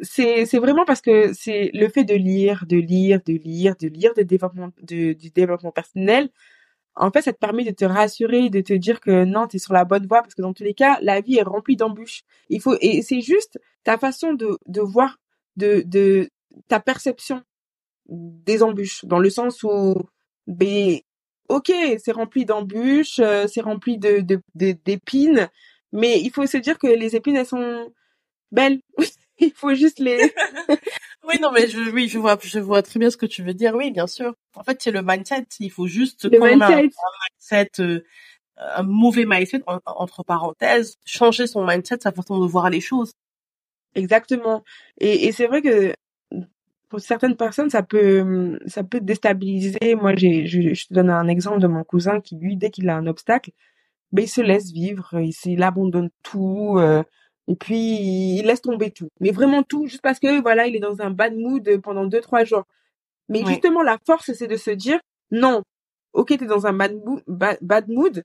c'est 0.00 0.46
c'est 0.46 0.58
vraiment 0.58 0.86
parce 0.86 1.02
que 1.02 1.34
c'est 1.34 1.70
le 1.74 1.90
fait 1.90 2.04
de 2.04 2.14
lire, 2.14 2.64
de 2.66 2.78
lire, 2.78 3.20
de 3.26 3.34
lire, 3.34 3.76
de 3.78 3.88
lire 3.88 4.14
de 4.14 4.22
développement 4.22 4.70
de, 4.80 5.12
du 5.12 5.28
développement 5.28 5.72
personnel. 5.72 6.30
En 6.96 7.10
fait, 7.10 7.22
ça 7.22 7.32
te 7.32 7.38
permet 7.38 7.64
de 7.64 7.70
te 7.70 7.84
rassurer, 7.84 8.50
de 8.50 8.60
te 8.60 8.72
dire 8.74 9.00
que 9.00 9.24
non, 9.24 9.46
tu 9.48 9.56
es 9.56 9.58
sur 9.60 9.72
la 9.72 9.84
bonne 9.84 10.06
voie 10.06 10.22
parce 10.22 10.34
que 10.34 10.42
dans 10.42 10.52
tous 10.52 10.64
les 10.64 10.74
cas, 10.74 10.98
la 11.02 11.20
vie 11.20 11.36
est 11.38 11.42
remplie 11.42 11.76
d'embûches. 11.76 12.22
Il 12.50 12.60
faut 12.60 12.76
et 12.80 13.02
c'est 13.02 13.20
juste 13.22 13.58
ta 13.84 13.98
façon 13.98 14.34
de 14.34 14.58
de 14.66 14.80
voir 14.82 15.18
de 15.56 15.82
de 15.86 16.28
ta 16.68 16.80
perception 16.80 17.42
des 18.08 18.62
embûches 18.62 19.04
dans 19.04 19.18
le 19.18 19.30
sens 19.30 19.62
où 19.62 19.94
ben 20.46 20.98
ok, 21.48 21.72
c'est 22.04 22.12
rempli 22.12 22.44
d'embûches, 22.44 23.18
euh, 23.20 23.46
c'est 23.48 23.60
rempli 23.62 23.98
de 23.98 24.20
d'épines, 24.54 25.34
de, 25.36 25.48
mais 25.92 26.20
il 26.20 26.30
faut 26.30 26.46
se 26.46 26.56
dire 26.58 26.78
que 26.78 26.86
les 26.88 27.16
épines, 27.16 27.36
elles 27.36 27.46
sont 27.46 27.92
belles. 28.52 28.80
il 29.42 29.52
faut 29.52 29.74
juste 29.74 29.98
les... 29.98 30.32
oui, 31.28 31.34
non, 31.40 31.50
mais 31.52 31.68
je, 31.68 31.78
oui, 31.90 32.08
je 32.08 32.18
vois, 32.18 32.38
je 32.42 32.58
vois 32.58 32.82
très 32.82 32.98
bien 32.98 33.10
ce 33.10 33.16
que 33.16 33.26
tu 33.26 33.42
veux 33.42 33.54
dire. 33.54 33.74
Oui, 33.74 33.90
bien 33.90 34.06
sûr. 34.06 34.34
En 34.54 34.64
fait, 34.64 34.80
c'est 34.80 34.90
le 34.90 35.02
mindset. 35.02 35.46
Il 35.60 35.70
faut 35.70 35.86
juste 35.86 36.24
le 36.24 36.38
mindset. 36.38 36.74
Un, 36.74 36.82
mindset 36.82 37.70
euh, 37.80 38.00
un 38.56 38.82
mauvais 38.82 39.24
mindset, 39.26 39.62
entre 39.86 40.22
parenthèses, 40.22 40.96
changer 41.04 41.46
son 41.46 41.66
mindset, 41.66 41.98
sa 42.00 42.12
façon 42.12 42.38
de 42.38 42.46
voir 42.46 42.70
les 42.70 42.80
choses. 42.80 43.12
Exactement. 43.94 44.62
Et, 44.98 45.26
et 45.26 45.32
c'est 45.32 45.46
vrai 45.46 45.60
que 45.62 45.94
pour 46.88 47.00
certaines 47.00 47.36
personnes, 47.36 47.70
ça 47.70 47.82
peut, 47.82 48.58
ça 48.66 48.84
peut 48.84 49.00
déstabiliser. 49.00 49.94
Moi, 49.94 50.14
j'ai, 50.14 50.46
je, 50.46 50.74
je 50.74 50.86
te 50.86 50.94
donne 50.94 51.10
un 51.10 51.26
exemple 51.26 51.60
de 51.60 51.66
mon 51.66 51.84
cousin 51.84 52.20
qui, 52.20 52.36
lui, 52.36 52.56
dès 52.56 52.70
qu'il 52.70 52.88
a 52.90 52.96
un 52.96 53.06
obstacle, 53.06 53.50
ben 54.12 54.24
il 54.24 54.28
se 54.28 54.42
laisse 54.42 54.72
vivre, 54.72 55.18
il, 55.18 55.32
il 55.46 55.62
abandonne 55.62 56.10
tout, 56.22 56.76
euh, 56.78 57.02
et 57.48 57.56
puis 57.56 58.38
il 58.38 58.44
laisse 58.44 58.62
tomber 58.62 58.90
tout. 58.90 59.08
Mais 59.20 59.30
vraiment 59.30 59.62
tout, 59.62 59.86
juste 59.86 60.02
parce 60.02 60.18
que 60.18 60.40
voilà, 60.40 60.66
il 60.66 60.76
est 60.76 60.80
dans 60.80 61.00
un 61.00 61.10
bad 61.10 61.34
mood 61.36 61.80
pendant 61.82 62.06
deux 62.06 62.20
trois 62.20 62.44
jours. 62.44 62.64
Mais 63.28 63.44
justement, 63.46 63.82
la 63.82 63.98
force, 64.06 64.32
c'est 64.32 64.46
de 64.46 64.56
se 64.56 64.70
dire 64.70 65.00
non, 65.30 65.62
ok, 66.12 66.28
t'es 66.38 66.46
dans 66.46 66.66
un 66.66 66.72
bad 66.72 66.94
mood, 66.94 67.22
bad, 67.26 67.88
mood, 67.88 68.22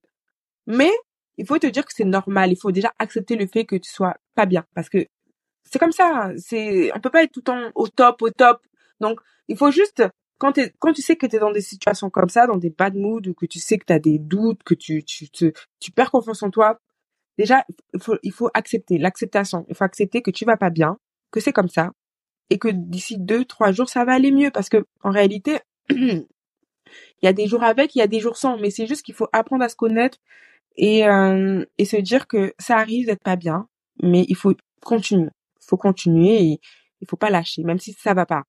mais 0.68 0.92
il 1.38 1.46
faut 1.46 1.58
te 1.60 1.68
dire 1.68 1.86
que 1.86 1.94
c'est 1.96 2.04
normal. 2.04 2.52
Il 2.52 2.58
faut 2.58 2.72
déjà 2.72 2.92
accepter 3.00 3.36
le 3.36 3.48
fait 3.48 3.66
que 3.66 3.76
tu 3.76 3.90
sois 3.90 4.16
pas 4.36 4.46
bien, 4.46 4.66
parce 4.76 4.90
que 4.90 5.06
c'est 5.64 5.80
comme 5.80 5.92
ça. 5.92 6.32
C'est, 6.38 6.92
on 6.96 7.00
peut 7.00 7.10
pas 7.10 7.24
être 7.24 7.32
tout 7.32 7.42
le 7.42 7.44
temps 7.46 7.72
au 7.76 7.88
top, 7.88 8.22
au 8.22 8.30
top. 8.30 8.62
Donc, 9.00 9.20
il 9.48 9.58
faut 9.58 9.72
juste 9.72 10.04
quand, 10.38 10.60
quand 10.80 10.94
tu 10.94 11.02
sais 11.02 11.16
que 11.16 11.26
tu 11.26 11.36
es 11.38 11.40
dans 11.40 11.52
des 11.52 11.62
situations 11.62 12.10
comme 12.10 12.30
ça, 12.30 12.48
dans 12.48 12.58
des 12.58 12.70
bad 12.70 12.96
moods, 12.96 13.28
ou 13.28 13.34
que 13.34 13.46
tu 13.46 13.60
sais 13.60 13.78
que 13.78 13.86
tu 13.86 13.94
as 13.94 14.00
des 14.00 14.20
doutes, 14.20 14.64
que 14.64 14.74
tu, 14.74 15.04
tu, 15.04 15.30
tu, 15.30 15.54
tu 15.80 15.92
perds 15.92 16.12
confiance 16.12 16.44
en 16.44 16.50
toi, 16.50 16.80
déjà, 17.38 17.66
il 17.94 18.02
faut, 18.02 18.18
il 18.24 18.32
faut 18.32 18.50
accepter 18.54 18.98
l'acceptation. 18.98 19.66
Il 19.70 19.76
faut 19.76 19.84
accepter 19.84 20.22
que 20.22 20.32
tu 20.32 20.46
vas 20.46 20.58
pas 20.58 20.70
bien, 20.70 20.98
que 21.32 21.40
c'est 21.40 21.54
comme 21.54 21.70
ça, 21.70 21.92
et 22.50 22.60
que 22.60 22.70
d'ici 22.70 23.18
deux, 23.18 23.46
trois 23.46 23.72
jours, 23.72 23.90
ça 23.90 24.06
va 24.06 24.14
aller 24.14 24.32
mieux. 24.32 24.52
Parce 24.52 24.70
que 24.70 24.86
en 25.04 25.12
réalité, 25.12 25.60
il 25.90 26.26
y 27.24 27.28
a 27.28 27.34
des 27.34 27.48
jours 27.48 27.64
avec, 27.64 27.96
il 27.96 28.00
y 28.00 28.02
a 28.02 28.08
des 28.08 28.20
jours 28.20 28.38
sans, 28.38 28.58
mais 28.58 28.72
c'est 28.72 28.88
juste 28.88 29.04
qu'il 29.04 29.16
faut 29.16 29.28
apprendre 29.34 29.64
à 29.64 29.70
se 29.70 29.76
connaître 29.76 30.18
et, 30.78 31.08
euh, 31.08 31.66
et 31.78 31.86
se 31.86 31.98
dire 31.98 32.28
que 32.28 32.54
ça 32.60 32.78
arrive 32.78 33.08
d'être 33.08 33.24
pas 33.24 33.36
bien, 33.36 33.68
mais 34.04 34.26
il 34.30 34.36
faut 34.36 34.54
continuer. 34.84 35.30
Il 35.62 35.66
faut 35.70 35.78
continuer 35.78 36.42
et 36.44 36.60
il 37.02 37.08
faut 37.08 37.18
pas 37.18 37.30
lâcher, 37.30 37.64
même 37.64 37.80
si 37.80 37.94
ça 37.94 38.14
va 38.14 38.26
pas 38.26 38.44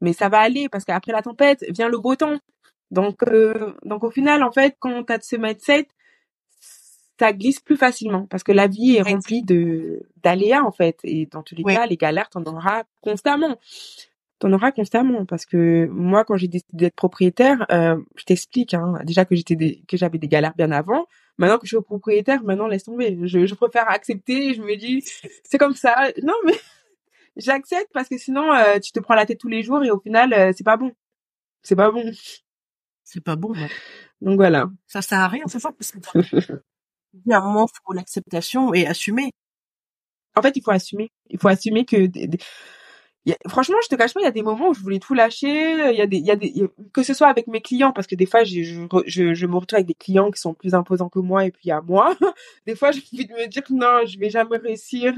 mais 0.00 0.12
ça 0.12 0.28
va 0.28 0.40
aller 0.40 0.68
parce 0.68 0.84
qu'après 0.84 1.12
la 1.12 1.22
tempête 1.22 1.64
vient 1.70 1.88
le 1.88 1.98
beau 1.98 2.16
temps. 2.16 2.38
Donc, 2.90 3.22
euh, 3.24 3.74
donc 3.84 4.04
au 4.04 4.10
final, 4.10 4.42
en 4.42 4.50
fait, 4.50 4.76
quand 4.80 5.04
tu 5.04 5.12
as 5.12 5.20
ce 5.20 5.36
mindset, 5.36 5.88
ça 7.20 7.34
glisse 7.34 7.60
plus 7.60 7.76
facilement 7.76 8.26
parce 8.26 8.42
que 8.42 8.50
la 8.50 8.66
vie 8.66 8.96
est 8.96 9.02
remplie 9.02 9.42
de 9.42 10.02
d'aléas 10.22 10.62
en 10.62 10.72
fait 10.72 10.98
et 11.04 11.26
dans 11.26 11.42
tous 11.42 11.54
les 11.54 11.64
cas, 11.64 11.84
les 11.84 11.98
galères, 11.98 12.30
t'en 12.30 12.42
auras 12.44 12.84
constamment. 13.02 13.58
T'en 14.38 14.50
auras 14.54 14.72
constamment 14.72 15.26
parce 15.26 15.44
que 15.44 15.86
moi, 15.92 16.24
quand 16.24 16.38
j'ai 16.38 16.48
décidé 16.48 16.72
d'être 16.72 16.94
propriétaire, 16.94 17.66
euh, 17.70 18.00
je 18.16 18.24
t'explique 18.24 18.72
hein, 18.72 18.94
déjà 19.04 19.26
que 19.26 19.34
j'étais 19.34 19.82
que 19.86 19.98
j'avais 19.98 20.16
des 20.16 20.28
galères 20.28 20.54
bien 20.56 20.70
avant. 20.72 21.04
Maintenant 21.36 21.58
que 21.58 21.66
je 21.66 21.76
suis 21.76 21.84
propriétaire, 21.84 22.42
maintenant 22.42 22.66
laisse 22.66 22.84
tomber. 22.84 23.18
Je, 23.24 23.44
je 23.44 23.54
préfère 23.54 23.90
accepter. 23.90 24.54
Je 24.54 24.62
me 24.62 24.74
dis, 24.76 25.04
c'est 25.44 25.58
comme 25.58 25.74
ça. 25.74 25.94
Non 26.22 26.36
mais 26.46 26.54
j'accepte 27.36 27.90
parce 27.92 28.08
que 28.08 28.16
sinon 28.16 28.50
euh, 28.50 28.78
tu 28.78 28.92
te 28.92 29.00
prends 29.00 29.14
la 29.14 29.26
tête 29.26 29.38
tous 29.38 29.48
les 29.48 29.62
jours 29.62 29.84
et 29.84 29.90
au 29.90 30.00
final 30.00 30.32
euh, 30.32 30.52
c'est 30.56 30.64
pas 30.64 30.78
bon. 30.78 30.92
C'est 31.62 31.76
pas 31.76 31.90
bon. 31.90 32.10
C'est 33.04 33.22
pas 33.22 33.36
bon. 33.36 33.52
Donc 34.22 34.36
voilà. 34.36 34.70
Ça 34.86 35.02
sert 35.02 35.18
à 35.18 35.28
rien, 35.28 35.44
c'est 35.48 35.60
ça 35.60 35.70
a 37.30 37.38
un 37.38 37.40
moment 37.40 37.66
faut 37.66 37.92
l'acceptation 37.92 38.74
et 38.74 38.86
assumer. 38.86 39.32
En 40.36 40.42
fait, 40.42 40.56
il 40.56 40.62
faut 40.62 40.70
assumer. 40.70 41.10
Il 41.28 41.38
faut 41.38 41.48
assumer 41.48 41.84
que 41.84 42.08
franchement, 43.48 43.76
je 43.82 43.88
te 43.88 43.94
cache 43.96 44.14
pas, 44.14 44.20
il 44.20 44.24
y 44.24 44.26
a 44.26 44.30
des 44.30 44.42
moments 44.42 44.68
où 44.70 44.74
je 44.74 44.80
voulais 44.80 44.98
tout 44.98 45.14
lâcher. 45.14 45.90
Il 45.92 45.96
y 45.96 46.00
a 46.00 46.06
des, 46.06 46.16
il 46.18 46.26
y 46.26 46.30
a 46.30 46.36
des, 46.36 46.52
que 46.92 47.02
ce 47.02 47.14
soit 47.14 47.28
avec 47.28 47.46
mes 47.46 47.60
clients, 47.60 47.92
parce 47.92 48.06
que 48.06 48.14
des 48.14 48.26
fois, 48.26 48.44
je, 48.44 48.62
je, 48.62 49.34
je, 49.34 49.46
me 49.46 49.56
retrouve 49.56 49.76
avec 49.76 49.86
des 49.86 49.94
clients 49.94 50.30
qui 50.30 50.40
sont 50.40 50.54
plus 50.54 50.74
imposants 50.74 51.08
que 51.08 51.18
moi 51.18 51.44
et 51.44 51.50
puis 51.50 51.70
à 51.70 51.80
moi. 51.82 52.16
des 52.66 52.74
fois, 52.74 52.92
j'ai 52.92 53.02
envie 53.12 53.26
de 53.26 53.32
me 53.34 53.46
dire 53.46 53.62
non, 53.70 54.06
je 54.06 54.18
vais 54.18 54.30
jamais 54.30 54.56
réussir, 54.56 55.14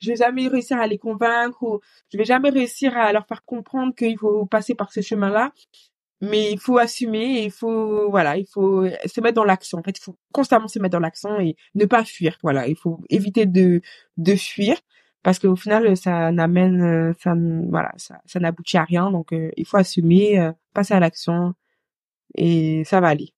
je 0.00 0.10
vais 0.10 0.16
jamais 0.16 0.48
réussir 0.48 0.78
à 0.78 0.86
les 0.86 0.98
convaincre 0.98 1.62
ou 1.62 1.80
je 2.12 2.18
vais 2.18 2.24
jamais 2.24 2.50
réussir 2.50 2.96
à 2.96 3.12
leur 3.12 3.26
faire 3.26 3.44
comprendre 3.44 3.94
qu'il 3.94 4.18
faut 4.18 4.46
passer 4.46 4.74
par 4.74 4.92
ce 4.92 5.00
chemin-là. 5.00 5.52
Mais 6.20 6.52
il 6.52 6.58
faut 6.58 6.78
assumer, 6.78 7.44
il 7.44 7.50
faut 7.50 8.10
voilà, 8.10 8.36
il 8.36 8.46
faut 8.46 8.86
se 9.06 9.20
mettre 9.20 9.34
dans 9.34 9.44
l'action. 9.44 9.78
En 9.78 9.82
fait, 9.82 9.98
il 9.98 10.02
faut 10.02 10.16
constamment 10.32 10.68
se 10.68 10.78
mettre 10.78 10.92
dans 10.92 11.00
l'action 11.00 11.40
et 11.40 11.56
ne 11.74 11.84
pas 11.86 12.04
fuir. 12.04 12.38
Voilà, 12.42 12.66
il 12.68 12.76
faut 12.76 13.00
éviter 13.10 13.46
de 13.46 13.80
de 14.16 14.36
fuir 14.36 14.76
parce 15.22 15.38
qu'au 15.38 15.56
final 15.56 15.96
ça 15.96 16.32
n'amène 16.32 17.14
ça 17.20 17.34
voilà, 17.70 17.92
ça 17.96 18.20
ça 18.26 18.40
n'aboutit 18.40 18.76
à 18.78 18.84
rien. 18.84 19.10
Donc 19.10 19.32
euh, 19.32 19.50
il 19.56 19.66
faut 19.66 19.76
assumer, 19.78 20.38
euh, 20.40 20.52
passer 20.74 20.94
à 20.94 21.00
l'action 21.00 21.54
et 22.36 22.84
ça 22.84 23.00
va 23.00 23.08
aller. 23.08 23.34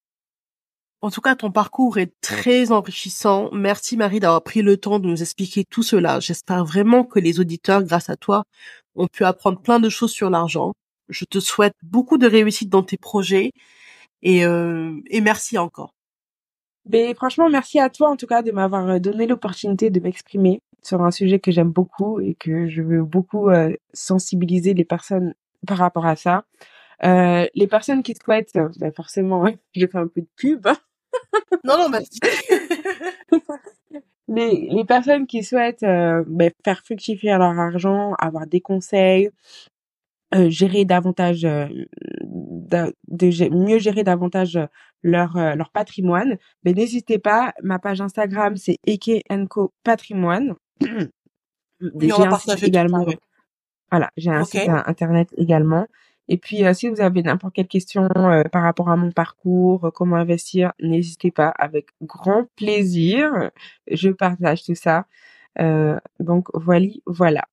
En 1.02 1.10
tout 1.10 1.20
cas, 1.20 1.36
ton 1.36 1.52
parcours 1.52 1.98
est 1.98 2.12
très 2.20 2.72
enrichissant. 2.72 3.50
Merci 3.52 3.96
Marie 3.96 4.18
d'avoir 4.18 4.42
pris 4.42 4.62
le 4.62 4.76
temps 4.76 4.98
de 4.98 5.06
nous 5.06 5.22
expliquer 5.22 5.64
tout 5.64 5.82
cela. 5.82 6.20
J'espère 6.20 6.64
vraiment 6.64 7.04
que 7.04 7.20
les 7.20 7.38
auditeurs, 7.38 7.82
grâce 7.84 8.08
à 8.10 8.16
toi, 8.16 8.44
ont 8.96 9.06
pu 9.06 9.24
apprendre 9.24 9.60
plein 9.60 9.78
de 9.78 9.88
choses 9.88 10.10
sur 10.10 10.30
l'argent. 10.30 10.72
Je 11.08 11.24
te 11.24 11.40
souhaite 11.40 11.74
beaucoup 11.82 12.18
de 12.18 12.26
réussite 12.26 12.68
dans 12.68 12.82
tes 12.82 12.96
projets 12.96 13.52
et, 14.22 14.44
euh, 14.44 15.00
et 15.10 15.20
merci 15.20 15.58
encore. 15.58 15.94
Mais 16.88 17.08
ben, 17.08 17.14
franchement, 17.14 17.48
merci 17.50 17.80
à 17.80 17.90
toi 17.90 18.10
en 18.10 18.16
tout 18.16 18.26
cas 18.26 18.42
de 18.42 18.52
m'avoir 18.52 19.00
donné 19.00 19.26
l'opportunité 19.26 19.90
de 19.90 20.00
m'exprimer 20.00 20.62
sur 20.82 21.02
un 21.02 21.10
sujet 21.10 21.40
que 21.40 21.50
j'aime 21.50 21.70
beaucoup 21.70 22.20
et 22.20 22.34
que 22.34 22.68
je 22.68 22.80
veux 22.80 23.02
beaucoup 23.02 23.50
euh, 23.50 23.74
sensibiliser 23.92 24.72
les 24.72 24.84
personnes 24.84 25.34
par 25.66 25.78
rapport 25.78 26.06
à 26.06 26.16
ça. 26.16 26.44
Euh, 27.04 27.46
les 27.54 27.66
personnes 27.66 28.02
qui 28.02 28.14
souhaitent, 28.14 28.58
ben 28.78 28.92
forcément, 28.92 29.44
je 29.74 29.86
fais 29.86 29.98
un 29.98 30.06
peu 30.06 30.20
de 30.20 30.28
pub. 30.36 30.66
non, 31.64 31.76
non, 31.78 31.88
merci. 31.88 32.20
les, 34.28 34.68
les 34.70 34.84
personnes 34.84 35.26
qui 35.26 35.42
souhaitent 35.42 35.82
euh, 35.82 36.24
ben, 36.26 36.50
faire 36.64 36.82
fructifier 36.84 37.30
leur 37.30 37.58
argent, 37.58 38.14
avoir 38.18 38.46
des 38.46 38.60
conseils, 38.60 39.30
euh, 40.34 40.50
gérer 40.50 40.84
davantage, 40.84 41.44
euh, 41.44 41.66
de, 42.22 42.94
de, 43.08 43.48
mieux 43.54 43.78
gérer 43.78 44.04
davantage 44.04 44.58
leur 45.02 45.36
leur 45.56 45.70
patrimoine, 45.70 46.36
mais 46.64 46.72
n'hésitez 46.72 47.18
pas. 47.18 47.52
Ma 47.62 47.78
page 47.78 48.00
Instagram 48.00 48.56
c'est 48.56 48.78
Eke 48.86 49.22
Patrimoine. 49.84 50.54
j'ai 51.80 52.12
un 52.12 52.38
site 52.38 52.62
également. 52.62 53.06
Voilà, 53.90 54.10
j'ai 54.16 54.30
un 54.30 54.44
site 54.44 54.68
internet 54.68 55.28
également. 55.36 55.86
Et 56.28 56.38
puis, 56.38 56.64
euh, 56.64 56.74
si 56.74 56.88
vous 56.88 57.00
avez 57.00 57.22
n'importe 57.22 57.54
quelle 57.54 57.68
question 57.68 58.08
euh, 58.16 58.42
par 58.44 58.62
rapport 58.62 58.88
à 58.90 58.96
mon 58.96 59.12
parcours, 59.12 59.84
euh, 59.84 59.90
comment 59.90 60.16
investir, 60.16 60.72
n'hésitez 60.80 61.30
pas, 61.30 61.48
avec 61.48 61.88
grand 62.02 62.46
plaisir. 62.56 63.50
Je 63.90 64.10
partage 64.10 64.64
tout 64.64 64.74
ça. 64.74 65.06
donc, 66.20 66.48
voilà, 66.54 66.86
voilà. 67.06 67.44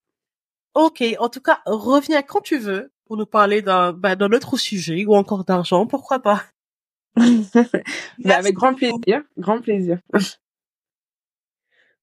Ok, 0.75 1.03
en 1.19 1.29
tout 1.29 1.41
cas, 1.41 1.61
reviens 1.65 2.23
quand 2.23 2.41
tu 2.41 2.57
veux 2.57 2.91
pour 3.05 3.17
nous 3.17 3.25
parler 3.25 3.61
d'un 3.61 3.93
bah, 3.93 4.15
d'un 4.15 4.31
autre 4.31 4.57
sujet 4.57 5.05
ou 5.05 5.15
encore 5.15 5.45
d'argent, 5.45 5.85
pourquoi 5.85 6.19
pas. 6.19 6.43
bah, 7.15 8.37
avec 8.37 8.55
grand 8.55 8.73
plaisir, 8.73 9.23
grand 9.37 9.61
plaisir. 9.61 9.99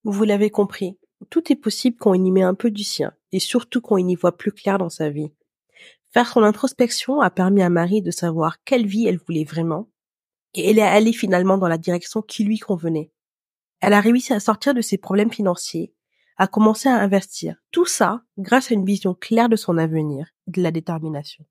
Vous 0.04 0.24
l'avez 0.24 0.50
compris, 0.50 0.96
tout 1.30 1.52
est 1.52 1.56
possible 1.56 1.96
quand 1.98 2.12
on 2.12 2.24
y 2.24 2.30
met 2.30 2.42
un 2.42 2.54
peu 2.54 2.70
du 2.70 2.84
sien 2.84 3.12
et 3.32 3.40
surtout 3.40 3.80
quand 3.80 3.96
on 3.96 4.08
y 4.08 4.14
voit 4.14 4.36
plus 4.36 4.52
clair 4.52 4.78
dans 4.78 4.88
sa 4.88 5.10
vie. 5.10 5.30
Faire 6.12 6.28
son 6.28 6.42
introspection 6.42 7.20
a 7.20 7.30
permis 7.30 7.62
à 7.62 7.70
Marie 7.70 8.02
de 8.02 8.10
savoir 8.10 8.62
quelle 8.64 8.86
vie 8.86 9.06
elle 9.06 9.18
voulait 9.18 9.44
vraiment, 9.44 9.88
et 10.54 10.68
elle 10.68 10.78
est 10.78 10.82
allée 10.82 11.12
finalement 11.12 11.58
dans 11.58 11.68
la 11.68 11.78
direction 11.78 12.22
qui 12.22 12.42
lui 12.44 12.58
convenait. 12.58 13.12
Elle 13.80 13.92
a 13.92 14.00
réussi 14.00 14.32
à 14.32 14.40
sortir 14.40 14.74
de 14.74 14.80
ses 14.80 14.98
problèmes 14.98 15.30
financiers, 15.30 15.94
à 16.40 16.46
commencer 16.46 16.88
à 16.88 16.96
investir. 16.96 17.56
Tout 17.70 17.84
ça 17.84 18.22
grâce 18.38 18.70
à 18.70 18.74
une 18.74 18.86
vision 18.86 19.12
claire 19.12 19.50
de 19.50 19.56
son 19.56 19.76
avenir 19.76 20.26
et 20.48 20.52
de 20.52 20.62
la 20.62 20.70
détermination. 20.70 21.44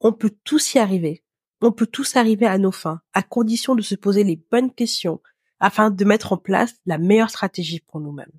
On 0.00 0.14
peut 0.14 0.32
tous 0.44 0.72
y 0.72 0.78
arriver. 0.78 1.22
On 1.60 1.72
peut 1.72 1.86
tous 1.86 2.16
arriver 2.16 2.46
à 2.46 2.56
nos 2.56 2.72
fins, 2.72 3.02
à 3.12 3.22
condition 3.22 3.74
de 3.74 3.82
se 3.82 3.94
poser 3.94 4.24
les 4.24 4.42
bonnes 4.50 4.72
questions 4.72 5.20
afin 5.60 5.90
de 5.90 6.04
mettre 6.06 6.32
en 6.32 6.38
place 6.38 6.72
la 6.86 6.96
meilleure 6.96 7.28
stratégie 7.28 7.80
pour 7.80 8.00
nous-mêmes. 8.00 8.32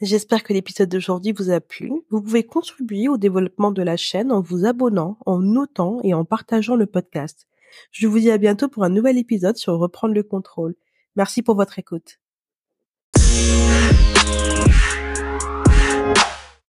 J'espère 0.00 0.42
que 0.42 0.52
l'épisode 0.52 0.88
d'aujourd'hui 0.88 1.32
vous 1.32 1.50
a 1.50 1.60
plu. 1.60 1.92
Vous 2.10 2.20
pouvez 2.20 2.42
contribuer 2.42 3.06
au 3.06 3.16
développement 3.16 3.70
de 3.70 3.82
la 3.82 3.96
chaîne 3.96 4.32
en 4.32 4.40
vous 4.40 4.66
abonnant, 4.66 5.18
en 5.24 5.38
notant 5.38 6.00
et 6.02 6.14
en 6.14 6.24
partageant 6.24 6.74
le 6.74 6.86
podcast. 6.86 7.46
Je 7.92 8.08
vous 8.08 8.18
dis 8.18 8.32
à 8.32 8.38
bientôt 8.38 8.68
pour 8.68 8.82
un 8.82 8.88
nouvel 8.88 9.18
épisode 9.18 9.56
sur 9.56 9.74
Reprendre 9.74 10.14
le 10.14 10.24
contrôle. 10.24 10.74
Merci 11.14 11.42
pour 11.42 11.54
votre 11.54 11.78
écoute. 11.78 12.18